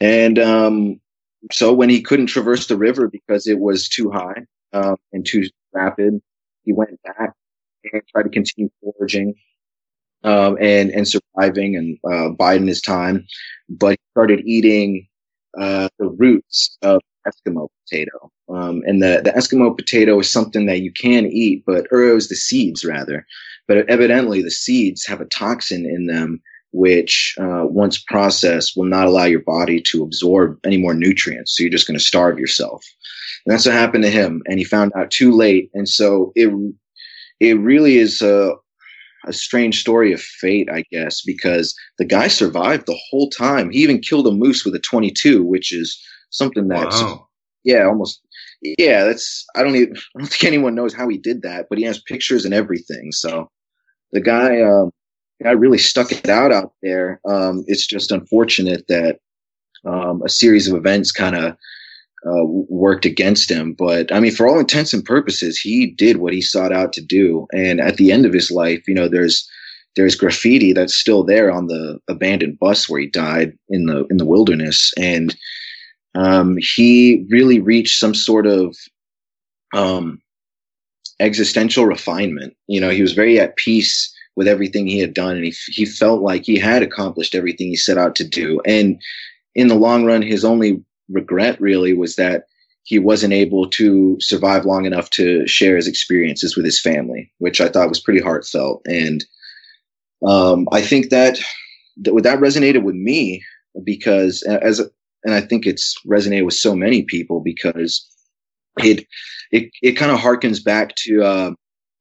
and, 0.00 0.38
um, 0.38 1.00
so 1.52 1.72
when 1.72 1.90
he 1.90 2.00
couldn't 2.00 2.26
traverse 2.26 2.66
the 2.66 2.76
river 2.76 3.08
because 3.08 3.46
it 3.46 3.58
was 3.58 3.88
too 3.88 4.10
high, 4.10 4.46
um, 4.72 4.96
and 5.12 5.24
too 5.26 5.44
rapid, 5.72 6.20
he 6.64 6.72
went 6.72 7.00
back 7.02 7.32
and 7.92 8.02
tried 8.12 8.24
to 8.24 8.28
continue 8.30 8.70
foraging 8.82 9.34
um, 10.24 10.56
and 10.60 10.90
and 10.90 11.06
surviving 11.06 11.76
and 11.76 11.98
uh, 12.10 12.30
biding 12.30 12.66
his 12.66 12.80
time, 12.80 13.26
but 13.68 13.90
he 13.90 13.98
started 14.12 14.40
eating 14.46 15.06
uh, 15.58 15.88
the 15.98 16.08
roots 16.08 16.76
of 16.82 17.00
Eskimo 17.26 17.68
potato. 17.86 18.30
Um, 18.48 18.82
and 18.86 19.02
the, 19.02 19.22
the 19.24 19.30
Eskimo 19.30 19.76
potato 19.76 20.18
is 20.18 20.30
something 20.30 20.66
that 20.66 20.80
you 20.80 20.92
can 20.92 21.26
eat, 21.26 21.62
but 21.66 21.86
or 21.90 22.02
it 22.02 22.14
was 22.14 22.28
the 22.28 22.36
seeds 22.36 22.84
rather. 22.84 23.26
But 23.66 23.88
evidently, 23.88 24.42
the 24.42 24.50
seeds 24.50 25.06
have 25.06 25.20
a 25.20 25.26
toxin 25.26 25.86
in 25.86 26.06
them 26.06 26.42
which, 26.74 27.36
uh, 27.40 27.62
once 27.64 27.98
processed, 27.98 28.76
will 28.76 28.84
not 28.84 29.06
allow 29.06 29.24
your 29.24 29.40
body 29.40 29.80
to 29.80 30.02
absorb 30.02 30.58
any 30.64 30.76
more 30.76 30.92
nutrients. 30.92 31.56
So 31.56 31.62
you're 31.62 31.70
just 31.70 31.86
going 31.86 31.98
to 31.98 32.04
starve 32.04 32.36
yourself. 32.36 32.84
And 33.46 33.54
that's 33.54 33.64
what 33.64 33.74
happened 33.74 34.02
to 34.02 34.10
him. 34.10 34.42
And 34.46 34.58
he 34.58 34.64
found 34.64 34.92
out 34.96 35.12
too 35.12 35.30
late. 35.30 35.70
And 35.72 35.88
so 35.88 36.32
it 36.34 36.52
it 37.38 37.54
really 37.60 37.98
is 37.98 38.22
a 38.22 38.54
a 39.26 39.32
strange 39.32 39.80
story 39.80 40.12
of 40.12 40.20
fate, 40.20 40.68
I 40.70 40.84
guess, 40.90 41.22
because 41.22 41.74
the 41.98 42.04
guy 42.04 42.28
survived 42.28 42.86
the 42.86 42.98
whole 43.08 43.30
time. 43.30 43.70
He 43.70 43.78
even 43.78 44.00
killed 44.00 44.26
a 44.26 44.30
moose 44.30 44.64
with 44.64 44.74
a 44.74 44.80
22, 44.80 45.42
which 45.42 45.72
is 45.72 45.98
something 46.30 46.68
that's 46.68 47.00
wow. 47.00 47.26
yeah, 47.62 47.86
almost 47.86 48.20
yeah. 48.78 49.04
That's 49.04 49.44
I 49.54 49.62
don't 49.62 49.76
even 49.76 49.96
I 50.16 50.18
don't 50.18 50.28
think 50.28 50.44
anyone 50.44 50.74
knows 50.74 50.94
how 50.94 51.08
he 51.08 51.18
did 51.18 51.42
that, 51.42 51.66
but 51.68 51.78
he 51.78 51.84
has 51.84 52.00
pictures 52.02 52.44
and 52.44 52.54
everything. 52.54 53.12
So 53.12 53.50
the 54.12 54.20
guy, 54.20 54.60
um, 54.62 54.90
guy 55.42 55.50
really 55.50 55.78
stuck 55.78 56.12
it 56.12 56.28
out 56.28 56.52
out 56.52 56.72
there. 56.82 57.20
Um, 57.28 57.64
it's 57.66 57.86
just 57.86 58.12
unfortunate 58.12 58.84
that 58.88 59.18
um, 59.84 60.22
a 60.24 60.28
series 60.28 60.68
of 60.68 60.76
events 60.76 61.12
kind 61.12 61.36
of 61.36 61.56
uh, 62.26 62.44
worked 62.44 63.04
against 63.04 63.50
him. 63.50 63.74
But 63.74 64.12
I 64.12 64.20
mean, 64.20 64.32
for 64.32 64.48
all 64.48 64.58
intents 64.58 64.92
and 64.92 65.04
purposes, 65.04 65.58
he 65.58 65.90
did 65.90 66.18
what 66.18 66.32
he 66.32 66.40
sought 66.40 66.72
out 66.72 66.92
to 66.94 67.02
do. 67.02 67.46
And 67.52 67.80
at 67.80 67.96
the 67.96 68.12
end 68.12 68.24
of 68.24 68.32
his 68.32 68.50
life, 68.50 68.86
you 68.88 68.94
know, 68.94 69.08
there's 69.08 69.48
there's 69.96 70.16
graffiti 70.16 70.72
that's 70.72 70.94
still 70.94 71.22
there 71.22 71.52
on 71.52 71.68
the 71.68 72.00
abandoned 72.08 72.58
bus 72.58 72.88
where 72.88 73.00
he 73.00 73.06
died 73.06 73.52
in 73.68 73.86
the 73.86 74.06
in 74.10 74.16
the 74.16 74.24
wilderness, 74.24 74.92
and 74.98 75.36
um, 76.14 76.56
he 76.58 77.26
really 77.28 77.60
reached 77.60 77.98
some 77.98 78.14
sort 78.14 78.46
of 78.46 78.76
um, 79.74 80.20
existential 81.20 81.86
refinement. 81.86 82.54
You 82.66 82.80
know, 82.80 82.90
he 82.90 83.02
was 83.02 83.12
very 83.12 83.38
at 83.40 83.56
peace 83.56 84.12
with 84.36 84.48
everything 84.48 84.86
he 84.86 84.98
had 84.98 85.14
done, 85.14 85.36
and 85.36 85.44
he 85.44 85.54
he 85.68 85.84
felt 85.84 86.22
like 86.22 86.44
he 86.44 86.58
had 86.58 86.82
accomplished 86.82 87.34
everything 87.34 87.68
he 87.68 87.76
set 87.76 87.98
out 87.98 88.16
to 88.16 88.24
do. 88.24 88.60
And 88.66 89.00
in 89.54 89.68
the 89.68 89.74
long 89.74 90.04
run, 90.04 90.22
his 90.22 90.44
only 90.44 90.82
regret 91.08 91.60
really 91.60 91.94
was 91.94 92.16
that 92.16 92.46
he 92.84 92.98
wasn't 92.98 93.32
able 93.32 93.68
to 93.70 94.16
survive 94.20 94.66
long 94.66 94.84
enough 94.84 95.08
to 95.10 95.46
share 95.46 95.76
his 95.76 95.88
experiences 95.88 96.54
with 96.54 96.66
his 96.66 96.80
family, 96.80 97.32
which 97.38 97.60
I 97.60 97.68
thought 97.68 97.88
was 97.88 98.00
pretty 98.00 98.20
heartfelt. 98.20 98.82
And 98.86 99.24
um, 100.26 100.68
I 100.70 100.82
think 100.82 101.08
that 101.10 101.38
that, 102.02 102.22
that 102.22 102.40
resonated 102.40 102.82
with 102.82 102.94
me 102.94 103.42
because 103.84 104.42
as 104.42 104.82
and 105.24 105.34
I 105.34 105.40
think 105.40 105.66
it's 105.66 105.94
resonated 106.06 106.44
with 106.44 106.54
so 106.54 106.74
many 106.74 107.02
people 107.02 107.40
because 107.40 108.06
it 108.78 109.06
it 109.50 109.70
it 109.82 109.92
kind 109.92 110.12
of 110.12 110.20
harkens 110.20 110.62
back 110.62 110.94
to 110.96 111.22
uh, 111.22 111.50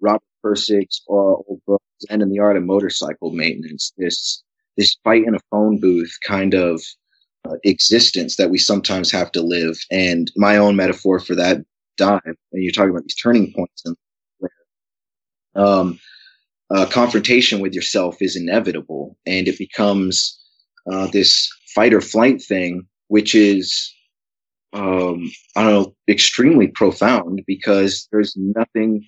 Robert 0.01 0.23
Pirsig's 0.45 1.01
uh, 1.09 1.13
old 1.13 1.61
book 1.65 1.81
and 2.09 2.21
the 2.31 2.39
Art 2.39 2.57
of 2.57 2.63
Motorcycle 2.63 3.31
Maintenance. 3.31 3.93
This 3.97 4.43
this 4.77 4.97
fight 5.03 5.23
in 5.25 5.35
a 5.35 5.39
phone 5.51 5.79
booth 5.79 6.11
kind 6.25 6.53
of 6.53 6.81
uh, 7.47 7.55
existence 7.63 8.35
that 8.35 8.49
we 8.49 8.57
sometimes 8.57 9.11
have 9.11 9.31
to 9.33 9.41
live. 9.41 9.77
And 9.91 10.31
my 10.35 10.57
own 10.57 10.75
metaphor 10.75 11.19
for 11.19 11.35
that 11.35 11.59
dive, 11.97 12.21
and 12.25 12.35
you're 12.51 12.71
talking 12.71 12.89
about 12.89 13.03
these 13.03 13.15
turning 13.15 13.53
points, 13.53 13.83
and 13.85 13.95
um, 15.55 15.99
confrontation 16.89 17.59
with 17.59 17.73
yourself 17.73 18.17
is 18.19 18.35
inevitable, 18.35 19.15
and 19.27 19.47
it 19.47 19.59
becomes 19.59 20.39
uh, 20.91 21.07
this 21.07 21.47
fight 21.75 21.93
or 21.93 22.01
flight 22.01 22.41
thing, 22.41 22.87
which 23.13 23.35
is 23.35 23.93
um, 24.73 25.31
I 25.55 25.61
don't 25.61 25.71
know, 25.71 25.95
extremely 26.09 26.67
profound 26.67 27.43
because 27.45 28.07
there's 28.11 28.35
nothing 28.35 29.05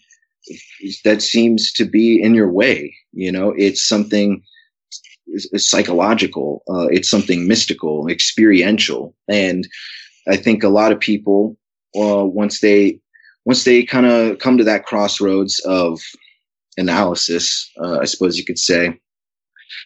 that 1.03 1.23
seems 1.23 1.71
to 1.71 1.85
be 1.85 2.21
in 2.21 2.35
your 2.35 2.51
way. 2.51 2.95
You 3.13 3.31
know, 3.31 3.51
it's 3.57 3.81
something 3.81 4.43
psychological. 5.55 6.61
Uh, 6.69 6.85
it's 6.91 7.09
something 7.09 7.47
mystical, 7.47 8.07
experiential, 8.07 9.15
and 9.27 9.67
I 10.27 10.37
think 10.37 10.63
a 10.63 10.69
lot 10.69 10.91
of 10.91 10.99
people, 10.99 11.57
uh, 11.99 12.25
once 12.25 12.59
they 12.59 12.99
once 13.45 13.63
they 13.63 13.83
kind 13.83 14.05
of 14.05 14.37
come 14.37 14.59
to 14.59 14.63
that 14.65 14.85
crossroads 14.85 15.59
of 15.61 15.99
analysis, 16.77 17.71
uh, 17.83 17.97
I 18.01 18.05
suppose 18.05 18.37
you 18.37 18.45
could 18.45 18.59
say, 18.59 18.99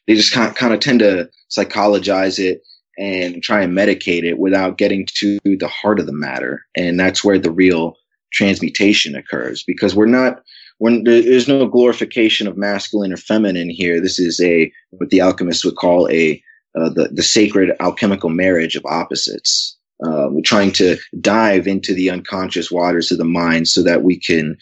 they 0.07 0.15
just 0.15 0.33
kind 0.33 0.73
of 0.73 0.79
tend 0.81 0.99
to 0.99 1.29
psychologize 1.47 2.37
it 2.37 2.61
and 2.99 3.41
try 3.41 3.61
and 3.61 3.75
medicate 3.75 4.23
it 4.23 4.37
without 4.37 4.77
getting 4.77 5.07
to 5.15 5.39
the 5.43 5.69
heart 5.69 5.99
of 5.99 6.05
the 6.05 6.13
matter. 6.13 6.65
And 6.75 6.99
that's 6.99 7.23
where 7.23 7.39
the 7.39 7.51
real 7.51 7.95
transmutation 8.31 9.15
occurs 9.15 9.63
because 9.65 9.95
we're 9.95 10.05
not 10.05 10.43
when 10.77 11.03
there's 11.03 11.47
no 11.47 11.67
glorification 11.67 12.47
of 12.47 12.57
masculine 12.57 13.11
or 13.11 13.17
feminine 13.17 13.69
here. 13.69 13.99
This 13.99 14.19
is 14.19 14.39
a 14.41 14.71
what 14.91 15.09
the 15.09 15.21
alchemists 15.21 15.65
would 15.65 15.75
call 15.75 16.09
a 16.09 16.41
uh, 16.79 16.89
the 16.89 17.09
the 17.11 17.23
sacred 17.23 17.75
alchemical 17.79 18.29
marriage 18.29 18.75
of 18.75 18.85
opposites. 18.85 19.77
Uh, 20.05 20.27
we're 20.29 20.41
trying 20.41 20.71
to 20.71 20.97
dive 21.19 21.67
into 21.67 21.93
the 21.93 22.09
unconscious 22.09 22.71
waters 22.71 23.11
of 23.11 23.17
the 23.17 23.25
mind 23.25 23.67
so 23.67 23.83
that 23.83 24.03
we 24.03 24.17
can 24.17 24.57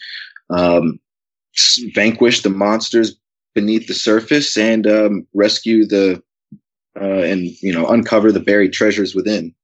um, 0.50 0.98
vanquish 1.94 2.42
the 2.42 2.50
monsters 2.50 3.16
beneath 3.54 3.86
the 3.86 3.94
surface 3.94 4.56
and 4.56 4.86
um, 4.86 5.26
rescue 5.34 5.86
the 5.86 6.20
uh, 7.00 7.22
and 7.22 7.46
you 7.62 7.72
know 7.72 7.86
uncover 7.86 8.32
the 8.32 8.40
buried 8.40 8.72
treasures 8.72 9.14
within. 9.14 9.54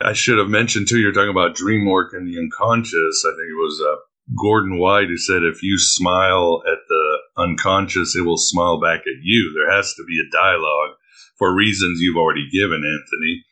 I 0.00 0.14
should 0.14 0.38
have 0.38 0.48
mentioned 0.48 0.88
too. 0.88 0.98
You're 0.98 1.12
talking 1.12 1.30
about 1.30 1.54
dream 1.54 1.86
work 1.86 2.12
and 2.12 2.26
the 2.26 2.38
unconscious. 2.38 3.24
I 3.24 3.30
think 3.30 3.48
it 3.50 3.62
was 3.62 3.80
uh, 3.80 3.96
Gordon 4.40 4.78
White 4.78 5.08
who 5.08 5.18
said, 5.18 5.42
"If 5.42 5.62
you 5.62 5.78
smile 5.78 6.62
at 6.66 6.78
the 6.88 7.18
unconscious, 7.36 8.16
it 8.16 8.24
will 8.24 8.38
smile 8.38 8.80
back 8.80 9.00
at 9.00 9.22
you." 9.22 9.52
There 9.54 9.76
has 9.76 9.94
to 9.94 10.04
be 10.04 10.18
a 10.20 10.30
dialogue 10.36 10.96
for 11.38 11.54
reasons 11.54 12.00
you've 12.00 12.16
already 12.16 12.48
given, 12.52 12.82
Anthony. 12.84 13.44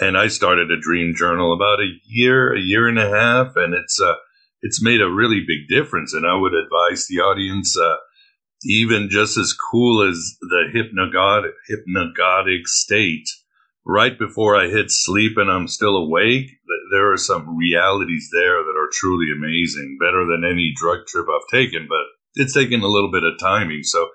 And 0.00 0.16
I 0.16 0.28
started 0.28 0.70
a 0.70 0.80
dream 0.80 1.14
journal 1.14 1.52
about 1.52 1.80
a 1.80 1.92
year, 2.06 2.54
a 2.54 2.60
year 2.60 2.88
and 2.88 2.98
a 2.98 3.10
half, 3.10 3.56
and 3.56 3.74
it's 3.74 4.00
uh, 4.00 4.14
it's 4.62 4.82
made 4.82 5.00
a 5.00 5.10
really 5.10 5.44
big 5.46 5.68
difference. 5.68 6.14
And 6.14 6.26
I 6.26 6.34
would 6.34 6.54
advise 6.54 7.06
the 7.06 7.20
audience. 7.20 7.76
Uh, 7.78 7.96
even 8.62 9.08
just 9.10 9.38
as 9.38 9.54
cool 9.54 10.08
as 10.08 10.36
the 10.40 10.64
hypnagogic, 10.74 11.52
hypnagogic 11.70 12.66
state, 12.66 13.28
right 13.86 14.18
before 14.18 14.56
I 14.56 14.68
hit 14.68 14.86
sleep 14.88 15.32
and 15.36 15.50
I'm 15.50 15.68
still 15.68 15.96
awake, 15.96 16.50
there 16.92 17.12
are 17.12 17.16
some 17.16 17.56
realities 17.56 18.28
there 18.32 18.62
that 18.62 18.76
are 18.78 18.90
truly 18.92 19.26
amazing, 19.34 19.98
better 19.98 20.26
than 20.26 20.44
any 20.44 20.72
drug 20.76 21.06
trip 21.06 21.26
I've 21.28 21.48
taken, 21.50 21.86
but 21.88 22.04
it's 22.34 22.54
taken 22.54 22.82
a 22.82 22.88
little 22.88 23.10
bit 23.10 23.24
of 23.24 23.38
timing. 23.40 23.82
So 23.82 24.08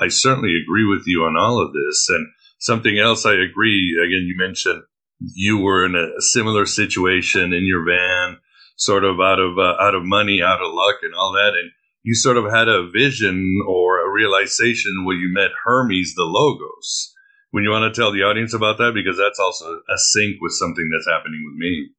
I 0.00 0.08
certainly 0.08 0.54
agree 0.62 0.86
with 0.86 1.04
you 1.06 1.22
on 1.22 1.36
all 1.36 1.60
of 1.60 1.72
this. 1.72 2.08
And 2.08 2.26
something 2.58 2.98
else 2.98 3.24
I 3.24 3.34
agree, 3.34 3.96
again, 4.02 4.26
you 4.26 4.34
mentioned 4.36 4.82
you 5.20 5.58
were 5.58 5.86
in 5.86 5.94
a 5.94 6.20
similar 6.20 6.66
situation 6.66 7.52
in 7.52 7.64
your 7.64 7.84
van, 7.84 8.38
sort 8.76 9.04
of 9.04 9.20
out 9.20 9.38
of, 9.38 9.58
uh, 9.58 9.76
out 9.80 9.94
of 9.94 10.02
money, 10.02 10.42
out 10.42 10.60
of 10.60 10.72
luck 10.72 10.96
and 11.02 11.14
all 11.14 11.32
that. 11.32 11.52
And 11.54 11.70
you 12.02 12.14
sort 12.14 12.36
of 12.36 12.50
had 12.50 12.68
a 12.68 12.88
vision 12.90 13.60
or 13.66 14.04
a 14.04 14.10
realization 14.10 15.04
when 15.04 15.18
you 15.18 15.32
met 15.32 15.50
Hermes, 15.64 16.14
the 16.14 16.24
Logos. 16.24 17.14
When 17.50 17.64
you 17.64 17.70
want 17.70 17.92
to 17.92 18.00
tell 18.00 18.12
the 18.12 18.22
audience 18.22 18.54
about 18.54 18.78
that, 18.78 18.92
because 18.94 19.18
that's 19.18 19.38
also 19.38 19.66
a 19.66 19.98
sync 19.98 20.36
with 20.40 20.52
something 20.52 20.88
that's 20.90 21.06
happening 21.06 21.42
with 21.44 21.58
me. 21.58 21.90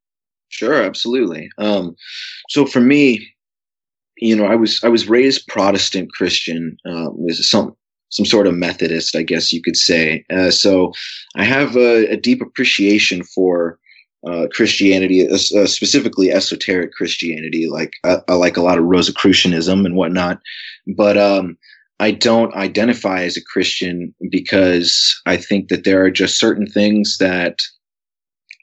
Sure, 0.49 0.81
absolutely. 0.81 1.49
Um, 1.57 1.95
so 2.49 2.65
for 2.65 2.79
me, 2.79 3.27
you 4.17 4.35
know, 4.35 4.45
I 4.45 4.55
was 4.55 4.83
I 4.83 4.89
was 4.89 5.09
raised 5.09 5.47
Protestant 5.47 6.11
Christian. 6.11 6.77
Um, 6.85 7.15
some 7.31 7.75
some 8.09 8.25
sort 8.25 8.45
of 8.45 8.53
Methodist, 8.53 9.15
I 9.15 9.23
guess 9.23 9.51
you 9.51 9.61
could 9.61 9.75
say. 9.75 10.23
Uh, 10.31 10.51
so 10.51 10.91
I 11.35 11.43
have 11.43 11.75
a, 11.75 12.11
a, 12.11 12.15
deep 12.15 12.43
appreciation 12.43 13.23
for 13.23 13.79
uh, 14.27 14.47
Christianity, 14.51 15.27
uh, 15.27 15.35
uh, 15.35 15.67
specifically 15.67 16.31
esoteric 16.31 16.93
Christianity. 16.93 17.67
Like 17.69 17.93
I, 18.03 18.17
I, 18.27 18.33
like 18.33 18.57
a 18.57 18.61
lot 18.61 18.77
of 18.77 18.85
Rosicrucianism 18.85 19.85
and 19.85 19.95
whatnot, 19.95 20.39
but 20.95 21.17
um, 21.17 21.57
I 21.99 22.11
don't 22.11 22.53
identify 22.55 23.23
as 23.23 23.37
a 23.37 23.43
Christian 23.43 24.13
because 24.29 25.21
I 25.25 25.37
think 25.37 25.69
that 25.69 25.83
there 25.83 26.03
are 26.03 26.11
just 26.11 26.39
certain 26.39 26.67
things 26.67 27.17
that 27.19 27.59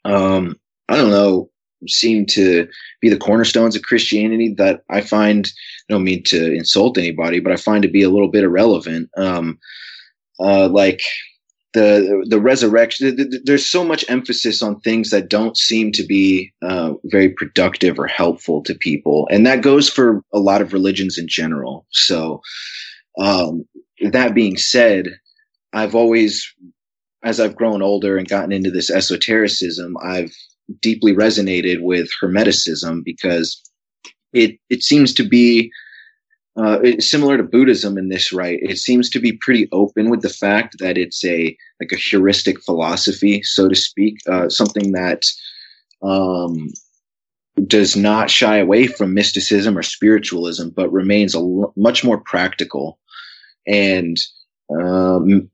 um, 0.04 0.56
I 0.88 0.96
don't 0.96 1.10
know 1.10 1.50
seem 1.86 2.26
to 2.26 2.68
be 3.00 3.08
the 3.08 3.16
cornerstones 3.16 3.74
of 3.74 3.82
Christianity 3.82 4.54
that 4.58 4.82
I 4.90 5.00
find. 5.00 5.46
I 5.46 5.92
don't 5.92 6.04
mean 6.04 6.22
to 6.24 6.52
insult 6.52 6.98
anybody, 6.98 7.40
but 7.40 7.52
I 7.52 7.56
find 7.56 7.82
to 7.82 7.88
be 7.88 8.02
a 8.02 8.10
little 8.10 8.28
bit 8.28 8.44
irrelevant. 8.44 9.08
Um, 9.16 9.58
uh, 10.38 10.68
like 10.68 11.00
the 11.72 12.26
the 12.28 12.40
resurrection 12.40 13.30
there's 13.44 13.66
so 13.66 13.84
much 13.84 14.04
emphasis 14.08 14.60
on 14.60 14.80
things 14.80 15.10
that 15.10 15.28
don't 15.28 15.56
seem 15.56 15.92
to 15.92 16.04
be 16.04 16.52
uh, 16.62 16.94
very 17.04 17.28
productive 17.28 17.98
or 17.98 18.06
helpful 18.06 18.62
to 18.64 18.74
people. 18.74 19.28
And 19.30 19.46
that 19.46 19.62
goes 19.62 19.88
for 19.88 20.22
a 20.32 20.40
lot 20.40 20.62
of 20.62 20.72
religions 20.72 21.16
in 21.16 21.28
general. 21.28 21.86
So 21.90 22.40
um, 23.18 23.64
that 24.08 24.34
being 24.34 24.56
said 24.56 25.08
i've 25.72 25.94
always 25.94 26.52
as 27.22 27.38
i've 27.38 27.56
grown 27.56 27.82
older 27.82 28.16
and 28.16 28.28
gotten 28.28 28.52
into 28.52 28.70
this 28.70 28.90
esotericism 28.90 29.96
i've 30.02 30.34
deeply 30.80 31.12
resonated 31.12 31.82
with 31.82 32.10
hermeticism 32.20 33.04
because 33.04 33.62
it 34.32 34.58
it 34.70 34.82
seems 34.82 35.12
to 35.14 35.28
be 35.28 35.70
uh, 36.56 36.78
similar 36.98 37.36
to 37.36 37.42
Buddhism 37.42 37.96
in 37.96 38.08
this 38.08 38.32
right. 38.32 38.58
It 38.62 38.78
seems 38.78 39.08
to 39.10 39.20
be 39.20 39.32
pretty 39.32 39.68
open 39.72 40.10
with 40.10 40.22
the 40.22 40.28
fact 40.28 40.76
that 40.78 40.98
it's 40.98 41.24
a 41.24 41.56
like 41.80 41.92
a 41.92 41.96
heuristic 41.96 42.60
philosophy, 42.62 43.42
so 43.42 43.68
to 43.68 43.74
speak, 43.74 44.18
uh, 44.28 44.48
something 44.48 44.92
that 44.92 45.22
um, 46.02 46.68
does 47.66 47.96
not 47.96 48.30
shy 48.30 48.56
away 48.56 48.86
from 48.86 49.14
mysticism 49.14 49.78
or 49.78 49.82
spiritualism, 49.82 50.68
but 50.74 50.92
remains 50.92 51.34
a 51.34 51.38
l- 51.38 51.72
much 51.76 52.02
more 52.04 52.18
practical 52.18 52.98
and 53.66 54.16
um, 54.76 55.48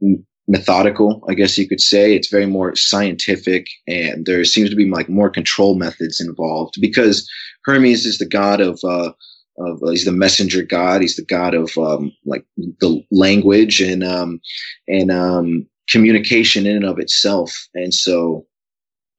methodical. 0.49 1.23
I 1.29 1.35
guess 1.35 1.59
you 1.59 1.69
could 1.69 1.81
say 1.81 2.15
it's 2.15 2.31
very 2.31 2.47
more 2.47 2.75
scientific, 2.75 3.67
and 3.87 4.25
there 4.25 4.45
seems 4.45 4.71
to 4.71 4.77
be 4.77 4.89
like 4.89 5.09
more 5.09 5.31
control 5.31 5.75
methods 5.75 6.21
involved 6.21 6.75
because 6.81 7.29
Hermes 7.65 8.07
is 8.07 8.19
the 8.19 8.27
god 8.27 8.61
of 8.61 8.81
uh, 8.83 9.13
of 9.59 9.83
uh, 9.83 9.91
he's 9.91 10.05
the 10.05 10.13
messenger 10.13 10.63
god. 10.63 11.01
He's 11.01 11.17
the 11.17 11.25
god 11.25 11.55
of 11.55 11.77
um, 11.79 12.13
like 12.25 12.45
the 12.57 13.03
language 13.11 13.81
and 13.81 14.05
um, 14.05 14.41
and 14.89 15.11
um, 15.11 15.67
communication 15.89 16.67
in 16.67 16.77
and 16.77 16.85
of 16.85 16.99
itself. 16.99 17.69
And 17.75 17.93
so 17.95 18.47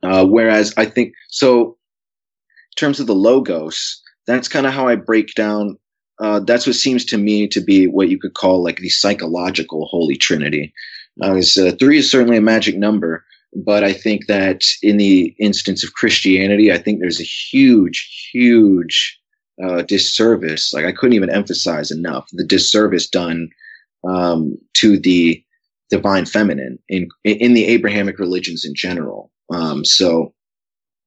uh, 0.03 0.25
whereas 0.25 0.73
i 0.77 0.85
think 0.85 1.13
so 1.29 1.69
in 1.69 2.75
terms 2.75 2.99
of 2.99 3.07
the 3.07 3.15
logos 3.15 4.01
that's 4.25 4.47
kind 4.47 4.65
of 4.65 4.73
how 4.73 4.87
i 4.87 4.95
break 4.95 5.33
down 5.35 5.77
uh, 6.19 6.39
that's 6.39 6.65
what 6.65 6.75
seems 6.75 7.05
to 7.05 7.17
me 7.17 7.47
to 7.47 7.61
be 7.61 7.85
what 7.87 8.09
you 8.09 8.19
could 8.19 8.33
call 8.33 8.63
like 8.63 8.77
the 8.77 8.89
psychological 8.89 9.85
holy 9.85 10.15
trinity. 10.15 10.73
Uh, 11.21 11.39
three 11.79 11.99
is 11.99 12.09
certainly 12.09 12.37
a 12.37 12.41
magic 12.41 12.75
number 12.75 13.23
but 13.55 13.83
I 13.83 13.93
think 13.93 14.27
that 14.27 14.63
in 14.83 14.97
the 14.97 15.35
instance 15.39 15.83
of 15.83 15.93
Christianity, 15.93 16.71
I 16.71 16.77
think 16.77 16.99
there's 16.99 17.21
a 17.21 17.23
huge, 17.23 18.29
huge 18.31 19.16
uh, 19.63 19.81
disservice. 19.83 20.73
Like 20.73 20.85
I 20.85 20.91
couldn't 20.91 21.15
even 21.15 21.29
emphasize 21.29 21.91
enough 21.91 22.27
the 22.33 22.45
disservice 22.45 23.07
done 23.07 23.49
um, 24.07 24.57
to 24.75 24.97
the 24.99 25.43
divine 25.89 26.25
feminine 26.25 26.79
in 26.89 27.07
in 27.23 27.53
the 27.53 27.65
Abrahamic 27.65 28.19
religions 28.19 28.65
in 28.65 28.75
general. 28.75 29.31
Um, 29.51 29.85
so 29.85 30.33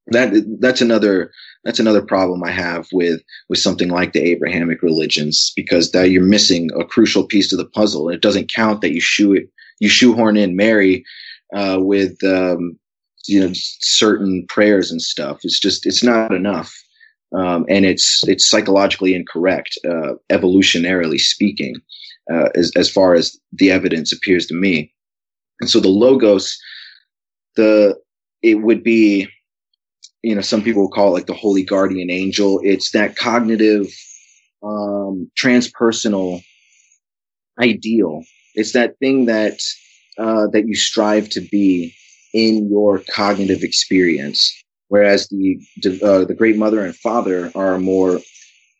that 0.07 0.33
that's 0.59 0.81
another 0.81 1.31
that's 1.63 1.79
another 1.79 2.01
problem 2.01 2.43
I 2.43 2.51
have 2.51 2.87
with 2.91 3.21
with 3.49 3.59
something 3.59 3.89
like 3.89 4.13
the 4.13 4.21
Abrahamic 4.21 4.81
religions 4.81 5.53
because 5.55 5.91
that 5.91 6.09
you're 6.09 6.23
missing 6.23 6.69
a 6.79 6.85
crucial 6.85 7.25
piece 7.25 7.49
to 7.49 7.57
the 7.57 7.65
puzzle. 7.65 8.09
It 8.09 8.21
doesn't 8.21 8.51
count 8.51 8.81
that 8.81 8.93
you 8.93 9.01
shoe 9.01 9.33
it 9.33 9.49
you 9.79 9.89
shoehorn 9.89 10.37
in 10.37 10.55
Mary 10.55 11.05
uh, 11.55 11.77
with 11.79 12.23
um, 12.23 12.77
you 13.27 13.39
know 13.39 13.51
certain 13.53 14.45
prayers 14.47 14.91
and 14.91 15.01
stuff. 15.01 15.39
It's 15.43 15.59
just 15.59 15.85
it's 15.85 16.03
not 16.03 16.33
enough 16.33 16.80
um, 17.33 17.65
and 17.69 17.85
it's 17.85 18.23
it's 18.27 18.49
psychologically 18.49 19.15
incorrect, 19.15 19.77
uh, 19.85 20.13
evolutionarily 20.29 21.19
speaking, 21.19 21.75
uh, 22.31 22.49
as 22.55 22.71
as 22.75 22.89
far 22.89 23.13
as 23.13 23.37
the 23.53 23.71
evidence 23.71 24.11
appears 24.11 24.45
to 24.47 24.53
me. 24.53 24.93
And 25.61 25.69
so 25.69 25.79
the 25.79 25.89
logos, 25.89 26.57
the 27.55 27.97
it 28.41 28.55
would 28.55 28.83
be, 28.83 29.27
you 30.23 30.35
know, 30.35 30.41
some 30.41 30.63
people 30.63 30.89
call 30.89 31.09
it 31.09 31.11
like 31.11 31.27
the 31.27 31.33
holy 31.33 31.63
guardian 31.63 32.09
angel. 32.09 32.59
It's 32.63 32.91
that 32.91 33.15
cognitive, 33.15 33.87
um, 34.63 35.29
transpersonal 35.39 36.43
ideal. 37.59 38.23
It's 38.55 38.73
that 38.73 38.97
thing 38.99 39.25
that 39.25 39.59
uh, 40.17 40.47
that 40.47 40.67
you 40.67 40.75
strive 40.75 41.29
to 41.29 41.41
be 41.41 41.95
in 42.33 42.69
your 42.69 43.01
cognitive 43.13 43.63
experience 43.63 44.53
whereas 44.91 45.27
the 45.29 45.57
uh, 46.03 46.25
the 46.25 46.35
great 46.37 46.57
mother 46.57 46.83
and 46.85 46.95
father 46.95 47.51
are 47.55 47.79
more 47.79 48.19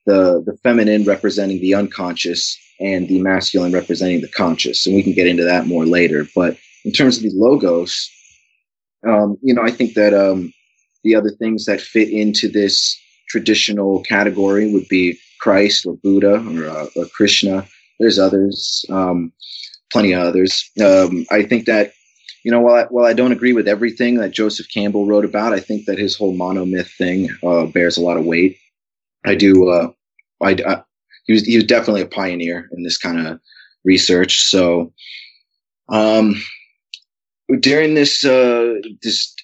the 0.06 0.44
the 0.46 0.58
feminine 0.64 1.04
representing 1.06 1.60
the 1.62 1.74
unconscious 1.74 2.58
and 2.80 3.08
the 3.08 3.22
masculine 3.22 3.72
representing 3.72 4.22
the 4.22 4.28
conscious. 4.28 4.86
And 4.86 4.96
we 4.96 5.04
can 5.04 5.14
get 5.14 5.28
into 5.28 5.44
that 5.44 5.68
more 5.68 5.86
later. 5.86 6.28
But 6.36 6.58
in 6.84 6.92
terms 6.92 7.18
of 7.18 7.24
the 7.24 7.32
logos 7.34 8.10
um, 9.08 9.38
you 9.42 9.54
know 9.54 9.64
i 9.64 9.72
think 9.72 9.94
that 9.94 10.14
um, 10.14 10.54
the 11.04 11.16
other 11.16 11.32
things 11.32 11.66
that 11.66 11.82
fit 11.82 12.10
into 12.10 12.48
this 12.48 12.98
traditional 13.30 14.04
category 14.04 14.72
would 14.72 14.88
be 14.90 15.18
christ 15.40 15.86
or 15.86 15.96
buddha 16.04 16.36
or, 16.36 16.70
uh, 16.70 16.88
or 16.96 17.06
krishna. 17.16 17.66
There's 18.00 18.20
others 18.20 18.86
um, 18.90 19.32
plenty 19.92 20.14
of 20.14 20.22
others. 20.22 20.70
Um, 20.84 21.26
i 21.32 21.44
think 21.44 21.66
that 21.66 21.94
you 22.44 22.52
know, 22.52 22.60
while 22.62 22.76
I, 22.76 22.84
while 22.86 23.06
I 23.06 23.14
don't 23.14 23.32
agree 23.32 23.54
with 23.54 23.68
everything 23.68 24.16
that 24.16 24.32
Joseph 24.32 24.68
Campbell 24.74 25.06
wrote 25.06 25.26
about, 25.26 25.54
I 25.54 25.60
think 25.60 25.86
that 25.86 26.00
his 26.00 26.16
whole 26.16 26.36
monomyth 26.36 26.90
thing 26.98 27.30
uh, 27.44 27.66
bears 27.68 27.98
a 27.98 28.02
lot 28.02 28.18
of 28.18 28.26
weight. 28.26 28.58
I 29.26 29.36
do. 29.36 29.70
Uh, 29.70 29.92
I, 30.42 30.58
I, 30.68 30.84
he 31.26 31.34
was 31.34 31.44
he 31.44 31.56
was 31.56 31.66
definitely 31.66 32.02
a 32.02 32.08
pioneer 32.08 32.70
in 32.76 32.84
this 32.84 32.98
kind 32.98 33.26
of 33.26 33.40
research. 33.84 34.44
So, 34.46 34.92
um, 35.90 36.36
during 37.60 37.94
this 37.94 38.26
uh, 38.26 38.76
this 39.04 39.36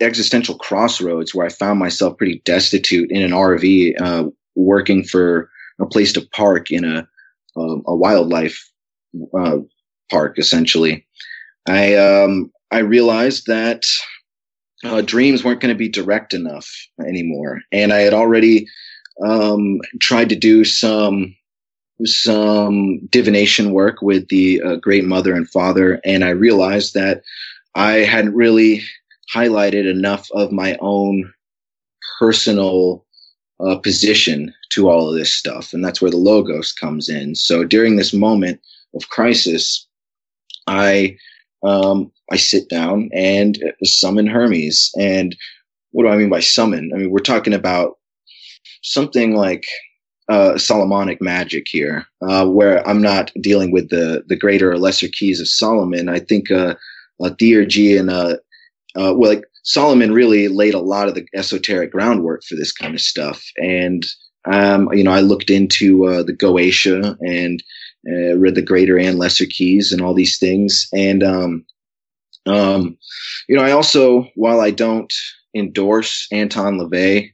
existential 0.00 0.56
crossroads 0.56 1.34
where 1.34 1.46
I 1.46 1.50
found 1.50 1.78
myself 1.78 2.16
pretty 2.16 2.40
destitute 2.46 3.10
in 3.10 3.22
an 3.22 3.32
RV, 3.32 4.00
uh, 4.00 4.30
working 4.54 5.04
for 5.04 5.50
a 5.80 5.86
place 5.86 6.14
to 6.14 6.26
park 6.34 6.70
in 6.70 6.84
a 6.84 7.06
a, 7.56 7.60
a 7.86 7.94
wildlife 7.94 8.70
uh, 9.38 9.58
park, 10.10 10.38
essentially. 10.38 11.06
I 11.66 11.94
um, 11.96 12.50
I 12.70 12.78
realized 12.78 13.46
that 13.46 13.84
uh, 14.84 15.02
dreams 15.02 15.44
weren't 15.44 15.60
going 15.60 15.74
to 15.74 15.78
be 15.78 15.88
direct 15.88 16.34
enough 16.34 16.68
anymore, 17.06 17.60
and 17.70 17.92
I 17.92 18.00
had 18.00 18.14
already 18.14 18.66
um, 19.24 19.80
tried 20.00 20.28
to 20.30 20.36
do 20.36 20.64
some 20.64 21.36
some 22.04 23.06
divination 23.06 23.72
work 23.72 24.02
with 24.02 24.28
the 24.28 24.60
uh, 24.62 24.76
great 24.76 25.04
mother 25.04 25.34
and 25.34 25.48
father, 25.48 26.00
and 26.04 26.24
I 26.24 26.30
realized 26.30 26.94
that 26.94 27.22
I 27.74 27.98
hadn't 27.98 28.34
really 28.34 28.82
highlighted 29.32 29.88
enough 29.88 30.28
of 30.32 30.52
my 30.52 30.76
own 30.80 31.32
personal 32.18 33.04
uh, 33.60 33.76
position 33.76 34.52
to 34.70 34.88
all 34.88 35.08
of 35.08 35.14
this 35.14 35.32
stuff, 35.32 35.72
and 35.72 35.84
that's 35.84 36.02
where 36.02 36.10
the 36.10 36.16
logos 36.16 36.72
comes 36.72 37.08
in. 37.08 37.34
So 37.34 37.64
during 37.64 37.96
this 37.96 38.12
moment 38.12 38.60
of 38.94 39.08
crisis, 39.10 39.86
I 40.66 41.16
um, 41.62 42.10
I 42.30 42.36
sit 42.36 42.68
down 42.68 43.10
and 43.12 43.58
summon 43.84 44.26
Hermes. 44.26 44.90
And 44.98 45.36
what 45.90 46.04
do 46.04 46.08
I 46.08 46.16
mean 46.16 46.30
by 46.30 46.40
summon? 46.40 46.90
I 46.94 46.98
mean 46.98 47.10
we're 47.10 47.20
talking 47.20 47.54
about 47.54 47.98
something 48.82 49.36
like 49.36 49.64
uh, 50.28 50.56
Solomonic 50.56 51.20
magic 51.20 51.66
here, 51.68 52.06
uh, 52.26 52.46
where 52.46 52.86
I'm 52.88 53.02
not 53.02 53.32
dealing 53.40 53.70
with 53.70 53.90
the 53.90 54.24
the 54.26 54.36
greater 54.36 54.70
or 54.72 54.78
lesser 54.78 55.08
keys 55.08 55.40
of 55.40 55.48
Solomon. 55.48 56.08
I 56.08 56.20
think 56.20 56.50
uh, 56.50 56.74
uh 57.22 57.30
Theurgy 57.30 57.98
and 57.98 58.10
uh, 58.10 58.36
well, 58.94 59.30
like 59.30 59.44
Solomon 59.64 60.12
really 60.12 60.48
laid 60.48 60.74
a 60.74 60.80
lot 60.80 61.08
of 61.08 61.14
the 61.14 61.26
esoteric 61.34 61.92
groundwork 61.92 62.42
for 62.44 62.56
this 62.56 62.72
kind 62.72 62.94
of 62.94 63.00
stuff. 63.00 63.44
And 63.56 64.06
um, 64.50 64.88
you 64.92 65.04
know, 65.04 65.12
I 65.12 65.20
looked 65.20 65.50
into 65.50 66.06
uh, 66.06 66.22
the 66.22 66.32
Goetia 66.32 67.16
and 67.20 67.62
uh, 68.08 68.36
read 68.36 68.54
the 68.54 68.62
greater 68.62 68.98
and 68.98 69.18
lesser 69.18 69.46
keys 69.46 69.92
and 69.92 70.00
all 70.00 70.14
these 70.14 70.38
things. 70.38 70.88
And 70.92 71.22
um, 71.22 71.64
um, 72.46 72.98
you 73.48 73.56
know, 73.56 73.62
I 73.62 73.72
also, 73.72 74.28
while 74.34 74.60
I 74.60 74.70
don't 74.70 75.12
endorse 75.54 76.26
Anton 76.32 76.78
LaVey 76.78 77.30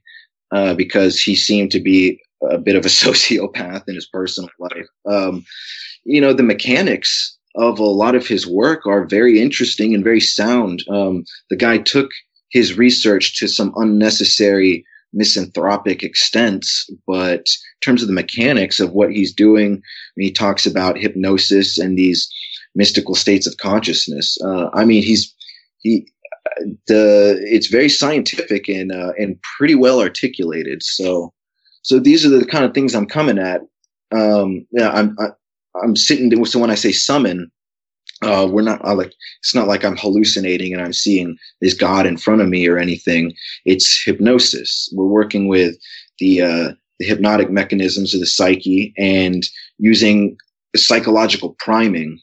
uh, 0.52 0.74
because 0.74 1.20
he 1.20 1.34
seemed 1.34 1.70
to 1.72 1.80
be 1.80 2.20
a 2.50 2.58
bit 2.58 2.76
of 2.76 2.84
a 2.84 2.88
sociopath 2.88 3.84
in 3.88 3.94
his 3.94 4.06
personal 4.06 4.50
life, 4.58 4.86
um, 5.06 5.44
you 6.04 6.20
know, 6.20 6.32
the 6.32 6.42
mechanics 6.42 7.36
of 7.54 7.78
a 7.78 7.84
lot 7.84 8.14
of 8.14 8.26
his 8.26 8.46
work 8.46 8.86
are 8.86 9.06
very 9.06 9.40
interesting 9.40 9.94
and 9.94 10.04
very 10.04 10.20
sound. 10.20 10.84
Um, 10.88 11.24
the 11.50 11.56
guy 11.56 11.78
took 11.78 12.10
his 12.50 12.78
research 12.78 13.38
to 13.38 13.48
some 13.48 13.72
unnecessary 13.76 14.84
misanthropic 15.12 16.02
extents, 16.02 16.88
but 17.06 17.40
in 17.40 17.80
terms 17.80 18.02
of 18.02 18.08
the 18.08 18.14
mechanics 18.14 18.80
of 18.80 18.92
what 18.92 19.10
he's 19.10 19.32
doing, 19.32 19.82
he 20.16 20.30
talks 20.30 20.66
about 20.66 20.98
hypnosis 20.98 21.78
and 21.78 21.96
these 21.96 22.28
mystical 22.74 23.14
states 23.14 23.46
of 23.46 23.56
consciousness. 23.56 24.38
Uh, 24.44 24.68
I 24.74 24.84
mean, 24.84 25.02
he's 25.02 25.34
he 25.78 26.06
the 26.86 27.38
it's 27.42 27.68
very 27.68 27.88
scientific 27.88 28.68
and 28.68 28.92
uh, 28.92 29.12
and 29.18 29.40
pretty 29.58 29.74
well 29.74 30.00
articulated. 30.00 30.82
So 30.82 31.32
so 31.82 31.98
these 31.98 32.24
are 32.24 32.30
the 32.30 32.44
kind 32.44 32.64
of 32.64 32.74
things 32.74 32.94
I'm 32.94 33.06
coming 33.06 33.38
at. 33.38 33.62
Um, 34.12 34.66
yeah, 34.72 34.90
I'm 34.90 35.16
I, 35.18 35.24
am 35.24 35.32
i 35.82 35.84
am 35.84 35.96
sitting. 35.96 36.44
So 36.44 36.58
when 36.58 36.70
I 36.70 36.74
say 36.74 36.92
summon, 36.92 37.50
uh, 38.22 38.48
we're 38.50 38.62
not 38.62 38.84
like 38.96 39.12
it's 39.40 39.54
not 39.54 39.68
like 39.68 39.84
I'm 39.84 39.96
hallucinating 39.96 40.72
and 40.72 40.82
I'm 40.82 40.92
seeing 40.92 41.36
this 41.60 41.74
God 41.74 42.06
in 42.06 42.16
front 42.16 42.40
of 42.40 42.48
me 42.48 42.66
or 42.66 42.78
anything. 42.78 43.32
It's 43.64 44.02
hypnosis. 44.04 44.88
We're 44.92 45.06
working 45.06 45.48
with 45.48 45.76
the 46.18 46.42
uh, 46.42 46.72
the 46.98 47.06
hypnotic 47.06 47.50
mechanisms 47.50 48.14
of 48.14 48.20
the 48.20 48.26
psyche 48.26 48.92
and 48.98 49.44
using 49.78 50.36
psychological 50.76 51.54
priming 51.58 52.20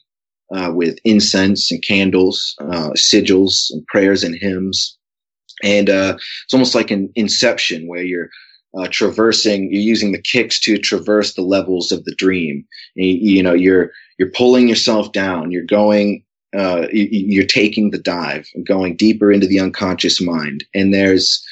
uh, 0.54 0.70
with 0.74 0.98
incense 1.04 1.70
and 1.70 1.82
candles, 1.82 2.54
uh, 2.60 2.90
sigils 2.90 3.70
and 3.70 3.86
prayers 3.86 4.22
and 4.22 4.36
hymns. 4.36 4.96
And 5.62 5.88
uh, 5.88 6.16
it's 6.44 6.52
almost 6.52 6.74
like 6.74 6.90
an 6.90 7.10
inception 7.14 7.88
where 7.88 8.02
you're 8.02 8.28
uh, 8.76 8.88
traversing, 8.90 9.70
you're 9.72 9.80
using 9.80 10.12
the 10.12 10.20
kicks 10.20 10.60
to 10.60 10.78
traverse 10.78 11.34
the 11.34 11.42
levels 11.42 11.92
of 11.92 12.04
the 12.04 12.14
dream. 12.14 12.64
You, 12.94 13.06
you 13.06 13.42
know, 13.42 13.54
you're 13.54 13.90
you're 14.18 14.30
pulling 14.30 14.68
yourself 14.68 15.12
down. 15.12 15.50
You're 15.50 15.64
going. 15.64 16.22
Uh, 16.56 16.86
you, 16.90 17.42
are 17.42 17.46
taking 17.46 17.90
the 17.90 17.98
dive, 17.98 18.48
going 18.64 18.96
deeper 18.96 19.30
into 19.30 19.46
the 19.46 19.60
unconscious 19.60 20.22
mind, 20.22 20.64
and 20.74 20.94
there's 20.94 21.44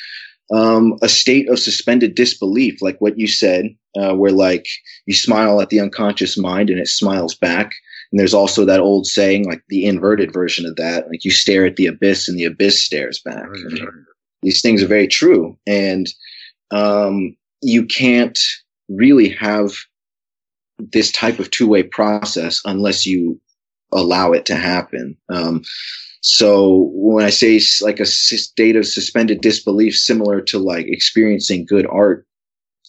um, 0.52 0.96
a 1.02 1.08
state 1.08 1.48
of 1.48 1.58
suspended 1.58 2.14
disbelief, 2.14 2.80
like 2.80 3.00
what 3.00 3.18
you 3.18 3.26
said, 3.26 3.74
uh, 3.96 4.14
where 4.14 4.32
like 4.32 4.66
you 5.06 5.14
smile 5.14 5.60
at 5.60 5.70
the 5.70 5.80
unconscious 5.80 6.38
mind 6.38 6.70
and 6.70 6.78
it 6.78 6.88
smiles 6.88 7.34
back. 7.34 7.72
And 8.12 8.18
there's 8.18 8.34
also 8.34 8.64
that 8.64 8.80
old 8.80 9.06
saying, 9.06 9.44
like 9.46 9.62
the 9.68 9.84
inverted 9.84 10.32
version 10.32 10.64
of 10.64 10.76
that, 10.76 11.08
like 11.08 11.24
you 11.24 11.30
stare 11.30 11.66
at 11.66 11.76
the 11.76 11.86
abyss 11.86 12.28
and 12.28 12.38
the 12.38 12.44
abyss 12.44 12.82
stares 12.82 13.20
back. 13.20 13.46
these 14.42 14.62
things 14.62 14.82
are 14.82 14.86
very 14.86 15.08
true, 15.08 15.58
and 15.66 16.06
um, 16.74 17.36
you 17.62 17.86
can't 17.86 18.38
really 18.88 19.28
have 19.28 19.72
this 20.78 21.12
type 21.12 21.38
of 21.38 21.50
two 21.50 21.68
way 21.68 21.84
process 21.84 22.60
unless 22.64 23.06
you 23.06 23.40
allow 23.92 24.32
it 24.32 24.44
to 24.46 24.56
happen. 24.56 25.16
Um, 25.30 25.62
so 26.20 26.90
when 26.94 27.24
I 27.24 27.30
say 27.30 27.60
like 27.80 28.00
a 28.00 28.06
state 28.06 28.76
of 28.76 28.86
suspended 28.86 29.40
disbelief, 29.40 29.94
similar 29.94 30.40
to 30.42 30.58
like 30.58 30.86
experiencing 30.88 31.64
good 31.64 31.86
art, 31.86 32.26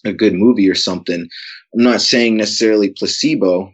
a 0.03 0.11
good 0.11 0.33
movie 0.33 0.69
or 0.69 0.75
something, 0.75 1.21
I'm 1.75 1.83
not 1.83 2.01
saying 2.01 2.37
necessarily 2.37 2.89
placebo. 2.89 3.71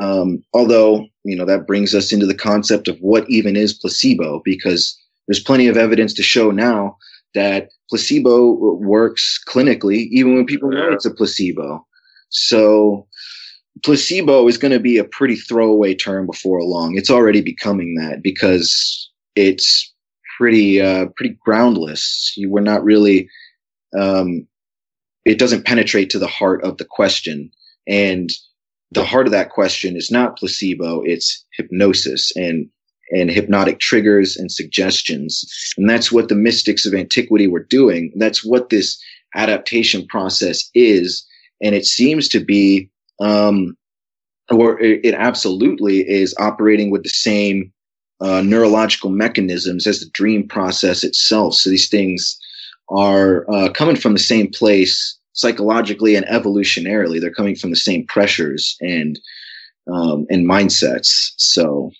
Um, 0.00 0.42
although, 0.52 1.06
you 1.24 1.36
know, 1.36 1.44
that 1.44 1.66
brings 1.66 1.94
us 1.94 2.12
into 2.12 2.26
the 2.26 2.34
concept 2.34 2.88
of 2.88 2.98
what 2.98 3.28
even 3.30 3.56
is 3.56 3.72
placebo, 3.72 4.42
because 4.44 4.98
there's 5.26 5.42
plenty 5.42 5.68
of 5.68 5.76
evidence 5.76 6.12
to 6.14 6.22
show 6.22 6.50
now 6.50 6.96
that 7.34 7.68
placebo 7.88 8.74
works 8.74 9.40
clinically, 9.48 10.08
even 10.10 10.34
when 10.34 10.46
people 10.46 10.70
know 10.70 10.92
it's 10.92 11.06
a 11.06 11.10
placebo. 11.10 11.84
So 12.30 13.06
placebo 13.84 14.46
is 14.48 14.58
going 14.58 14.72
to 14.72 14.80
be 14.80 14.98
a 14.98 15.04
pretty 15.04 15.36
throwaway 15.36 15.94
term 15.94 16.26
before 16.26 16.62
long. 16.62 16.96
It's 16.96 17.10
already 17.10 17.40
becoming 17.40 17.94
that 17.94 18.22
because 18.22 19.10
it's 19.34 19.92
pretty 20.36 20.80
uh, 20.80 21.06
pretty 21.16 21.38
groundless. 21.44 22.32
You 22.36 22.50
were 22.50 22.60
not 22.60 22.84
really. 22.84 23.28
Um, 23.98 24.46
it 25.24 25.38
doesn't 25.38 25.66
penetrate 25.66 26.10
to 26.10 26.18
the 26.18 26.26
heart 26.26 26.62
of 26.64 26.78
the 26.78 26.84
question, 26.84 27.50
and 27.86 28.30
the 28.90 29.04
heart 29.04 29.26
of 29.26 29.32
that 29.32 29.50
question 29.50 29.96
is 29.96 30.10
not 30.10 30.38
placebo. 30.38 31.02
It's 31.02 31.44
hypnosis 31.56 32.32
and 32.36 32.68
and 33.10 33.30
hypnotic 33.30 33.78
triggers 33.80 34.36
and 34.36 34.50
suggestions, 34.52 35.44
and 35.76 35.88
that's 35.88 36.12
what 36.12 36.28
the 36.28 36.34
mystics 36.34 36.86
of 36.86 36.94
antiquity 36.94 37.46
were 37.46 37.64
doing. 37.64 38.12
That's 38.16 38.44
what 38.44 38.70
this 38.70 39.00
adaptation 39.34 40.06
process 40.06 40.70
is, 40.74 41.26
and 41.62 41.74
it 41.74 41.86
seems 41.86 42.28
to 42.28 42.40
be 42.40 42.90
um, 43.20 43.76
or 44.50 44.80
it, 44.80 45.14
absolutely 45.14 46.08
is 46.08 46.34
operating 46.38 46.90
with 46.90 47.02
the 47.02 47.10
same 47.10 47.72
uh, 48.20 48.40
neurological 48.42 49.10
mechanisms 49.10 49.86
as 49.86 50.00
the 50.00 50.10
dream 50.12 50.48
process 50.48 51.04
itself. 51.04 51.54
So 51.54 51.70
these 51.70 51.88
things 51.88 52.38
are 52.88 53.48
uh, 53.52 53.70
coming 53.70 53.96
from 53.96 54.14
the 54.14 54.18
same 54.18 54.48
place 54.50 55.16
psychologically 55.34 56.16
and 56.16 56.26
evolutionarily. 56.26 57.20
They're 57.20 57.30
coming 57.30 57.54
from 57.54 57.70
the 57.70 57.76
same 57.76 58.06
pressures 58.06 58.76
and 58.80 59.18
um, 59.90 60.26
and 60.28 60.46
mindsets. 60.46 61.32
So, 61.36 61.90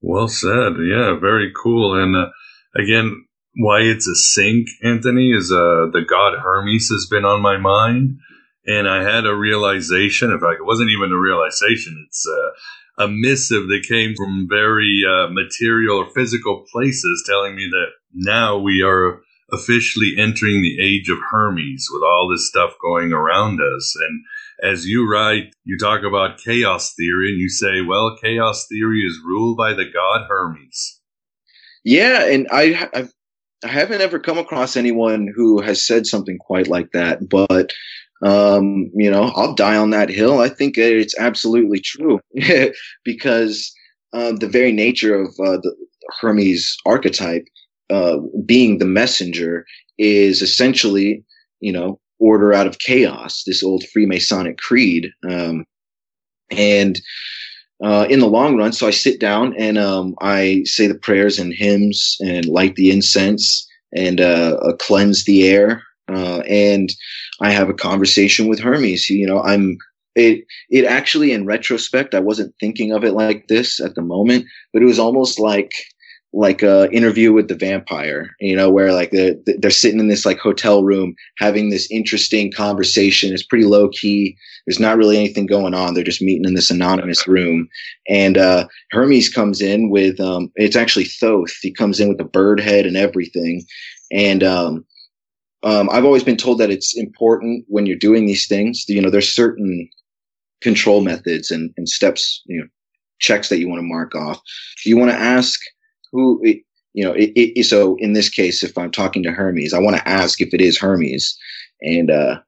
well 0.00 0.28
said. 0.28 0.74
Yeah, 0.78 1.16
very 1.20 1.52
cool. 1.60 2.00
And 2.00 2.16
uh, 2.16 2.30
again, 2.74 3.26
why 3.54 3.80
it's 3.80 4.06
a 4.06 4.14
sync, 4.14 4.68
Anthony, 4.82 5.32
is 5.32 5.50
uh, 5.50 5.88
the 5.92 6.04
god 6.08 6.34
Hermes 6.38 6.88
has 6.88 7.06
been 7.10 7.24
on 7.24 7.40
my 7.40 7.56
mind 7.56 8.18
and 8.66 8.88
I 8.88 9.02
had 9.02 9.26
a 9.26 9.34
realization. 9.34 10.30
In 10.30 10.40
fact, 10.40 10.60
it 10.60 10.66
wasn't 10.66 10.90
even 10.90 11.12
a 11.12 11.18
realization. 11.18 12.04
It's 12.06 12.26
uh, 12.26 13.04
a 13.04 13.08
missive 13.08 13.68
that 13.68 13.86
came 13.88 14.14
from 14.16 14.48
very 14.48 15.02
uh, 15.08 15.28
material 15.30 15.98
or 15.98 16.10
physical 16.14 16.64
places 16.72 17.24
telling 17.26 17.54
me 17.54 17.68
that 17.70 17.90
now 18.12 18.58
we 18.58 18.82
are 18.82 19.20
officially 19.52 20.14
entering 20.18 20.60
the 20.60 20.82
age 20.82 21.08
of 21.08 21.18
Hermes 21.30 21.86
with 21.92 22.02
all 22.02 22.28
this 22.28 22.48
stuff 22.48 22.74
going 22.82 23.12
around 23.12 23.60
us. 23.60 23.96
And 24.00 24.24
as 24.62 24.86
you 24.86 25.10
write, 25.10 25.54
you 25.64 25.78
talk 25.78 26.02
about 26.02 26.38
chaos 26.38 26.94
theory, 26.94 27.30
and 27.30 27.40
you 27.40 27.48
say, 27.48 27.82
well, 27.82 28.16
chaos 28.22 28.66
theory 28.68 29.00
is 29.00 29.20
ruled 29.24 29.56
by 29.56 29.72
the 29.72 29.84
god 29.84 30.26
Hermes. 30.28 31.00
Yeah, 31.84 32.26
and 32.26 32.46
I, 32.50 32.88
I've, 32.94 33.12
I 33.64 33.68
haven't 33.68 34.00
ever 34.00 34.18
come 34.18 34.38
across 34.38 34.76
anyone 34.76 35.32
who 35.34 35.60
has 35.60 35.86
said 35.86 36.06
something 36.06 36.38
quite 36.38 36.68
like 36.68 36.90
that, 36.92 37.28
but 37.28 37.72
um, 38.24 38.90
you 38.94 39.10
know, 39.10 39.24
I'll 39.34 39.54
die 39.54 39.76
on 39.76 39.90
that 39.90 40.08
hill. 40.08 40.40
I 40.40 40.48
think 40.48 40.78
it's 40.78 41.18
absolutely 41.18 41.80
true 41.80 42.20
because 43.04 43.72
uh, 44.12 44.32
the 44.32 44.48
very 44.48 44.72
nature 44.72 45.14
of 45.14 45.28
uh, 45.40 45.58
the 45.62 45.74
Hermes 46.20 46.76
archetype, 46.86 47.44
uh, 47.90 48.18
being 48.46 48.78
the 48.78 48.86
messenger, 48.86 49.66
is 49.98 50.42
essentially, 50.42 51.24
you 51.60 51.72
know, 51.72 52.00
order 52.18 52.52
out 52.52 52.66
of 52.66 52.78
chaos. 52.78 53.42
This 53.46 53.62
old 53.62 53.84
Freemasonic 53.94 54.58
creed, 54.58 55.10
um, 55.28 55.64
and 56.50 57.00
uh, 57.82 58.06
in 58.08 58.20
the 58.20 58.26
long 58.26 58.56
run, 58.56 58.72
so 58.72 58.86
I 58.86 58.90
sit 58.90 59.20
down 59.20 59.54
and 59.58 59.76
um, 59.76 60.14
I 60.20 60.62
say 60.64 60.86
the 60.86 60.94
prayers 60.94 61.38
and 61.38 61.52
hymns 61.52 62.16
and 62.20 62.46
light 62.46 62.76
the 62.76 62.90
incense 62.90 63.68
and 63.94 64.20
uh, 64.20 64.72
cleanse 64.78 65.24
the 65.24 65.48
air 65.48 65.82
uh, 66.08 66.42
and 66.48 66.90
I 67.40 67.50
have 67.50 67.68
a 67.68 67.74
conversation 67.74 68.48
with 68.48 68.60
Hermes. 68.60 69.10
You 69.10 69.26
know, 69.26 69.42
I'm 69.42 69.78
it. 70.14 70.44
It 70.70 70.84
actually, 70.84 71.32
in 71.32 71.46
retrospect, 71.46 72.14
I 72.14 72.20
wasn't 72.20 72.54
thinking 72.60 72.92
of 72.92 73.04
it 73.04 73.12
like 73.12 73.48
this 73.48 73.80
at 73.80 73.94
the 73.94 74.02
moment, 74.02 74.46
but 74.72 74.82
it 74.82 74.86
was 74.86 74.98
almost 74.98 75.38
like 75.38 75.72
like 76.36 76.62
a 76.62 76.90
interview 76.92 77.32
with 77.32 77.48
the 77.48 77.54
vampire. 77.54 78.30
You 78.40 78.54
know, 78.54 78.70
where 78.70 78.92
like 78.92 79.10
they're 79.10 79.34
they're 79.58 79.70
sitting 79.70 79.98
in 79.98 80.08
this 80.08 80.26
like 80.26 80.38
hotel 80.38 80.84
room 80.84 81.14
having 81.38 81.70
this 81.70 81.90
interesting 81.90 82.52
conversation. 82.52 83.32
It's 83.32 83.42
pretty 83.42 83.64
low 83.64 83.88
key. 83.88 84.36
There's 84.66 84.80
not 84.80 84.96
really 84.96 85.16
anything 85.16 85.46
going 85.46 85.74
on. 85.74 85.94
They're 85.94 86.04
just 86.04 86.22
meeting 86.22 86.44
in 86.44 86.54
this 86.54 86.70
anonymous 86.70 87.26
room, 87.26 87.68
and 88.08 88.36
uh, 88.36 88.66
Hermes 88.92 89.28
comes 89.28 89.60
in 89.60 89.90
with 89.90 90.20
um, 90.20 90.52
it's 90.56 90.76
actually 90.76 91.06
Thoth. 91.06 91.56
He 91.62 91.72
comes 91.72 92.00
in 92.00 92.08
with 92.08 92.20
a 92.20 92.24
bird 92.24 92.60
head 92.60 92.84
and 92.84 92.96
everything, 92.96 93.64
and 94.12 94.44
um, 94.44 94.84
um, 95.62 95.88
I've 95.90 96.04
always 96.04 96.24
been 96.24 96.36
told 96.36 96.58
that 96.58 96.70
it's 96.70 96.96
important 96.96 97.64
when 97.68 97.86
you're 97.86 97.96
doing 97.96 98.26
these 98.26 98.46
things. 98.46 98.84
You 98.88 99.00
know, 99.00 99.10
there's 99.10 99.34
certain 99.34 99.88
control 100.60 101.00
methods 101.00 101.50
and, 101.50 101.72
and 101.76 101.88
steps, 101.88 102.42
you 102.46 102.60
know, 102.60 102.66
checks 103.18 103.48
that 103.48 103.58
you 103.58 103.68
want 103.68 103.80
to 103.80 103.86
mark 103.86 104.14
off. 104.14 104.40
You 104.84 104.96
want 104.96 105.10
to 105.10 105.16
ask 105.16 105.58
who, 106.12 106.40
you 106.44 107.04
know, 107.04 107.12
it, 107.12 107.32
it, 107.34 107.64
so 107.64 107.96
in 107.96 108.12
this 108.12 108.28
case, 108.28 108.62
if 108.62 108.76
I'm 108.76 108.90
talking 108.90 109.22
to 109.22 109.32
Hermes, 109.32 109.74
I 109.74 109.78
want 109.78 109.96
to 109.96 110.08
ask 110.08 110.40
if 110.40 110.52
it 110.54 110.60
is 110.60 110.78
Hermes. 110.78 111.36
And, 111.82 112.10
uh, 112.10 112.40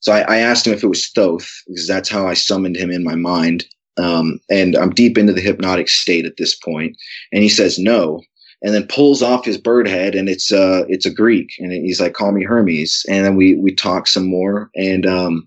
so 0.00 0.12
I, 0.12 0.20
I, 0.20 0.36
asked 0.36 0.66
him 0.66 0.74
if 0.74 0.84
it 0.84 0.88
was 0.88 1.08
Thoth 1.08 1.50
because 1.66 1.88
that's 1.88 2.10
how 2.10 2.26
I 2.26 2.34
summoned 2.34 2.76
him 2.76 2.90
in 2.90 3.02
my 3.02 3.14
mind. 3.14 3.64
Um, 3.96 4.38
and 4.50 4.76
I'm 4.76 4.90
deep 4.90 5.16
into 5.16 5.32
the 5.32 5.40
hypnotic 5.40 5.88
state 5.88 6.26
at 6.26 6.36
this 6.36 6.54
point. 6.54 6.94
And 7.32 7.42
he 7.42 7.48
says 7.48 7.78
no 7.78 8.20
and 8.64 8.74
then 8.74 8.86
pulls 8.86 9.22
off 9.22 9.44
his 9.44 9.58
bird 9.58 9.86
head 9.86 10.14
and 10.14 10.28
it's 10.28 10.50
uh 10.50 10.84
it's 10.88 11.06
a 11.06 11.12
Greek 11.12 11.50
and 11.58 11.70
he's 11.70 12.00
like 12.00 12.14
call 12.14 12.32
me 12.32 12.42
Hermes 12.42 13.04
and 13.08 13.24
then 13.24 13.36
we 13.36 13.54
we 13.56 13.72
talk 13.72 14.08
some 14.08 14.26
more 14.26 14.70
and 14.74 15.06
um 15.06 15.46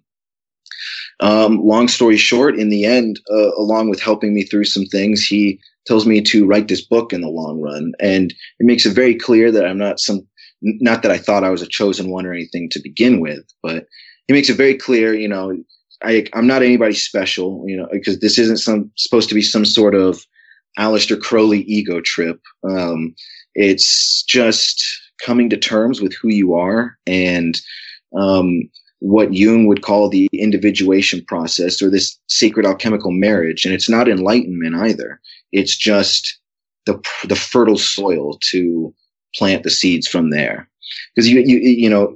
um 1.20 1.59
long 1.59 1.88
story 1.88 2.15
short 2.15 2.57
in 2.57 2.70
the 2.70 2.86
end 2.86 3.20
uh, 3.32 3.51
along 3.55 3.89
with 3.89 3.99
helping 3.99 4.34
me 4.34 4.43
through 4.43 4.65
some 4.65 4.86
things 4.86 5.26
he 5.26 5.59
tells 5.88 6.05
me 6.05 6.21
to 6.21 6.45
write 6.45 6.67
this 6.67 6.85
book 6.85 7.13
in 7.13 7.21
the 7.21 7.29
long 7.29 7.61
run 7.61 7.93
and 7.99 8.31
it 8.59 8.65
makes 8.65 8.85
it 8.85 8.93
very 8.93 9.15
clear 9.15 9.51
that 9.51 9.65
I'm 9.65 9.77
not 9.77 9.99
some 9.99 10.27
not 10.61 11.03
that 11.03 11.11
I 11.11 11.17
thought 11.17 11.43
I 11.43 11.49
was 11.49 11.61
a 11.61 11.67
chosen 11.67 12.09
one 12.09 12.25
or 12.25 12.33
anything 12.33 12.69
to 12.71 12.81
begin 12.81 13.19
with 13.19 13.43
but 13.63 13.85
he 14.27 14.33
makes 14.33 14.49
it 14.49 14.57
very 14.57 14.75
clear 14.75 15.13
you 15.13 15.27
know 15.27 15.55
I 16.03 16.25
I'm 16.33 16.47
not 16.47 16.63
anybody 16.63 16.93
special 16.93 17.63
you 17.65 17.77
know 17.77 17.88
because 17.91 18.19
this 18.19 18.38
isn't 18.38 18.57
some 18.57 18.91
supposed 18.95 19.29
to 19.29 19.35
be 19.35 19.41
some 19.41 19.65
sort 19.65 19.95
of 19.95 20.25
Aleister 20.77 21.19
Crowley 21.19 21.61
ego 21.63 22.01
trip. 22.01 22.39
Um, 22.63 23.15
it's 23.55 24.23
just 24.23 24.83
coming 25.23 25.49
to 25.49 25.57
terms 25.57 25.99
with 25.99 26.13
who 26.13 26.29
you 26.29 26.53
are 26.53 26.97
and 27.07 27.59
um, 28.15 28.69
what 28.99 29.33
Jung 29.33 29.67
would 29.67 29.83
call 29.83 30.09
the 30.09 30.27
individuation 30.33 31.23
process 31.25 31.81
or 31.81 31.89
this 31.89 32.17
sacred 32.27 32.65
alchemical 32.65 33.11
marriage. 33.11 33.65
And 33.65 33.73
it's 33.73 33.89
not 33.89 34.09
enlightenment 34.09 34.75
either. 34.75 35.19
It's 35.51 35.75
just 35.77 36.39
the 36.85 36.99
the 37.25 37.35
fertile 37.35 37.77
soil 37.77 38.39
to 38.49 38.93
plant 39.35 39.63
the 39.63 39.69
seeds 39.69 40.07
from 40.07 40.31
there. 40.31 40.69
Because 41.15 41.29
you 41.29 41.41
you 41.41 41.57
you 41.59 41.89
know 41.89 42.15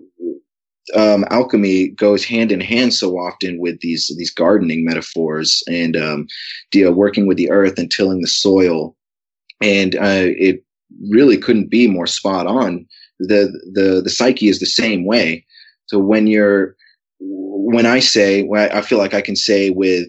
um, 0.95 1.25
alchemy 1.29 1.89
goes 1.89 2.23
hand 2.23 2.51
in 2.51 2.59
hand 2.61 2.93
so 2.93 3.13
often 3.17 3.59
with 3.59 3.79
these 3.81 4.13
these 4.17 4.31
gardening 4.31 4.83
metaphors 4.83 5.63
and 5.67 5.95
um, 5.95 6.27
the, 6.71 6.85
uh, 6.85 6.91
working 6.91 7.27
with 7.27 7.37
the 7.37 7.51
earth 7.51 7.77
and 7.77 7.91
tilling 7.91 8.21
the 8.21 8.27
soil, 8.27 8.95
and 9.61 9.95
uh, 9.95 10.27
it 10.37 10.63
really 11.09 11.37
couldn't 11.37 11.69
be 11.69 11.87
more 11.87 12.07
spot 12.07 12.47
on. 12.47 12.85
the 13.19 13.51
the 13.73 14.01
The 14.03 14.09
psyche 14.09 14.49
is 14.49 14.59
the 14.59 14.65
same 14.65 15.05
way. 15.05 15.45
So 15.91 15.99
when 15.99 16.25
you're 16.25 16.77
when 17.19 17.85
I 17.85 17.99
say, 17.99 18.43
when 18.43 18.71
I 18.71 18.79
feel 18.79 18.97
like 18.97 19.13
I 19.13 19.19
can 19.19 19.35
say 19.35 19.71
with 19.71 20.07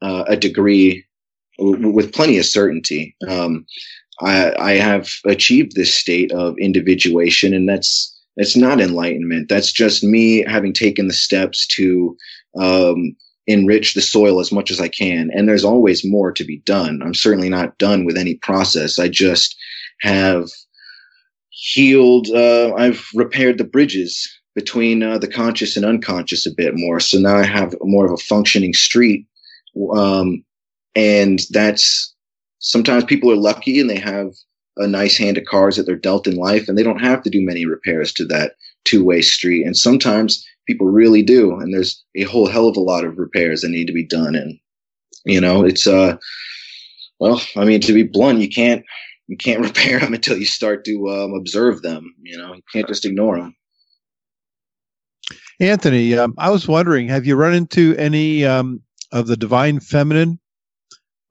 uh, 0.00 0.22
a 0.28 0.36
degree, 0.36 1.04
with 1.58 2.12
plenty 2.12 2.38
of 2.38 2.46
certainty, 2.46 3.16
um, 3.26 3.66
I, 4.22 4.54
I 4.56 4.72
have 4.74 5.10
achieved 5.26 5.74
this 5.74 5.92
state 5.92 6.30
of 6.30 6.54
individuation, 6.60 7.52
and 7.54 7.68
that's 7.68 8.16
it's 8.36 8.56
not 8.56 8.80
enlightenment. 8.80 9.48
That's 9.48 9.72
just 9.72 10.04
me 10.04 10.44
having 10.46 10.72
taken 10.72 11.08
the 11.08 11.12
steps 11.12 11.66
to 11.74 12.16
um, 12.56 13.16
enrich 13.48 13.94
the 13.94 14.02
soil 14.02 14.38
as 14.38 14.52
much 14.52 14.70
as 14.70 14.80
I 14.80 14.86
can. 14.86 15.30
And 15.32 15.48
there's 15.48 15.64
always 15.64 16.04
more 16.04 16.30
to 16.30 16.44
be 16.44 16.58
done. 16.58 17.02
I'm 17.02 17.14
certainly 17.14 17.48
not 17.48 17.78
done 17.78 18.04
with 18.04 18.16
any 18.16 18.36
process. 18.36 19.00
I 19.00 19.08
just 19.08 19.56
have 20.02 20.50
healed, 21.50 22.28
uh, 22.28 22.74
I've 22.74 23.08
repaired 23.14 23.58
the 23.58 23.64
bridges 23.64 24.35
between 24.56 25.02
uh, 25.02 25.18
the 25.18 25.28
conscious 25.28 25.76
and 25.76 25.84
unconscious 25.84 26.46
a 26.46 26.50
bit 26.50 26.72
more. 26.74 26.98
So 26.98 27.18
now 27.18 27.36
I 27.36 27.44
have 27.44 27.76
more 27.82 28.06
of 28.06 28.12
a 28.12 28.16
functioning 28.16 28.72
street. 28.72 29.26
Um, 29.92 30.42
and 30.96 31.42
that's 31.50 32.14
sometimes 32.58 33.04
people 33.04 33.30
are 33.30 33.36
lucky 33.36 33.78
and 33.78 33.88
they 33.88 33.98
have 33.98 34.32
a 34.78 34.86
nice 34.86 35.16
hand 35.16 35.36
of 35.38 35.44
cards 35.44 35.76
that 35.76 35.84
they're 35.84 35.94
dealt 35.94 36.26
in 36.26 36.36
life 36.36 36.68
and 36.68 36.76
they 36.76 36.82
don't 36.82 37.00
have 37.00 37.22
to 37.22 37.30
do 37.30 37.44
many 37.44 37.66
repairs 37.66 38.12
to 38.14 38.24
that 38.24 38.54
two-way 38.84 39.20
street 39.20 39.64
and 39.64 39.76
sometimes 39.76 40.44
people 40.66 40.86
really 40.86 41.22
do 41.22 41.54
and 41.54 41.72
there's 41.72 42.02
a 42.16 42.22
whole 42.22 42.46
hell 42.46 42.68
of 42.68 42.76
a 42.76 42.80
lot 42.80 43.04
of 43.04 43.18
repairs 43.18 43.62
that 43.62 43.68
need 43.68 43.86
to 43.86 43.92
be 43.92 44.06
done 44.06 44.34
and 44.34 44.58
you 45.24 45.40
know 45.40 45.64
it's 45.64 45.86
uh 45.86 46.16
well 47.18 47.40
i 47.56 47.64
mean 47.64 47.80
to 47.80 47.92
be 47.92 48.02
blunt 48.02 48.38
you 48.38 48.48
can't 48.48 48.84
you 49.28 49.36
can't 49.36 49.60
repair 49.64 49.98
them 49.98 50.14
until 50.14 50.36
you 50.36 50.44
start 50.44 50.84
to 50.84 51.08
um, 51.08 51.34
observe 51.34 51.82
them 51.82 52.14
you 52.22 52.36
know 52.36 52.54
you 52.54 52.62
can't 52.72 52.88
just 52.88 53.04
ignore 53.04 53.38
them 53.38 53.56
anthony 55.60 56.16
um, 56.16 56.34
i 56.38 56.50
was 56.50 56.68
wondering 56.68 57.08
have 57.08 57.26
you 57.26 57.36
run 57.36 57.54
into 57.54 57.94
any 57.96 58.44
um, 58.44 58.80
of 59.12 59.26
the 59.26 59.36
divine 59.36 59.80
feminine 59.80 60.38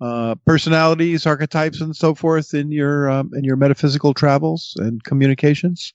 uh, 0.02 0.36
personalities, 0.46 1.26
archetypes, 1.26 1.80
and 1.80 1.96
so 1.96 2.14
forth 2.14 2.54
in 2.54 2.72
your 2.72 3.10
um, 3.10 3.32
in 3.34 3.44
your 3.44 3.56
metaphysical 3.56 4.14
travels 4.14 4.74
and 4.78 5.04
communications? 5.04 5.94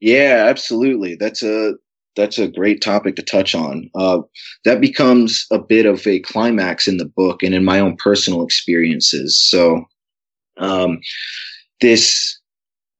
Yeah, 0.00 0.46
absolutely. 0.48 1.14
That's 1.14 1.42
a 1.42 1.74
that's 2.16 2.38
a 2.38 2.48
great 2.48 2.82
topic 2.82 3.16
to 3.16 3.22
touch 3.22 3.54
on. 3.54 3.88
Uh, 3.94 4.20
that 4.64 4.80
becomes 4.80 5.46
a 5.52 5.58
bit 5.58 5.86
of 5.86 6.06
a 6.06 6.20
climax 6.20 6.88
in 6.88 6.96
the 6.96 7.06
book 7.06 7.42
and 7.42 7.54
in 7.54 7.64
my 7.64 7.78
own 7.78 7.96
personal 7.96 8.42
experiences. 8.42 9.38
So, 9.38 9.84
um, 10.58 11.00
this 11.80 12.38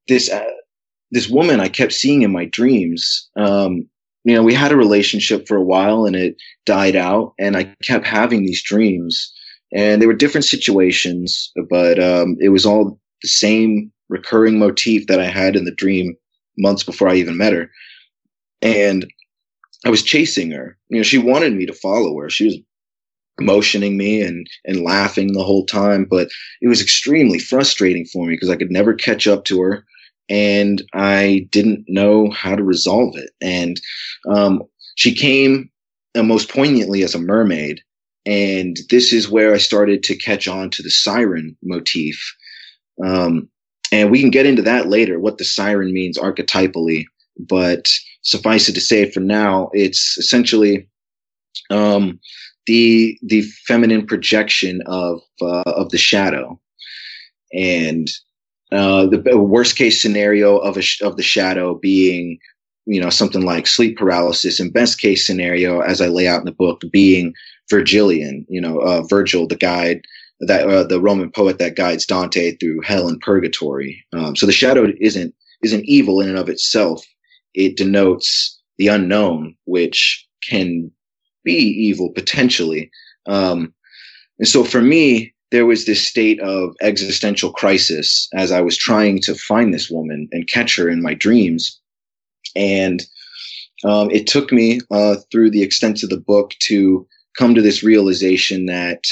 this 0.07 0.31
uh, 0.31 0.45
this 1.11 1.29
woman 1.29 1.59
I 1.59 1.69
kept 1.69 1.93
seeing 1.93 2.23
in 2.23 2.33
my 2.33 2.45
dreams. 2.45 3.29
Um, 3.37 3.89
you 4.31 4.37
know, 4.37 4.45
we 4.45 4.55
had 4.55 4.71
a 4.71 4.77
relationship 4.77 5.49
for 5.49 5.57
a 5.57 5.65
while 5.65 6.05
and 6.05 6.15
it 6.15 6.37
died 6.65 6.95
out, 6.95 7.35
and 7.37 7.57
I 7.57 7.75
kept 7.83 8.07
having 8.07 8.45
these 8.45 8.63
dreams 8.63 9.33
and 9.73 10.01
they 10.01 10.07
were 10.07 10.15
different 10.15 10.45
situations, 10.45 11.53
but 11.69 12.03
um, 12.03 12.37
it 12.41 12.51
was 12.51 12.65
all 12.65 12.99
the 13.23 13.29
same 13.29 13.93
recurring 14.09 14.59
motif 14.59 15.09
that 15.09 15.21
I 15.21 15.27
had 15.27 15.57
in 15.57 15.65
the 15.65 15.75
dream 15.75 16.17
months 16.59 16.85
before 16.85 17.09
I 17.09 17.17
even 17.17 17.37
met 17.37 17.53
her. 17.53 17.71
And 18.63 19.13
I 19.85 19.91
was 19.91 20.03
chasing 20.03 20.53
her. 20.53 20.77
You 20.91 20.99
know, 20.99 21.03
she 21.03 21.19
wanted 21.19 21.55
me 21.55 21.67
to 21.67 21.73
follow 21.73 22.17
her. 22.21 22.31
She 22.31 22.45
was 22.45 22.57
motioning 23.41 23.97
me 23.97 24.21
and 24.21 24.47
and 24.65 24.83
laughing 24.83 25.33
the 25.33 25.45
whole 25.45 25.67
time, 25.67 26.05
but 26.05 26.29
it 26.61 26.69
was 26.69 26.83
extremely 26.83 27.39
frustrating 27.39 28.05
for 28.05 28.27
me 28.27 28.35
because 28.35 28.51
I 28.51 28.57
could 28.57 28.71
never 28.71 28.95
catch 28.95 29.27
up 29.27 29.45
to 29.47 29.61
her, 29.63 29.85
and 30.31 30.83
I 30.95 31.49
didn't 31.51 31.85
know 31.89 32.31
how 32.31 32.55
to 32.55 32.63
resolve 32.63 33.17
it. 33.17 33.31
And 33.43 33.81
um, 34.29 34.63
she 34.95 35.13
came 35.13 35.69
uh, 36.15 36.23
most 36.23 36.49
poignantly 36.49 37.03
as 37.03 37.15
a 37.15 37.21
mermaid, 37.21 37.81
and 38.25 38.79
this 38.89 39.13
is 39.13 39.29
where 39.29 39.53
I 39.53 39.59
started 39.59 40.03
to 40.05 40.17
catch 40.17 40.47
on 40.47 40.71
to 40.71 40.83
the 40.83 40.91
siren 40.91 41.57
motif. 41.63 42.19
Um, 43.05 43.49
and 43.93 44.11
we 44.11 44.21
can 44.21 44.31
get 44.31 44.47
into 44.47 44.63
that 44.63 44.89
later, 44.89 45.19
what 45.19 45.39
the 45.39 45.45
siren 45.45 45.93
means 45.93 46.17
archetypally. 46.17 47.05
But 47.39 47.89
suffice 48.23 48.69
it 48.69 48.75
to 48.75 48.81
say, 48.81 49.11
for 49.11 49.21
now, 49.21 49.71
it's 49.73 50.17
essentially 50.19 50.89
um, 51.71 52.21
the 52.67 53.19
the 53.23 53.43
feminine 53.67 54.07
projection 54.07 54.83
of 54.87 55.21
uh, 55.41 55.63
of 55.67 55.91
the 55.91 55.99
shadow, 55.99 56.61
and 57.53 58.09
uh, 58.73 59.07
the 59.07 59.39
worst 59.39 59.77
case 59.77 60.01
scenario 60.01 60.59
of 60.59 60.77
a 60.77 60.83
sh- 60.83 61.01
of 61.01 61.17
the 61.17 61.23
shadow 61.23 61.75
being 61.75 62.39
you 62.87 63.01
know 63.01 63.11
something 63.11 63.43
like 63.43 63.67
sleep 63.67 63.97
paralysis, 63.97 64.61
and 64.61 64.73
best 64.73 65.01
case 65.01 65.27
scenario, 65.27 65.81
as 65.81 66.01
I 66.01 66.09
lay 66.09 66.27
out 66.29 66.41
in 66.41 66.47
the 66.47 66.53
book, 66.53 66.83
being 66.91 67.35
Virgilian, 67.71 68.45
you 68.49 68.61
know, 68.61 68.79
uh, 68.81 69.03
Virgil, 69.03 69.47
the 69.47 69.57
guide 69.57 70.03
that 70.41 70.69
uh, 70.69 70.85
the 70.85 71.01
Roman 71.01 71.31
poet 71.31 71.59
that 71.59 71.77
guides 71.77 72.05
Dante 72.05 72.57
through 72.57 72.81
hell 72.83 73.09
and 73.09 73.21
purgatory. 73.21 74.05
Um, 74.13 74.35
so 74.37 74.47
the 74.47 74.53
shadow 74.53 74.87
isn't 75.01 75.35
isn't 75.63 75.85
evil 75.85 76.21
in 76.21 76.29
and 76.29 76.39
of 76.39 76.49
itself. 76.49 77.05
It 77.55 77.77
denotes 77.77 78.59
the 78.79 78.89
unknown, 78.89 79.57
which 79.65 80.27
can 80.49 80.91
be 81.45 81.53
evil 81.53 82.11
potentially. 82.11 82.91
Um, 83.27 83.75
and 84.39 84.49
so 84.49 84.65
for 84.65 84.81
me, 84.81 85.35
there 85.51 85.67
was 85.67 85.85
this 85.85 86.07
state 86.07 86.41
of 86.41 86.75
existential 86.81 87.53
crisis 87.53 88.29
as 88.35 88.53
I 88.53 88.61
was 88.61 88.77
trying 88.77 89.21
to 89.23 89.35
find 89.35 89.75
this 89.75 89.91
woman 89.91 90.29
and 90.33 90.49
catch 90.49 90.77
her 90.77 90.89
in 90.89 91.03
my 91.03 91.15
dreams. 91.15 91.81
And 92.55 93.05
um, 93.85 94.11
it 94.11 94.27
took 94.27 94.53
me 94.53 94.81
uh, 94.91 95.17
through 95.31 95.51
the 95.51 95.63
extent 95.63 96.03
of 96.03 96.11
the 96.11 96.21
book 96.21 96.55
to 96.61 97.07
come 97.37 97.55
to 97.55 97.63
this 97.63 97.83
realization 97.83 98.67
that 98.67 99.05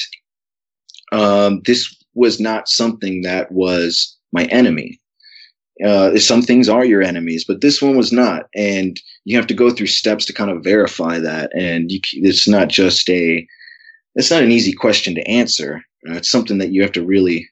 um, 1.12 1.62
this 1.64 1.95
was 2.14 2.41
not 2.41 2.68
something 2.68 3.22
that 3.22 3.51
was 3.51 4.16
my 4.32 4.45
enemy. 4.47 5.01
Uh, 5.84 6.18
some 6.18 6.43
things 6.43 6.68
are 6.68 6.84
your 6.84 7.03
enemies, 7.03 7.45
but 7.47 7.61
this 7.61 7.80
one 7.80 7.97
was 7.97 8.12
not, 8.12 8.49
and 8.55 9.01
you 9.24 9.36
have 9.36 9.47
to 9.47 9.55
go 9.55 9.70
through 9.70 9.86
steps 9.86 10.24
to 10.24 10.32
kind 10.32 10.51
of 10.51 10.64
verify 10.64 11.20
that. 11.20 11.53
And 11.55 11.91
you, 11.93 12.01
it's 12.14 12.49
not 12.49 12.68
just 12.68 13.09
a, 13.09 13.47
it's 14.16 14.30
not 14.30 14.43
an 14.43 14.51
easy 14.51 14.72
question 14.72 15.14
to 15.14 15.28
answer. 15.28 15.82
Uh, 16.09 16.14
it's 16.14 16.30
something 16.30 16.59
that 16.59 16.70
you 16.70 16.82
have 16.82 16.92
to 16.92 17.05
really, 17.05 17.49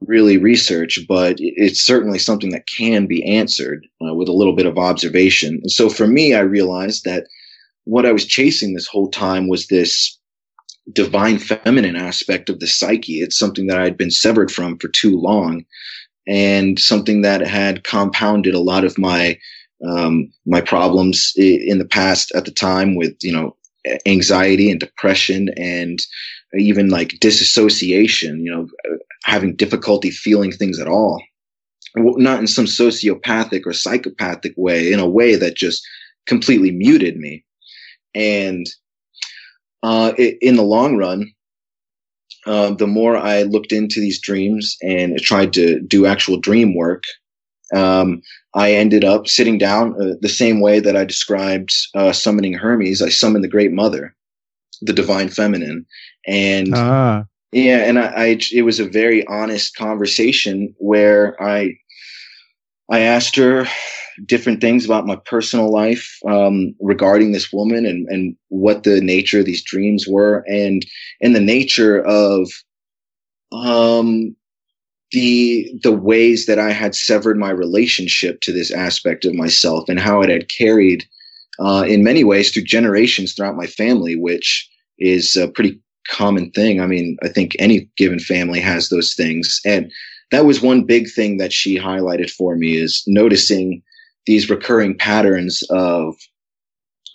really 0.00 0.38
research, 0.38 1.00
but 1.08 1.36
it's 1.38 1.80
certainly 1.80 2.18
something 2.18 2.50
that 2.50 2.66
can 2.66 3.06
be 3.06 3.24
answered 3.24 3.86
uh, 4.04 4.14
with 4.14 4.28
a 4.28 4.32
little 4.32 4.54
bit 4.54 4.66
of 4.66 4.78
observation. 4.78 5.60
And 5.62 5.70
so 5.70 5.88
for 5.88 6.06
me, 6.06 6.34
I 6.34 6.40
realized 6.40 7.04
that 7.04 7.26
what 7.84 8.06
I 8.06 8.12
was 8.12 8.26
chasing 8.26 8.74
this 8.74 8.86
whole 8.86 9.10
time 9.10 9.48
was 9.48 9.66
this 9.66 10.18
divine 10.92 11.38
feminine 11.38 11.96
aspect 11.96 12.50
of 12.50 12.60
the 12.60 12.66
psyche. 12.66 13.20
It's 13.20 13.38
something 13.38 13.66
that 13.68 13.78
I 13.78 13.84
had 13.84 13.96
been 13.96 14.10
severed 14.10 14.50
from 14.50 14.78
for 14.78 14.88
too 14.88 15.18
long 15.18 15.64
and 16.26 16.78
something 16.78 17.22
that 17.22 17.40
had 17.40 17.84
compounded 17.84 18.54
a 18.54 18.60
lot 18.60 18.84
of 18.84 18.98
my 18.98 19.38
um, 19.84 20.32
my 20.46 20.60
problems 20.60 21.32
in 21.36 21.78
the 21.78 21.84
past 21.84 22.30
at 22.36 22.44
the 22.44 22.52
time 22.52 22.94
with 22.94 23.16
you 23.20 23.32
know 23.32 23.56
anxiety 24.06 24.70
and 24.70 24.78
depression 24.78 25.48
and 25.56 25.98
even 26.54 26.88
like 26.88 27.18
disassociation 27.20 28.40
you 28.44 28.50
know 28.50 28.66
having 29.24 29.56
difficulty 29.56 30.10
feeling 30.10 30.52
things 30.52 30.78
at 30.78 30.88
all 30.88 31.22
not 31.96 32.40
in 32.40 32.46
some 32.46 32.64
sociopathic 32.64 33.66
or 33.66 33.72
psychopathic 33.72 34.54
way 34.56 34.92
in 34.92 34.98
a 34.98 35.08
way 35.08 35.36
that 35.36 35.56
just 35.56 35.86
completely 36.26 36.70
muted 36.70 37.16
me 37.16 37.44
and 38.14 38.66
uh, 39.82 40.12
in 40.40 40.56
the 40.56 40.62
long 40.62 40.96
run 40.96 41.32
uh, 42.46 42.74
the 42.74 42.86
more 42.86 43.16
I 43.16 43.42
looked 43.42 43.72
into 43.72 44.00
these 44.00 44.20
dreams 44.20 44.76
and 44.82 45.18
tried 45.20 45.52
to 45.54 45.80
do 45.80 46.06
actual 46.06 46.38
dream 46.38 46.74
work, 46.74 47.04
um, 47.74 48.20
I 48.54 48.72
ended 48.72 49.04
up 49.04 49.28
sitting 49.28 49.58
down 49.58 49.94
uh, 49.94 50.14
the 50.20 50.28
same 50.28 50.60
way 50.60 50.80
that 50.80 50.96
I 50.96 51.04
described 51.04 51.72
uh, 51.94 52.12
summoning 52.12 52.54
Hermes. 52.54 53.00
I 53.00 53.08
summoned 53.08 53.44
the 53.44 53.48
Great 53.48 53.72
Mother, 53.72 54.14
the 54.82 54.92
Divine 54.92 55.28
Feminine, 55.28 55.86
and 56.26 56.74
ah. 56.74 57.24
yeah, 57.52 57.78
and 57.78 57.98
I, 57.98 58.06
I, 58.06 58.38
it 58.52 58.62
was 58.62 58.80
a 58.80 58.88
very 58.88 59.26
honest 59.26 59.76
conversation 59.76 60.74
where 60.78 61.40
I 61.42 61.76
I 62.90 63.00
asked 63.00 63.36
her 63.36 63.66
different 64.26 64.60
things 64.60 64.84
about 64.84 65.06
my 65.06 65.16
personal 65.16 65.70
life 65.70 66.18
um, 66.26 66.74
regarding 66.80 67.32
this 67.32 67.52
woman 67.52 67.86
and, 67.86 68.06
and 68.08 68.36
what 68.48 68.82
the 68.82 69.00
nature 69.00 69.40
of 69.40 69.46
these 69.46 69.62
dreams 69.62 70.06
were 70.06 70.44
and 70.46 70.84
and 71.20 71.34
the 71.34 71.40
nature 71.40 72.02
of 72.04 72.50
um, 73.52 74.36
the 75.12 75.70
the 75.82 75.92
ways 75.92 76.46
that 76.46 76.58
I 76.58 76.72
had 76.72 76.94
severed 76.94 77.38
my 77.38 77.50
relationship 77.50 78.40
to 78.42 78.52
this 78.52 78.70
aspect 78.70 79.24
of 79.24 79.34
myself 79.34 79.88
and 79.88 80.00
how 80.00 80.22
it 80.22 80.30
had 80.30 80.48
carried 80.48 81.04
uh, 81.60 81.84
in 81.86 82.02
many 82.02 82.24
ways 82.24 82.50
through 82.50 82.64
generations 82.64 83.34
throughout 83.34 83.56
my 83.56 83.66
family, 83.66 84.16
which 84.16 84.68
is 85.02 85.36
a 85.36 85.48
pretty 85.48 85.80
common 86.08 86.50
thing. 86.52 86.80
I 86.80 86.86
mean, 86.86 87.16
I 87.22 87.28
think 87.28 87.54
any 87.58 87.88
given 87.96 88.18
family 88.18 88.60
has 88.60 88.88
those 88.88 89.14
things. 89.14 89.60
And 89.64 89.90
that 90.30 90.44
was 90.46 90.62
one 90.62 90.84
big 90.84 91.10
thing 91.10 91.36
that 91.38 91.52
she 91.52 91.78
highlighted 91.78 92.30
for 92.30 92.56
me 92.56 92.76
is 92.76 93.02
noticing 93.06 93.82
these 94.26 94.48
recurring 94.48 94.96
patterns 94.96 95.62
of 95.70 96.14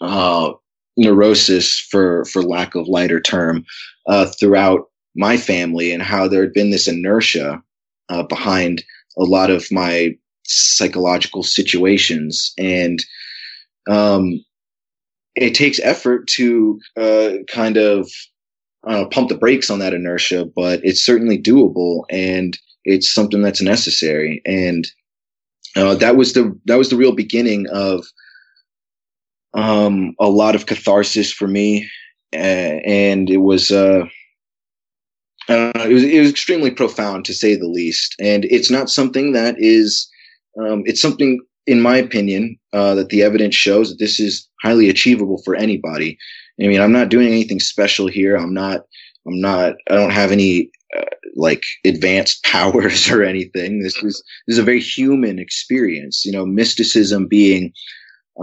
uh, 0.02 0.52
neurosis, 0.98 1.80
for 1.80 2.26
for 2.26 2.44
lack 2.44 2.76
of 2.76 2.88
lighter 2.88 3.20
term, 3.20 3.66
uh, 4.08 4.26
throughout 4.26 4.90
my 5.16 5.38
family, 5.38 5.92
and 5.92 6.04
how 6.04 6.28
there 6.28 6.42
had 6.42 6.54
been 6.54 6.70
this 6.70 6.88
inertia 6.88 7.62
uh, 8.10 8.24
behind 8.24 8.84
a 9.18 9.24
lot 9.24 9.50
of 9.50 9.72
my 9.72 10.16
psychological 10.46 11.44
situations, 11.44 12.54
and 12.58 13.04
um, 13.90 14.44
it 15.38 15.54
takes 15.54 15.80
effort 15.80 16.28
to 16.28 16.80
uh, 16.98 17.30
kind 17.48 17.78
of 17.78 18.10
pump 19.12 19.30
the 19.30 19.38
brakes 19.38 19.70
on 19.70 19.80
that 19.80 19.94
inertia, 19.94 20.46
but 20.56 20.80
it's 20.84 21.04
certainly 21.04 21.42
doable, 21.42 22.04
and 22.10 22.58
it's 22.86 23.14
something 23.14 23.42
that's 23.42 23.62
necessary, 23.62 24.42
and 24.46 24.88
uh, 25.76 25.96
that 25.96 26.16
was 26.16 26.34
the 26.34 26.58
that 26.66 26.78
was 26.78 26.90
the 26.90 26.98
real 26.98 27.14
beginning 27.14 27.68
of 27.72 28.06
um, 29.54 30.16
a 30.20 30.30
lot 30.30 30.56
of 30.56 30.66
catharsis 30.66 31.32
for 31.32 31.48
me, 31.48 31.90
uh, 32.34 32.80
and 32.86 33.30
it 33.30 33.38
was 33.38 33.72
uh, 33.72 34.06
it 35.50 35.94
was 35.94 36.04
it 36.04 36.20
was 36.20 36.30
extremely 36.30 36.72
profound 36.72 37.26
to 37.26 37.34
say 37.34 37.56
the 37.56 37.68
least. 37.68 38.16
And 38.20 38.46
it's 38.46 38.72
not 38.72 38.90
something 38.90 39.34
that 39.34 39.56
is 39.58 40.10
um, 40.60 40.84
it's 40.86 41.02
something, 41.02 41.40
in 41.68 41.82
my 41.82 41.98
opinion, 41.98 42.58
uh, 42.74 42.96
that 42.96 43.10
the 43.10 43.22
evidence 43.22 43.54
shows 43.54 43.90
that 43.90 44.00
this 44.00 44.20
is 44.20 44.48
highly 44.64 44.90
achievable 44.90 45.42
for 45.44 45.56
anybody. 45.56 46.18
I 46.62 46.68
mean, 46.68 46.82
I'm 46.82 46.94
not 46.94 47.10
doing 47.10 47.28
anything 47.28 47.60
special 47.60 48.08
here. 48.08 48.36
I'm 48.36 48.54
not. 48.54 48.82
I'm 49.28 49.40
not. 49.40 49.76
I 49.90 49.96
don't 49.96 50.12
have 50.12 50.32
any 50.32 50.72
uh, 50.98 51.04
like 51.36 51.64
advanced 51.86 52.44
powers 52.46 53.12
or 53.12 53.24
anything. 53.24 53.84
This 53.84 53.98
is 53.98 54.24
this 54.48 54.56
is 54.56 54.58
a 54.58 54.64
very 54.64 54.80
human 54.80 55.38
experience. 55.38 56.26
You 56.26 56.32
know, 56.32 56.46
mysticism 56.46 57.28
being, 57.28 57.74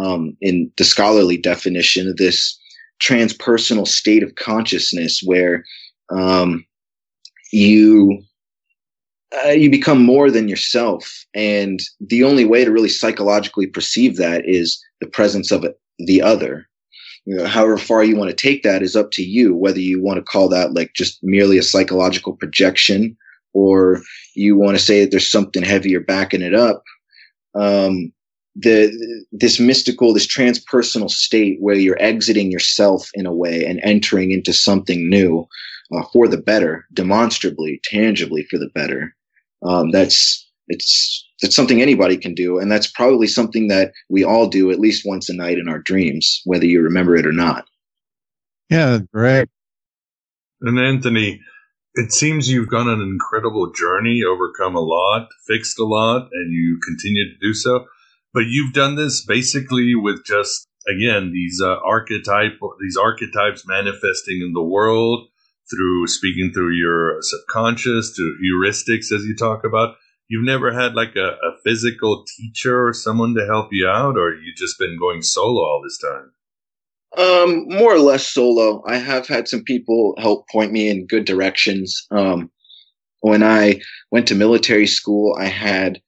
um, 0.01 0.37
in 0.41 0.71
the 0.77 0.85
scholarly 0.85 1.39
definition, 1.39 2.09
of 2.09 2.17
this 2.19 2.59
transpersonal 3.03 3.89
state 3.89 4.23
of 4.23 4.35
consciousness 4.37 5.23
where 5.25 5.65
um, 6.11 6.65
you 7.53 8.23
uh, 9.45 9.51
you 9.51 9.71
become 9.71 10.03
more 10.03 10.31
than 10.31 10.49
yourself, 10.49 11.25
and 11.35 11.81
the 12.01 12.25
only 12.25 12.45
way 12.45 12.65
to 12.65 12.71
really 12.71 12.89
psychologically 12.89 13.67
perceive 13.67 14.17
that 14.17 14.43
is 14.47 14.83
the 15.01 15.07
presence 15.07 15.51
of 15.51 15.67
the 15.99 16.23
other. 16.23 16.67
You 17.25 17.37
know, 17.37 17.47
however 17.47 17.79
far 17.79 18.05
you 18.05 18.17
want 18.17 18.31
to 18.31 18.37
take 18.37 18.63
that 18.63 18.83
is 18.83 18.95
up 18.95 19.11
to 19.13 19.23
you 19.23 19.55
whether 19.55 19.81
you 19.81 20.03
want 20.03 20.19
to 20.19 20.23
call 20.23 20.47
that 20.51 20.75
like 20.75 20.93
just 20.93 21.21
merely 21.23 21.57
a 21.57 21.63
psychological 21.63 22.35
projection 22.35 23.17
or 23.55 24.03
you 24.35 24.57
want 24.57 24.77
to 24.77 24.85
say 24.85 25.01
that 25.01 25.11
there's 25.11 25.31
something 25.31 25.63
heavier 25.63 26.01
backing 26.01 26.43
it 26.43 26.55
up. 26.55 26.83
Um, 27.55 28.13
the 28.57 29.25
this 29.33 29.59
mystical 29.59 30.13
this 30.13 30.27
transpersonal 30.27 31.11
state 31.11 31.57
where 31.61 31.75
you're 31.75 32.01
exiting 32.01 32.53
yourself 32.53 33.11
in 33.15 33.27
a 33.27 33.35
way 33.35 33.65
and 33.65 33.81
entering 33.83 34.31
into 34.31 34.53
something 34.53 35.09
new 35.09 35.47
uh, 35.93 36.05
for 36.13 36.29
the 36.29 36.37
better 36.37 36.87
demonstrably 36.93 37.81
tangibly 37.85 38.45
for 38.45 38.59
the 38.59 38.71
better 38.75 39.15
um, 39.65 39.91
that's 39.91 40.49
it's 40.69 41.27
it's 41.43 41.57
something 41.57 41.83
anybody 41.83 42.17
can 42.17 42.35
do 42.35 42.59
and 42.59 42.71
that's 42.71 42.91
probably 42.91 43.27
something 43.27 43.69
that 43.69 43.93
we 44.09 44.25
all 44.25 44.49
do 44.49 44.71
at 44.71 44.81
least 44.81 45.05
once 45.05 45.29
a 45.29 45.35
night 45.35 45.59
in 45.59 45.69
our 45.69 45.79
dreams 45.79 46.41
whether 46.45 46.67
you 46.67 46.81
remember 46.81 47.17
it 47.17 47.27
or 47.27 47.33
not. 47.33 47.67
Yeah 48.71 49.01
right. 49.13 49.49
And 50.61 50.79
anthony 50.79 51.41
it 51.95 52.13
seems 52.13 52.49
you've 52.49 52.71
gone 52.71 52.89
on 52.89 53.01
an 53.01 53.09
incredible 53.09 53.71
journey 53.73 54.23
overcome 54.27 54.75
a 54.75 54.81
lot 54.81 55.29
fixed 55.47 55.79
a 55.79 55.85
lot 55.85 56.29
and 56.33 56.53
you 56.53 56.81
continue 56.85 57.25
to 57.25 57.39
do 57.41 57.55
so. 57.55 57.87
But 58.33 58.47
you've 58.49 58.73
done 58.73 58.97
this 58.97 59.25
basically 59.25 59.95
with 59.95 60.25
just 60.25 60.67
again 60.89 61.31
these 61.33 61.61
uh, 61.63 61.77
archetype 61.85 62.59
these 62.81 62.97
archetypes 62.97 63.65
manifesting 63.67 64.41
in 64.41 64.53
the 64.55 64.63
world 64.63 65.29
through 65.75 66.07
speaking 66.07 66.53
through 66.55 66.73
your 66.73 67.19
subconscious 67.21 68.15
to 68.17 68.37
heuristics 68.43 69.13
as 69.13 69.25
you 69.25 69.35
talk 69.37 69.65
about 69.65 69.97
you've 70.29 70.45
never 70.45 70.73
had 70.73 70.95
like 70.95 71.17
a, 71.17 71.29
a 71.29 71.57
physical 71.65 72.25
teacher 72.37 72.87
or 72.87 72.93
someone 72.93 73.35
to 73.35 73.47
help 73.47 73.69
you 73.73 73.87
out, 73.89 74.17
or 74.17 74.35
you've 74.35 74.57
just 74.57 74.79
been 74.79 74.99
going 74.99 75.23
solo 75.23 75.61
all 75.61 75.83
this 75.83 75.99
time? 75.99 76.33
Um, 77.17 77.69
more 77.69 77.95
or 77.95 77.99
less 77.99 78.27
solo. 78.27 78.83
I 78.87 78.97
have 78.97 79.27
had 79.27 79.47
some 79.47 79.63
people 79.63 80.15
help 80.19 80.49
point 80.49 80.73
me 80.73 80.89
in 80.89 81.07
good 81.07 81.25
directions. 81.25 82.07
Um, 82.11 82.51
when 83.21 83.43
I 83.43 83.81
went 84.11 84.29
to 84.29 84.35
military 84.35 84.87
school, 84.87 85.37
I 85.39 85.47
had 85.47 86.01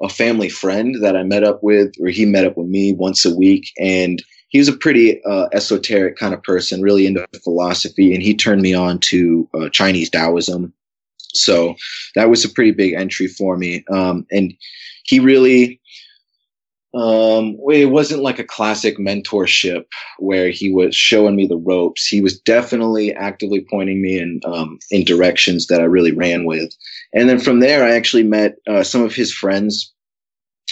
a 0.00 0.08
family 0.08 0.48
friend 0.48 1.02
that 1.02 1.16
I 1.16 1.22
met 1.22 1.44
up 1.44 1.60
with, 1.62 1.92
or 2.00 2.08
he 2.08 2.24
met 2.24 2.46
up 2.46 2.56
with 2.56 2.68
me 2.68 2.92
once 2.92 3.24
a 3.24 3.34
week, 3.34 3.70
and 3.78 4.22
he 4.54 4.60
was 4.60 4.68
a 4.68 4.76
pretty 4.76 5.20
uh, 5.24 5.48
esoteric 5.52 6.16
kind 6.16 6.32
of 6.32 6.40
person, 6.44 6.80
really 6.80 7.08
into 7.08 7.26
philosophy, 7.42 8.14
and 8.14 8.22
he 8.22 8.36
turned 8.36 8.62
me 8.62 8.72
on 8.72 9.00
to 9.00 9.48
uh, 9.52 9.68
Chinese 9.68 10.08
Taoism. 10.08 10.72
So 11.32 11.74
that 12.14 12.30
was 12.30 12.44
a 12.44 12.48
pretty 12.48 12.70
big 12.70 12.92
entry 12.92 13.26
for 13.26 13.56
me. 13.56 13.84
Um, 13.90 14.24
and 14.30 14.54
he 15.02 15.18
really, 15.18 15.80
um, 16.94 17.56
it 17.68 17.90
wasn't 17.90 18.22
like 18.22 18.38
a 18.38 18.44
classic 18.44 18.96
mentorship 18.96 19.86
where 20.20 20.50
he 20.50 20.70
was 20.70 20.94
showing 20.94 21.34
me 21.34 21.48
the 21.48 21.56
ropes. 21.56 22.06
He 22.06 22.20
was 22.20 22.38
definitely 22.38 23.12
actively 23.12 23.66
pointing 23.68 24.00
me 24.00 24.20
in 24.20 24.40
um, 24.44 24.78
in 24.92 25.02
directions 25.02 25.66
that 25.66 25.80
I 25.80 25.84
really 25.84 26.12
ran 26.12 26.44
with. 26.44 26.72
And 27.12 27.28
then 27.28 27.40
from 27.40 27.58
there, 27.58 27.82
I 27.84 27.96
actually 27.96 28.22
met 28.22 28.54
uh, 28.68 28.84
some 28.84 29.02
of 29.02 29.16
his 29.16 29.34
friends. 29.34 29.92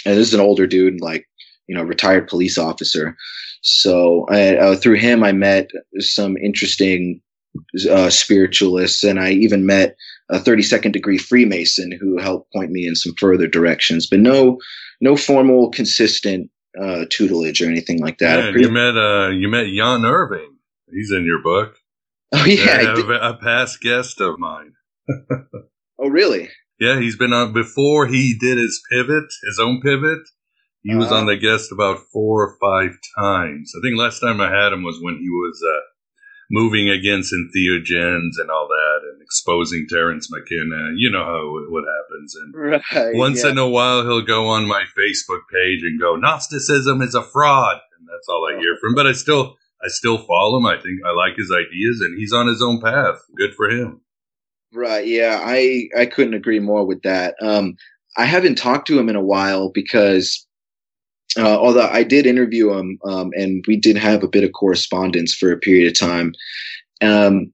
And 0.05 0.17
this 0.17 0.29
is 0.29 0.33
an 0.33 0.39
older 0.39 0.67
dude, 0.67 1.01
like 1.01 1.27
you 1.67 1.75
know, 1.75 1.83
retired 1.83 2.29
police 2.29 2.57
officer. 2.57 3.17
So 3.63 4.25
I, 4.29 4.55
uh, 4.57 4.75
through 4.75 4.97
him, 4.97 5.23
I 5.23 5.31
met 5.31 5.69
some 5.99 6.37
interesting 6.37 7.21
uh, 7.89 8.09
spiritualists, 8.09 9.03
and 9.03 9.19
I 9.19 9.31
even 9.31 9.65
met 9.65 9.95
a 10.29 10.39
32nd 10.39 10.91
degree 10.91 11.17
Freemason 11.17 11.91
who 11.99 12.17
helped 12.17 12.51
point 12.53 12.71
me 12.71 12.85
in 12.87 12.95
some 12.95 13.13
further 13.17 13.47
directions. 13.47 14.07
But 14.07 14.19
no, 14.19 14.59
no 15.01 15.15
formal, 15.15 15.69
consistent 15.71 16.49
uh, 16.81 17.05
tutelage 17.09 17.61
or 17.61 17.69
anything 17.69 17.99
like 18.01 18.17
that. 18.17 18.43
Yeah, 18.43 18.51
pretty- 18.51 18.65
you 18.65 18.71
met 18.71 18.97
uh, 18.97 19.29
you 19.29 19.47
met 19.47 19.67
Jan 19.67 20.05
Irvin. 20.05 20.57
He's 20.91 21.11
in 21.11 21.25
your 21.25 21.41
book. 21.41 21.75
Oh 22.33 22.45
yeah, 22.45 22.95
a, 22.97 23.29
a 23.29 23.37
past 23.37 23.79
guest 23.79 24.19
of 24.19 24.39
mine. 24.39 24.73
oh 25.99 26.09
really? 26.09 26.49
Yeah, 26.79 26.99
he's 26.99 27.15
been 27.15 27.31
on 27.31 27.53
before 27.53 28.07
he 28.07 28.35
did 28.37 28.57
his 28.57 28.81
pivot, 28.91 29.25
his 29.45 29.59
own 29.61 29.79
pivot. 29.81 30.19
He 30.83 30.95
was 30.95 31.11
uh, 31.11 31.15
on 31.15 31.25
the 31.27 31.37
guest 31.37 31.71
about 31.71 31.99
four 32.11 32.43
or 32.43 32.57
five 32.59 32.97
times. 33.17 33.71
I 33.77 33.81
think 33.81 33.97
last 33.97 34.19
time 34.19 34.41
I 34.41 34.49
had 34.49 34.73
him 34.73 34.83
was 34.83 34.99
when 35.01 35.17
he 35.17 35.29
was 35.29 35.63
uh, 35.65 35.79
moving 36.51 36.89
against 36.89 37.33
entheogens 37.33 38.35
and 38.37 38.51
all 38.51 38.67
that 38.67 38.99
and 39.09 39.21
exposing 39.21 39.87
Terence 39.89 40.29
McKenna. 40.29 40.91
You 40.97 41.09
know 41.09 41.23
how 41.23 41.71
what 41.71 41.85
happens. 41.87 42.35
And 42.35 42.53
right, 42.55 43.15
once 43.15 43.43
yeah. 43.43 43.51
in 43.51 43.57
a 43.57 43.67
while, 43.67 44.03
he'll 44.03 44.21
go 44.21 44.47
on 44.49 44.67
my 44.67 44.83
Facebook 44.97 45.41
page 45.51 45.81
and 45.83 45.99
go, 45.99 46.15
Gnosticism 46.15 47.01
is 47.01 47.15
a 47.15 47.23
fraud. 47.23 47.77
And 47.97 48.07
that's 48.07 48.27
all 48.27 48.47
I 48.51 48.59
hear 48.59 48.75
from 48.81 48.91
him. 48.91 48.95
But 48.95 49.07
I 49.07 49.13
still, 49.13 49.55
I 49.81 49.87
still 49.87 50.17
follow 50.17 50.57
him. 50.57 50.65
I 50.65 50.75
think 50.75 50.99
I 51.05 51.13
like 51.13 51.37
his 51.37 51.51
ideas 51.51 52.01
and 52.01 52.19
he's 52.19 52.33
on 52.33 52.47
his 52.47 52.61
own 52.61 52.81
path. 52.81 53.19
Good 53.37 53.55
for 53.55 53.69
him. 53.69 54.01
Right. 54.73 55.07
Yeah. 55.07 55.39
I, 55.41 55.87
I 55.97 56.07
couldn't 56.07 56.33
agree 56.33 56.59
more 56.59 56.85
with 56.85 57.03
that. 57.03 57.35
Um, 57.41 57.75
I 58.17 58.25
haven't 58.25 58.55
talked 58.55 58.87
to 58.87 58.99
him 58.99 59.09
in 59.09 59.15
a 59.15 59.23
while 59.23 59.71
because 59.71 60.45
uh, 61.37 61.57
although 61.59 61.87
I 61.87 62.03
did 62.03 62.25
interview 62.25 62.71
him, 62.71 62.99
um, 63.05 63.31
and 63.35 63.63
we 63.67 63.77
did 63.77 63.97
have 63.97 64.23
a 64.23 64.27
bit 64.27 64.43
of 64.43 64.51
correspondence 64.53 65.33
for 65.33 65.51
a 65.51 65.57
period 65.57 65.87
of 65.87 65.99
time. 65.99 66.33
Um, 67.01 67.51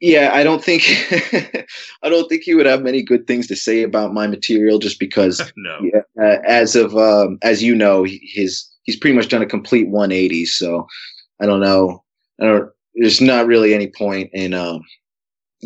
yeah, 0.00 0.30
I 0.34 0.42
don't 0.42 0.62
think 0.62 0.82
I 2.02 2.08
don't 2.08 2.28
think 2.28 2.42
he 2.42 2.54
would 2.54 2.66
have 2.66 2.82
many 2.82 3.02
good 3.02 3.26
things 3.26 3.46
to 3.48 3.56
say 3.56 3.82
about 3.82 4.12
my 4.12 4.26
material, 4.26 4.78
just 4.78 4.98
because. 4.98 5.40
no. 5.56 5.78
Yeah, 5.82 6.02
uh, 6.22 6.38
as 6.46 6.76
of 6.76 6.96
um, 6.96 7.38
as 7.42 7.62
you 7.62 7.74
know, 7.74 8.04
his 8.04 8.68
he's 8.82 8.98
pretty 8.98 9.16
much 9.16 9.28
done 9.28 9.42
a 9.42 9.46
complete 9.46 9.88
180. 9.88 10.46
So 10.46 10.86
I 11.40 11.46
don't 11.46 11.60
know. 11.60 12.02
I 12.40 12.44
don't. 12.44 12.70
There's 12.94 13.20
not 13.20 13.46
really 13.46 13.74
any 13.74 13.88
point 13.88 14.30
in 14.32 14.54
um, 14.54 14.82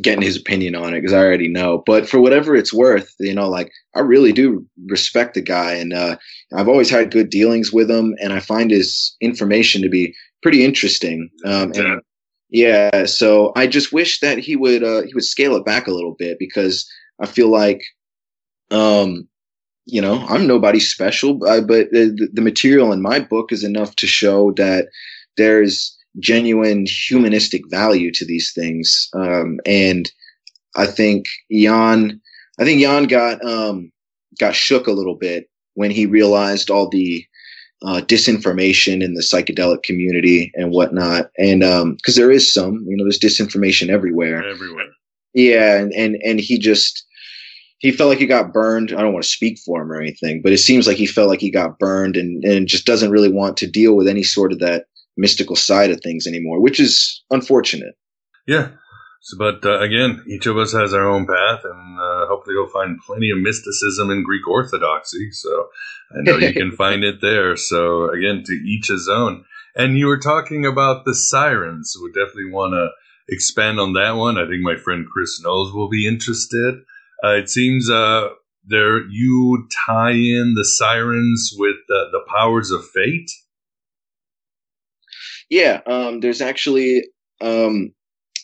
getting 0.03 0.22
his 0.22 0.36
opinion 0.36 0.74
on 0.74 0.94
it 0.94 1.01
because 1.01 1.12
I 1.12 1.18
already 1.18 1.49
know. 1.49 1.82
But 1.86 2.09
for 2.09 2.20
whatever 2.20 2.55
it's 2.55 2.72
worth, 2.72 3.14
you 3.18 3.34
know, 3.34 3.49
like 3.49 3.72
I 3.94 4.01
really 4.01 4.32
do 4.32 4.66
respect 4.86 5.34
the 5.34 5.42
guy, 5.42 5.74
and 5.74 5.92
uh, 5.92 6.16
I've 6.55 6.68
always 6.68 6.90
had 6.90 7.11
good 7.11 7.30
dealings 7.30 7.72
with 7.72 7.90
him, 7.90 8.14
and 8.20 8.32
I 8.32 8.40
find 8.40 8.70
his 8.70 9.16
information 9.20 9.82
to 9.82 9.88
be 9.88 10.14
pretty 10.42 10.64
interesting. 10.64 11.30
Um, 11.44 11.72
and 11.74 12.01
yeah, 12.51 13.05
so 13.05 13.53
I 13.57 13.66
just 13.66 13.92
wish 13.92 14.20
that 14.20 14.38
he 14.38 14.57
would 14.57 14.82
uh, 14.82 15.03
he 15.03 15.14
would 15.14 15.24
scale 15.24 15.57
it 15.57 15.64
back 15.64 15.86
a 15.86 15.92
little 15.92 16.14
bit 16.18 16.38
because 16.38 16.88
I 17.20 17.26
feel 17.26 17.49
like, 17.49 17.82
um, 18.70 19.28
you 19.86 20.01
know, 20.01 20.24
I'm 20.28 20.46
nobody 20.46 20.80
special, 20.80 21.34
but, 21.34 21.66
but 21.66 21.90
the, 21.90 22.28
the 22.32 22.42
material 22.42 22.92
in 22.92 23.03
my 23.03 23.18
book 23.18 23.53
is 23.53 23.64
enough 23.64 23.96
to 23.96 24.07
show 24.07 24.53
that 24.53 24.88
there's 25.36 25.97
genuine 26.20 26.86
humanistic 26.86 27.62
value 27.70 28.11
to 28.12 28.24
these 28.24 28.52
things. 28.52 29.09
Um, 29.14 29.59
and 29.66 30.11
I 30.76 30.86
think 30.86 31.26
Jan, 31.50 32.20
I 32.59 32.64
think 32.64 32.80
Jan 32.80 33.04
got, 33.04 33.44
um, 33.44 33.92
got 34.38 34.54
shook 34.54 34.86
a 34.86 34.92
little 34.92 35.16
bit 35.16 35.48
when 35.74 35.90
he 35.90 36.06
realized 36.06 36.70
all 36.70 36.88
the, 36.88 37.24
uh, 37.82 38.00
disinformation 38.00 39.02
in 39.02 39.14
the 39.14 39.22
psychedelic 39.22 39.84
community 39.84 40.50
and 40.54 40.72
whatnot. 40.72 41.30
And, 41.38 41.62
um, 41.62 41.96
cause 42.04 42.16
there 42.16 42.30
is 42.30 42.52
some, 42.52 42.84
you 42.88 42.96
know, 42.96 43.04
there's 43.04 43.20
disinformation 43.20 43.88
everywhere. 43.88 44.42
Everywhere. 44.44 44.90
Yeah. 45.34 45.76
And, 45.76 45.92
and, 45.92 46.16
and 46.24 46.40
he 46.40 46.59
just, 46.59 47.04
he 47.78 47.92
felt 47.92 48.09
like 48.09 48.18
he 48.18 48.26
got 48.26 48.52
burned. 48.52 48.92
I 48.92 49.02
don't 49.02 49.12
want 49.12 49.22
to 49.22 49.30
speak 49.30 49.59
for 49.64 49.80
him 49.80 49.92
or 49.92 50.00
anything, 50.00 50.42
but 50.42 50.52
it 50.52 50.59
seems 50.59 50.88
like 50.88 50.96
he 50.96 51.06
felt 51.06 51.28
like 51.28 51.40
he 51.40 51.50
got 51.50 51.78
burned 51.78 52.16
and, 52.16 52.44
and 52.44 52.66
just 52.66 52.86
doesn't 52.86 53.12
really 53.12 53.30
want 53.30 53.56
to 53.59 53.70
deal 53.70 53.94
with 53.94 54.09
any 54.09 54.24
sort 54.24 54.52
of 54.52 54.59
that 54.59 54.86
mystical 55.19 55.57
side 55.57 55.91
of 55.91 56.01
things 56.01 56.27
anymore, 56.27 56.62
which 56.62 56.81
is 56.81 57.23
unfortunate. 57.31 57.95
Yeah. 58.47 58.71
So, 59.21 59.37
but 59.37 59.64
uh, 59.66 59.81
again, 59.81 60.25
each 60.29 60.47
of 60.47 60.57
us 60.57 60.73
has 60.73 60.95
our 60.95 61.07
own 61.07 61.27
path, 61.27 61.61
and 61.64 61.99
uh, 61.99 62.27
hopefully, 62.29 62.55
you'll 62.55 62.69
find 62.69 62.99
plenty 63.05 63.31
of 63.31 63.39
mysticism 63.39 64.11
in 64.11 64.23
Greek 64.23 64.47
Orthodoxy. 64.49 65.31
So, 65.33 65.69
I 66.12 66.23
know 66.23 66.39
you 66.39 66.53
can 66.53 66.73
find 66.77 67.05
it 67.05 67.21
there. 67.21 67.57
So, 67.57 68.11
again, 68.11 68.45
to 68.47 68.53
each 68.53 68.87
his 68.89 69.09
own. 69.09 69.45
And 69.75 69.99
you 69.99 70.07
were 70.07 70.19
talking 70.19 70.64
about 70.64 71.05
the 71.05 71.14
sirens. 71.14 71.97
We 72.03 72.11
definitely 72.11 72.51
want 72.51 72.73
to 72.73 72.89
expand 73.29 73.79
on 73.79 73.93
that 73.95 74.12
one. 74.12 74.39
I 74.39 74.47
think 74.49 74.62
my 74.62 74.77
friend 74.77 75.07
Chris 75.12 75.41
Knowles 75.43 75.75
will 75.75 75.89
be 75.89 76.07
interested. 76.07 76.77
Uh, 77.23 77.35
it 77.35 77.51
seems 77.51 77.91
uh, 77.91 78.29
there 78.64 79.05
you 79.09 79.69
tie 79.87 80.12
in 80.12 80.55
the 80.57 80.64
sirens 80.64 81.53
with 81.57 81.77
the 81.89 82.25
powers 82.29 82.71
of 82.71 82.89
fate. 82.89 83.31
Yeah, 85.51 85.80
um, 85.86 86.20
there's 86.20 86.40
actually 86.40 87.05
um, 87.40 87.92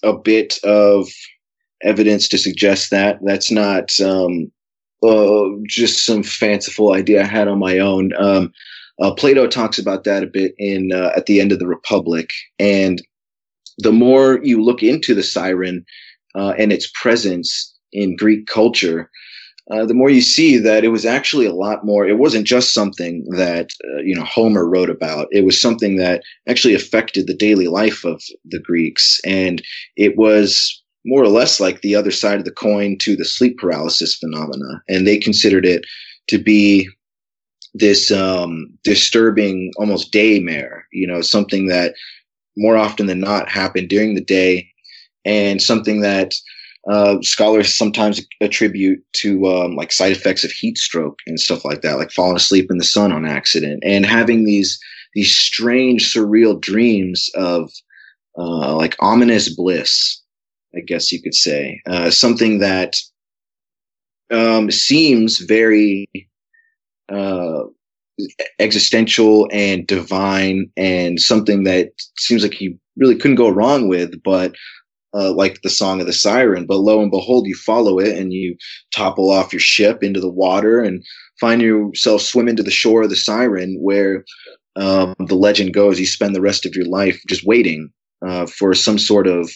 a 0.03 0.17
bit 0.17 0.59
of 0.65 1.09
evidence 1.83 2.29
to 2.29 2.39
suggest 2.39 2.91
that. 2.91 3.19
That's 3.23 3.51
not 3.51 3.99
um, 4.01 4.51
uh, 5.03 5.49
just 5.67 6.07
some 6.07 6.23
fanciful 6.23 6.93
idea 6.93 7.23
I 7.23 7.27
had 7.27 7.49
on 7.49 7.59
my 7.59 7.79
own. 7.79 8.13
Um, 8.19 8.53
uh, 9.01 9.13
Plato 9.13 9.47
talks 9.47 9.79
about 9.79 10.05
that 10.05 10.23
a 10.23 10.27
bit 10.27 10.55
in 10.59 10.93
uh, 10.93 11.11
at 11.17 11.27
the 11.27 11.41
end 11.41 11.53
of 11.53 11.59
the 11.59 11.67
Republic, 11.67 12.31
and 12.59 13.03
the 13.79 13.93
more 13.93 14.41
you 14.43 14.63
look 14.63 14.83
into 14.83 15.15
the 15.15 15.23
siren 15.23 15.85
uh, 16.35 16.55
and 16.57 16.73
its 16.73 16.91
presence 16.95 17.75
in 17.93 18.17
Greek 18.17 18.47
culture, 18.47 19.11
uh, 19.71 19.87
the 19.87 19.95
more 19.95 20.11
you 20.11 20.21
see 20.21 20.59
that 20.59 20.85
it 20.85 20.89
was 20.89 21.07
actually 21.07 21.47
a 21.47 21.55
lot 21.55 21.85
more. 21.87 22.07
It 22.07 22.19
wasn't 22.19 22.47
just 22.47 22.75
something 22.75 23.25
that 23.31 23.71
uh, 23.85 24.01
you 24.03 24.15
know 24.15 24.25
Homer 24.25 24.69
wrote 24.69 24.91
about. 24.91 25.29
It 25.31 25.45
was 25.45 25.61
something 25.61 25.97
that 25.97 26.23
actually 26.47 26.75
affected 26.75 27.27
the 27.27 27.37
daily 27.37 27.69
life 27.69 28.05
of 28.05 28.23
the 28.45 28.61
Greeks, 28.61 29.21
and 29.25 29.63
it 29.97 30.17
was 30.19 30.83
more 31.07 31.23
or 31.23 31.29
less 31.29 31.61
like 31.61 31.81
the 31.81 31.95
other 31.95 32.11
side 32.11 32.39
of 32.39 32.45
the 32.45 32.51
coin 32.51 32.99
to 32.99 33.17
the 33.17 33.25
sleep 33.25 33.59
paralysis 33.59 34.17
phenomena. 34.17 34.83
And 34.89 35.07
they 35.07 35.19
considered 35.19 35.67
it 35.67 35.85
to 36.29 36.39
be 36.39 36.89
this 37.75 38.11
um, 38.11 38.69
disturbing, 38.85 39.73
almost 39.79 40.13
daymare. 40.13 40.83
You 40.93 41.07
know, 41.07 41.23
something 41.23 41.69
that 41.69 41.95
more 42.57 42.77
often 42.77 43.07
than 43.07 43.21
not 43.21 43.49
happened 43.49 43.89
during 43.89 44.15
the 44.15 44.25
day, 44.25 44.69
and 45.25 45.63
something 45.63 46.03
that 46.03 46.35
uh, 46.89 47.17
scholars 47.23 47.75
sometimes 47.75 48.21
attribute 48.41 49.03
to 49.15 49.47
um, 49.47 49.75
like 49.75 49.93
side 49.93 50.13
effects 50.13 50.45
of 50.45 50.51
heat 50.51 50.77
stroke 50.77 51.19
and 51.27 51.41
stuff 51.41 51.65
like 51.65 51.81
that, 51.83 51.97
like 51.99 52.13
falling 52.13 52.37
asleep 52.37 52.71
in 52.71 52.79
the 52.79 52.85
sun 52.85 53.13
on 53.13 53.25
accident 53.25 53.83
and 53.85 54.05
having 54.05 54.45
these 54.45 54.79
these 55.15 55.35
strange, 55.37 56.13
surreal 56.13 56.61
dreams 56.61 57.31
of 57.35 57.71
uh, 58.37 58.75
like 58.75 58.97
ominous 59.01 59.55
bliss, 59.55 60.21
I 60.77 60.81
guess 60.81 61.13
you 61.13 61.23
could 61.23 61.35
say, 61.35 61.81
uh, 61.87 62.11
something 62.11 62.59
that 62.59 62.97
um, 64.31 64.71
seems 64.71 65.39
very 65.39 66.09
uh, 67.13 67.63
existential 68.59 69.49
and 69.53 69.87
divine, 69.87 70.71
and 70.77 71.21
something 71.21 71.65
that 71.65 71.93
seems 72.19 72.43
like 72.43 72.61
you 72.61 72.79
really 72.97 73.17
couldn't 73.17 73.37
go 73.37 73.49
wrong 73.49 73.89
with, 73.89 74.23
but 74.23 74.55
uh, 75.15 75.33
like 75.33 75.63
the 75.63 75.71
song 75.71 76.01
of 76.01 76.07
the 76.07 76.13
siren. 76.13 76.67
But 76.67 76.79
lo 76.79 77.01
and 77.01 77.11
behold, 77.11 77.47
you 77.47 77.55
follow 77.55 77.99
it 77.99 78.17
and 78.17 78.33
you 78.33 78.57
topple 78.95 79.31
off 79.31 79.53
your 79.53 79.61
ship 79.61 80.03
into 80.03 80.21
the 80.21 80.31
water 80.31 80.81
and 80.81 81.05
find 81.41 81.63
yourself 81.63 82.23
swimming 82.23 82.57
to 82.57 82.63
the 82.63 82.71
shore 82.71 83.03
of 83.03 83.11
the 83.11 83.17
siren, 83.17 83.79
where 83.81 84.25
um, 84.77 85.15
the 85.19 85.35
legend 85.35 85.75
goes, 85.75 86.01
you 86.01 86.07
spend 86.07 86.35
the 86.35 86.41
rest 86.41 86.67
of 86.67 86.75
your 86.75 86.87
life 86.87 87.21
just 87.29 87.47
waiting 87.47 87.91
uh, 88.27 88.47
for 88.47 88.75
some 88.75 88.99
sort 88.99 89.27
of 89.27 89.51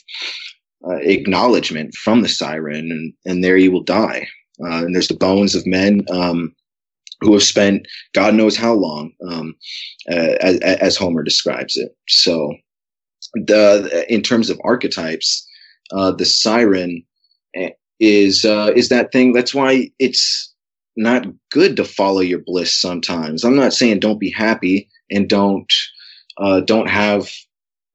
uh, 0.88 0.96
acknowledgement 0.96 1.94
from 1.94 2.22
the 2.22 2.28
siren, 2.28 2.90
and, 2.90 3.12
and 3.24 3.42
there 3.42 3.56
you 3.56 3.72
will 3.72 3.82
die. 3.82 4.26
Uh, 4.62 4.84
and 4.84 4.94
there's 4.94 5.08
the 5.08 5.16
bones 5.16 5.54
of 5.54 5.66
men 5.66 6.04
um, 6.10 6.54
who 7.20 7.32
have 7.32 7.42
spent 7.42 7.86
God 8.12 8.34
knows 8.34 8.56
how 8.56 8.74
long, 8.74 9.12
um, 9.28 9.54
as, 10.08 10.58
as, 10.60 10.96
Homer 10.96 11.22
describes 11.22 11.76
it. 11.76 11.96
So, 12.08 12.54
the 13.34 14.04
in 14.08 14.22
terms 14.22 14.50
of 14.50 14.60
archetypes, 14.64 15.47
uh, 15.92 16.12
the 16.12 16.24
siren 16.24 17.04
eh, 17.54 17.70
is 18.00 18.44
uh, 18.44 18.72
is 18.74 18.88
that 18.88 19.12
thing. 19.12 19.32
That's 19.32 19.54
why 19.54 19.90
it's 19.98 20.52
not 20.96 21.26
good 21.50 21.76
to 21.76 21.84
follow 21.84 22.20
your 22.20 22.40
bliss 22.40 22.74
sometimes. 22.74 23.44
I'm 23.44 23.56
not 23.56 23.72
saying 23.72 24.00
don't 24.00 24.20
be 24.20 24.30
happy 24.30 24.88
and 25.10 25.28
don't 25.28 25.72
uh, 26.38 26.60
don't 26.60 26.88
have 26.88 27.30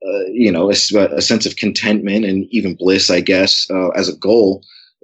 uh, 0.05 0.25
you 0.31 0.51
know 0.51 0.69
a, 0.69 0.75
a, 1.15 1.21
sense 1.21 1.45
of 1.45 1.55
contentment 1.55 2.25
and 2.25 2.45
even 2.51 2.75
bliss, 2.75 3.09
I 3.09 3.21
guess, 3.21 3.67
uh, 3.69 3.89
as 3.89 4.09
a 4.09 4.17
goal. 4.17 4.63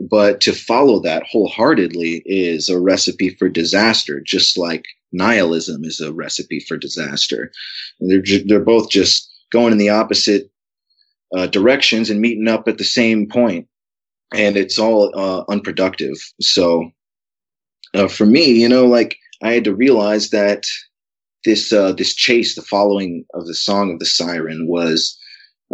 But 0.10 0.40
to 0.42 0.54
follow 0.54 1.00
that 1.00 1.24
wholeheartedly 1.24 2.24
is 2.26 2.70
a 2.70 2.80
recipe 2.80 3.32
for 3.32 3.50
disaster, 3.50 4.22
just 4.22 4.58
like 4.58 4.86
nihilism 5.12 5.84
is 5.84 6.00
a 6.00 6.14
recipe 6.14 6.60
for 6.62 6.78
disaster. 6.78 7.52
They're 8.00 8.22
ju- 8.22 8.44
they're 8.46 8.64
both 8.64 8.90
just 8.90 9.30
going 9.52 9.72
in 9.72 9.78
the 9.78 9.90
opposite 9.90 10.50
uh, 11.36 11.48
directions 11.48 12.10
and 12.10 12.22
meeting 12.22 12.48
up 12.48 12.68
at 12.68 12.78
the 12.78 12.84
same 12.84 13.28
point, 13.28 13.68
and 14.34 14.58
it's 14.58 14.80
all 14.80 15.12
uh, 15.16 15.44
unproductive. 15.50 16.18
So 16.42 16.92
uh, 17.94 18.08
for 18.08 18.26
me, 18.26 18.46
you 18.52 18.70
know, 18.70 18.86
like 18.86 19.18
I 19.42 19.54
had 19.54 19.64
to 19.66 19.76
realize 19.76 20.30
that 20.30 20.66
this 21.46 21.72
uh, 21.72 21.94
this 21.94 22.14
chase, 22.14 22.56
the 22.56 22.62
following 22.62 23.26
of 23.34 23.46
the 23.48 23.56
song 23.56 23.92
of 23.92 24.00
the 24.00 24.06
siren, 24.06 24.68
was 24.68 25.18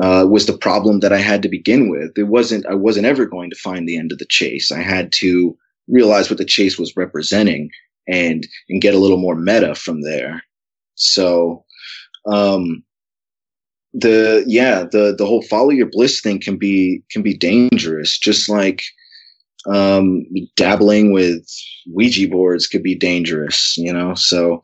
uh, 0.01 0.25
was 0.29 0.45
the 0.45 0.57
problem 0.57 0.99
that 0.99 1.13
I 1.13 1.19
had 1.19 1.41
to 1.43 1.49
begin 1.49 1.89
with. 1.89 2.11
It 2.17 2.23
wasn't 2.27 2.65
I 2.67 2.75
wasn't 2.75 3.05
ever 3.05 3.25
going 3.25 3.49
to 3.49 3.55
find 3.57 3.87
the 3.87 3.97
end 3.97 4.11
of 4.11 4.19
the 4.19 4.25
chase. 4.25 4.71
I 4.71 4.81
had 4.81 5.11
to 5.13 5.57
realize 5.87 6.29
what 6.29 6.37
the 6.37 6.45
chase 6.45 6.77
was 6.77 6.95
representing 6.95 7.69
and 8.07 8.47
and 8.69 8.81
get 8.81 8.93
a 8.93 8.99
little 8.99 9.17
more 9.17 9.35
meta 9.35 9.75
from 9.75 10.01
there. 10.01 10.43
So, 10.95 11.65
um, 12.25 12.83
the 13.97 14.43
yeah 14.45 14.83
the 14.91 15.15
the 15.17 15.25
whole 15.25 15.41
follow 15.43 15.69
your 15.69 15.89
bliss 15.89 16.19
thing 16.21 16.39
can 16.39 16.57
be 16.57 17.01
can 17.09 17.21
be 17.21 17.35
dangerous. 17.35 18.17
Just 18.17 18.49
like 18.49 18.83
um, 19.67 20.25
dabbling 20.55 21.11
with 21.11 21.47
Ouija 21.87 22.27
boards 22.27 22.67
could 22.67 22.83
be 22.83 22.95
dangerous, 22.95 23.75
you 23.77 23.91
know. 23.91 24.13
So 24.15 24.61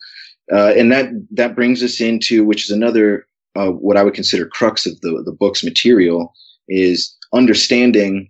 uh, 0.54 0.74
and 0.76 0.92
that 0.92 1.08
that 1.32 1.56
brings 1.56 1.82
us 1.82 2.02
into 2.02 2.44
which 2.44 2.66
is 2.66 2.72
another 2.72 3.26
uh, 3.56 3.70
what 3.70 3.98
I 3.98 4.04
would 4.04 4.14
consider 4.14 4.46
crux 4.46 4.86
of 4.86 5.00
the 5.02 5.22
the 5.26 5.32
book's 5.32 5.64
material 5.64 6.34
is 6.68 7.16
understanding 7.34 8.30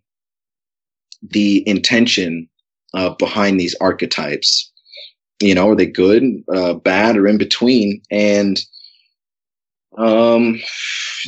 the 1.22 1.68
intention 1.68 2.48
uh, 2.94 3.10
behind 3.16 3.60
these 3.60 3.76
archetypes. 3.82 4.72
You 5.42 5.56
know, 5.56 5.70
are 5.70 5.76
they 5.76 5.88
good, 5.88 6.24
uh, 6.54 6.76
bad, 6.76 7.18
or 7.18 7.28
in 7.28 7.40
between? 7.40 8.02
And 8.12 8.64
um, 9.98 10.60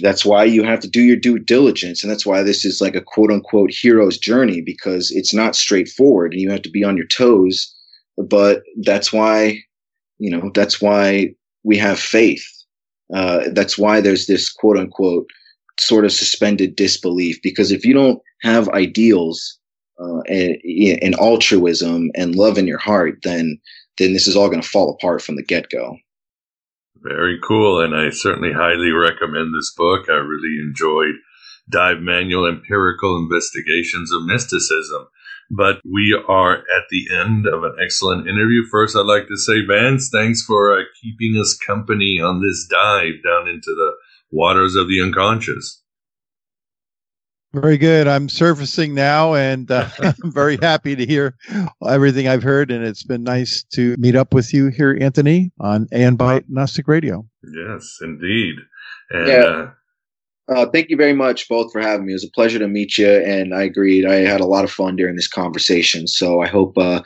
that's 0.01 0.25
why 0.25 0.43
you 0.43 0.63
have 0.63 0.79
to 0.81 0.89
do 0.89 1.01
your 1.01 1.17
due 1.17 1.39
diligence, 1.39 2.03
and 2.03 2.11
that's 2.11 2.25
why 2.25 2.43
this 2.43 2.65
is 2.65 2.81
like 2.81 2.95
a 2.95 3.01
quote 3.01 3.31
unquote 3.31 3.71
hero's 3.71 4.17
journey 4.17 4.61
because 4.61 5.11
it's 5.11 5.33
not 5.33 5.55
straightforward, 5.55 6.33
and 6.33 6.41
you 6.41 6.49
have 6.49 6.61
to 6.63 6.71
be 6.71 6.83
on 6.83 6.97
your 6.97 7.07
toes. 7.07 7.73
But 8.17 8.63
that's 8.83 9.11
why 9.11 9.63
you 10.23 10.29
know, 10.29 10.51
that's 10.53 10.81
why 10.81 11.33
we 11.63 11.77
have 11.77 11.99
faith. 11.99 12.45
Uh, 13.13 13.41
that's 13.51 13.77
why 13.77 13.99
there's 14.01 14.27
this 14.27 14.51
quote 14.51 14.77
unquote 14.77 15.29
sort 15.79 16.05
of 16.05 16.11
suspended 16.11 16.75
disbelief 16.75 17.41
because 17.43 17.71
if 17.71 17.83
you 17.85 17.93
don't 17.93 18.21
have 18.41 18.69
ideals 18.69 19.59
uh, 19.99 20.21
and, 20.29 20.57
and 21.01 21.15
altruism 21.15 22.09
and 22.15 22.35
love 22.35 22.57
in 22.57 22.67
your 22.67 22.77
heart, 22.77 23.19
then 23.23 23.59
then 23.97 24.13
this 24.13 24.27
is 24.27 24.35
all 24.35 24.49
going 24.49 24.61
to 24.61 24.67
fall 24.67 24.91
apart 24.91 25.21
from 25.21 25.35
the 25.35 25.43
get 25.43 25.69
go. 25.69 25.97
Very 27.03 27.37
cool, 27.45 27.81
and 27.81 27.93
I 27.93 28.11
certainly 28.11 28.53
highly 28.53 28.91
recommend 28.91 29.53
this 29.53 29.73
book. 29.75 30.09
I 30.09 30.13
really 30.13 30.57
enjoyed 30.65 31.15
Dive 31.69 31.99
Manual 31.99 32.47
Empirical 32.47 33.17
Investigations 33.17 34.11
of 34.13 34.23
Mysticism. 34.23 35.07
But 35.51 35.81
we 35.83 36.17
are 36.27 36.59
at 36.59 36.87
the 36.89 37.07
end 37.13 37.45
of 37.45 37.63
an 37.63 37.75
excellent 37.83 38.27
interview. 38.27 38.65
First, 38.71 38.95
I'd 38.95 39.05
like 39.05 39.27
to 39.27 39.37
say, 39.37 39.65
Vance, 39.65 40.09
thanks 40.09 40.43
for 40.43 40.79
uh, 40.79 40.83
keeping 41.01 41.39
us 41.39 41.57
company 41.57 42.21
on 42.21 42.41
this 42.41 42.65
dive 42.69 43.21
down 43.23 43.49
into 43.49 43.75
the 43.75 43.91
waters 44.31 44.75
of 44.75 44.87
the 44.87 45.01
unconscious. 45.01 45.82
Very 47.53 47.77
good. 47.77 48.07
I'm 48.07 48.29
surfacing 48.29 48.95
now, 48.95 49.35
and 49.35 49.69
uh, 49.69 49.87
I'm 49.99 50.31
very 50.31 50.57
happy 50.57 50.95
to 50.95 51.05
hear 51.05 51.35
everything 51.87 52.27
I've 52.27 52.41
heard. 52.41 52.71
And 52.71 52.83
it's 52.83 53.03
been 53.03 53.23
nice 53.23 53.63
to 53.73 53.95
meet 53.99 54.15
up 54.15 54.33
with 54.33 54.53
you 54.53 54.67
here, 54.67 54.97
Anthony, 54.99 55.51
on 55.59 55.87
Aeon 55.93 56.17
Byte 56.17 56.45
Gnostic 56.49 56.87
Radio. 56.87 57.25
Yes, 57.43 57.99
indeed. 58.01 58.55
And, 59.11 59.27
yeah. 59.27 59.43
Uh, 59.43 59.71
uh, 60.49 60.65
thank 60.65 60.89
you 60.89 60.97
very 60.97 61.13
much 61.13 61.47
both 61.47 61.71
for 61.71 61.79
having 61.79 62.05
me. 62.05 62.11
It 62.11 62.15
was 62.15 62.25
a 62.25 62.31
pleasure 62.31 62.59
to 62.59 62.67
meet 62.67 62.97
you, 62.97 63.09
and 63.09 63.53
I 63.53 63.63
agreed. 63.63 64.05
I 64.05 64.15
had 64.15 64.41
a 64.41 64.45
lot 64.45 64.65
of 64.65 64.71
fun 64.71 64.97
during 64.97 65.15
this 65.15 65.27
conversation. 65.27 66.05
So 66.05 66.41
I 66.41 66.47
hope 66.47 66.77
uh, 66.77 67.01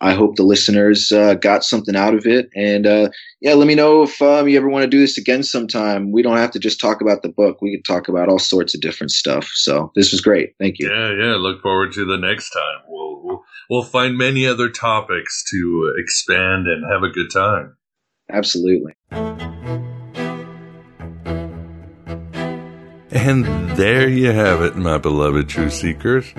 I 0.00 0.12
hope 0.12 0.36
the 0.36 0.42
listeners 0.42 1.10
uh, 1.10 1.34
got 1.34 1.64
something 1.64 1.96
out 1.96 2.14
of 2.14 2.26
it. 2.26 2.50
And 2.54 2.86
uh, 2.86 3.08
yeah, 3.40 3.54
let 3.54 3.66
me 3.66 3.74
know 3.74 4.02
if 4.02 4.20
um, 4.20 4.46
you 4.46 4.58
ever 4.58 4.68
want 4.68 4.82
to 4.82 4.90
do 4.90 5.00
this 5.00 5.16
again 5.16 5.42
sometime. 5.42 6.12
We 6.12 6.22
don't 6.22 6.36
have 6.36 6.50
to 6.50 6.58
just 6.58 6.80
talk 6.80 7.00
about 7.00 7.22
the 7.22 7.30
book. 7.30 7.62
We 7.62 7.76
could 7.76 7.84
talk 7.84 8.08
about 8.08 8.28
all 8.28 8.38
sorts 8.38 8.74
of 8.74 8.82
different 8.82 9.10
stuff. 9.10 9.50
So 9.54 9.90
this 9.94 10.12
was 10.12 10.20
great. 10.20 10.54
Thank 10.58 10.78
you. 10.78 10.90
Yeah, 10.90 11.12
yeah. 11.12 11.36
Look 11.36 11.62
forward 11.62 11.92
to 11.92 12.04
the 12.04 12.18
next 12.18 12.50
time. 12.50 12.82
We'll 12.88 13.22
we'll, 13.22 13.44
we'll 13.70 13.84
find 13.84 14.18
many 14.18 14.46
other 14.46 14.68
topics 14.68 15.42
to 15.50 15.94
expand 15.96 16.66
and 16.66 16.84
have 16.92 17.02
a 17.02 17.10
good 17.10 17.30
time. 17.32 17.76
Absolutely. 18.30 18.92
And 23.12 23.44
there 23.76 24.08
you 24.08 24.32
have 24.32 24.62
it, 24.62 24.74
my 24.74 24.96
beloved 24.96 25.46
true 25.46 25.68
seekers. 25.68 26.32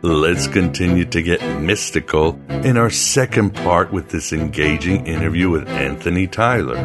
Let's 0.00 0.46
continue 0.46 1.04
to 1.04 1.20
get 1.20 1.60
mystical 1.60 2.40
in 2.48 2.78
our 2.78 2.88
second 2.88 3.54
part 3.54 3.92
with 3.92 4.08
this 4.08 4.32
engaging 4.32 5.06
interview 5.06 5.50
with 5.50 5.68
Anthony 5.68 6.26
Tyler. 6.28 6.78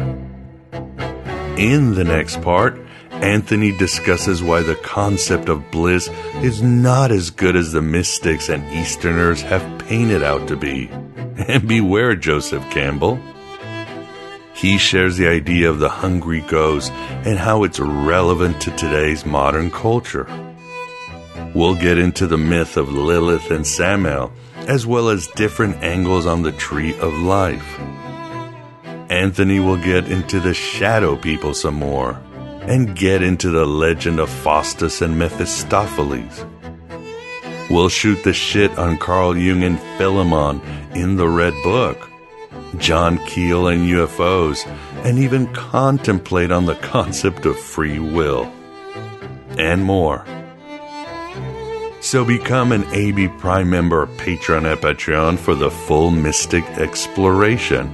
In 1.56 1.94
the 1.94 2.04
next 2.04 2.42
part, 2.42 2.78
Anthony 3.12 3.74
discusses 3.78 4.42
why 4.42 4.60
the 4.60 4.74
concept 4.74 5.48
of 5.48 5.70
bliss 5.70 6.08
is 6.42 6.60
not 6.60 7.10
as 7.10 7.30
good 7.30 7.56
as 7.56 7.72
the 7.72 7.80
mystics 7.80 8.50
and 8.50 8.62
Easterners 8.74 9.40
have 9.40 9.78
painted 9.78 10.22
out 10.22 10.48
to 10.48 10.56
be. 10.56 10.90
And 11.48 11.66
beware, 11.66 12.14
Joseph 12.14 12.62
Campbell. 12.70 13.18
He 14.62 14.78
shares 14.78 15.16
the 15.16 15.26
idea 15.26 15.68
of 15.68 15.80
the 15.80 15.88
hungry 15.88 16.40
ghost 16.42 16.92
and 16.92 17.36
how 17.36 17.64
it's 17.64 17.80
relevant 17.80 18.62
to 18.62 18.70
today's 18.70 19.26
modern 19.26 19.72
culture. 19.72 20.28
We'll 21.52 21.74
get 21.74 21.98
into 21.98 22.28
the 22.28 22.38
myth 22.38 22.76
of 22.76 22.88
Lilith 22.88 23.50
and 23.50 23.66
Samael, 23.66 24.32
as 24.68 24.86
well 24.86 25.08
as 25.08 25.26
different 25.26 25.82
angles 25.82 26.26
on 26.26 26.42
the 26.42 26.52
tree 26.52 26.96
of 27.00 27.12
life. 27.12 27.80
Anthony 29.10 29.58
will 29.58 29.78
get 29.78 30.08
into 30.08 30.38
the 30.38 30.54
shadow 30.54 31.16
people 31.16 31.54
some 31.54 31.74
more, 31.74 32.12
and 32.60 32.94
get 32.94 33.20
into 33.20 33.50
the 33.50 33.66
legend 33.66 34.20
of 34.20 34.30
Faustus 34.30 35.02
and 35.02 35.18
Mephistopheles. 35.18 36.46
We'll 37.68 37.88
shoot 37.88 38.22
the 38.22 38.32
shit 38.32 38.78
on 38.78 38.98
Carl 38.98 39.36
Jung 39.36 39.64
and 39.64 39.80
Philemon 39.98 40.60
in 40.94 41.16
the 41.16 41.26
Red 41.26 41.54
Book 41.64 42.11
John 42.78 43.18
Keel 43.26 43.68
and 43.68 43.88
UFOs, 43.88 44.66
and 45.04 45.18
even 45.18 45.52
contemplate 45.52 46.50
on 46.50 46.66
the 46.66 46.76
concept 46.76 47.46
of 47.46 47.58
free 47.58 47.98
will. 47.98 48.50
And 49.58 49.84
more. 49.84 50.24
So 52.00 52.24
become 52.24 52.72
an 52.72 52.84
AB 52.92 53.28
Prime 53.38 53.70
member 53.70 54.06
patron 54.06 54.66
at 54.66 54.80
Patreon 54.80 55.38
for 55.38 55.54
the 55.54 55.70
full 55.70 56.10
Mystic 56.10 56.64
exploration, 56.78 57.88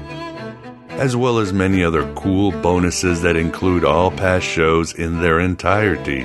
as 0.91 1.15
well 1.15 1.39
as 1.39 1.53
many 1.53 1.85
other 1.85 2.11
cool 2.15 2.53
bonuses 2.53 3.23
that 3.23 3.37
include 3.37 3.85
all 3.85 4.11
past 4.11 4.47
shows 4.47 4.95
in 4.95 5.21
their 5.21 5.41
entirety. 5.41 6.25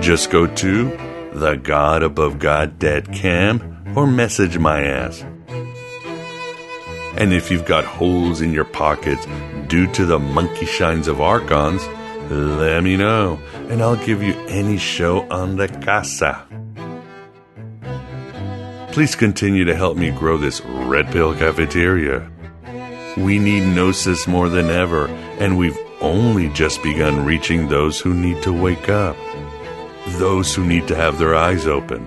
Just 0.00 0.30
go 0.30 0.46
to 0.46 0.84
the 1.32 1.56
God 1.56 2.02
Above 2.02 2.38
God 2.38 2.78
dot 2.78 3.12
com 3.20 3.94
or 3.96 4.06
message 4.06 4.58
my 4.58 4.82
ass 4.82 5.24
and 7.18 7.32
if 7.32 7.50
you've 7.50 7.66
got 7.66 7.84
holes 7.84 8.40
in 8.40 8.52
your 8.52 8.64
pockets 8.64 9.26
due 9.66 9.90
to 9.92 10.06
the 10.06 10.20
monkey 10.20 10.66
shines 10.66 11.08
of 11.08 11.20
archons, 11.20 11.84
let 12.30 12.84
me 12.84 12.96
know, 12.96 13.40
and 13.68 13.82
I'll 13.82 13.96
give 13.96 14.22
you 14.22 14.34
any 14.46 14.78
show 14.78 15.28
on 15.28 15.56
the 15.56 15.66
casa. 15.66 16.46
Please 18.92 19.16
continue 19.16 19.64
to 19.64 19.74
help 19.74 19.96
me 19.96 20.12
grow 20.12 20.36
this 20.36 20.60
Red 20.60 21.10
Pill 21.10 21.34
Cafeteria. 21.34 22.30
We 23.16 23.40
need 23.40 23.74
Gnosis 23.74 24.28
more 24.28 24.48
than 24.48 24.66
ever, 24.66 25.08
and 25.40 25.58
we've 25.58 25.78
only 26.00 26.48
just 26.50 26.82
begun 26.84 27.24
reaching 27.24 27.68
those 27.68 28.00
who 28.00 28.14
need 28.14 28.44
to 28.44 28.52
wake 28.52 28.88
up, 28.88 29.16
those 30.18 30.54
who 30.54 30.64
need 30.64 30.86
to 30.86 30.94
have 30.94 31.18
their 31.18 31.34
eyes 31.34 31.66
open. 31.66 32.06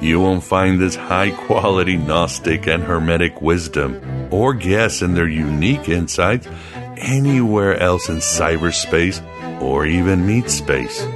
You 0.00 0.18
won't 0.20 0.42
find 0.42 0.80
this 0.80 0.96
high 0.96 1.30
quality 1.30 1.98
Gnostic 1.98 2.66
and 2.66 2.82
Hermetic 2.82 3.42
wisdom 3.42 4.00
or 4.30 4.54
guess 4.54 5.02
in 5.02 5.14
their 5.14 5.28
unique 5.28 5.90
insights 5.90 6.48
anywhere 6.96 7.76
else 7.76 8.08
in 8.08 8.16
cyberspace 8.16 9.20
or 9.60 9.84
even 9.84 10.26
meat 10.26 10.48
space. 10.48 11.06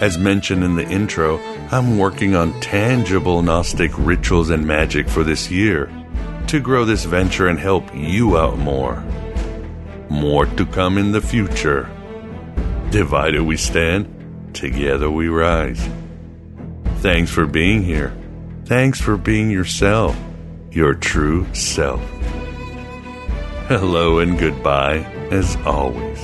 As 0.00 0.18
mentioned 0.18 0.62
in 0.62 0.76
the 0.76 0.88
intro, 0.88 1.38
I'm 1.72 1.98
working 1.98 2.36
on 2.36 2.58
tangible 2.60 3.42
Gnostic 3.42 3.90
rituals 3.98 4.50
and 4.50 4.64
magic 4.64 5.08
for 5.08 5.24
this 5.24 5.50
year 5.50 5.90
to 6.46 6.60
grow 6.60 6.84
this 6.84 7.04
venture 7.04 7.48
and 7.48 7.58
help 7.58 7.94
you 7.94 8.38
out 8.38 8.58
more. 8.58 9.04
More 10.08 10.46
to 10.46 10.64
come 10.64 10.96
in 10.96 11.12
the 11.12 11.20
future. 11.20 11.90
Divided 12.90 13.42
we 13.42 13.56
stand, 13.56 14.54
together 14.54 15.10
we 15.10 15.28
rise. 15.28 15.88
Thanks 17.00 17.30
for 17.30 17.46
being 17.46 17.82
here. 17.82 18.14
Thanks 18.66 19.00
for 19.00 19.16
being 19.16 19.50
yourself, 19.50 20.14
your 20.70 20.92
true 20.92 21.46
self. 21.54 22.00
Hello 23.68 24.18
and 24.18 24.38
goodbye, 24.38 24.98
as 25.30 25.56
always. 25.64 26.20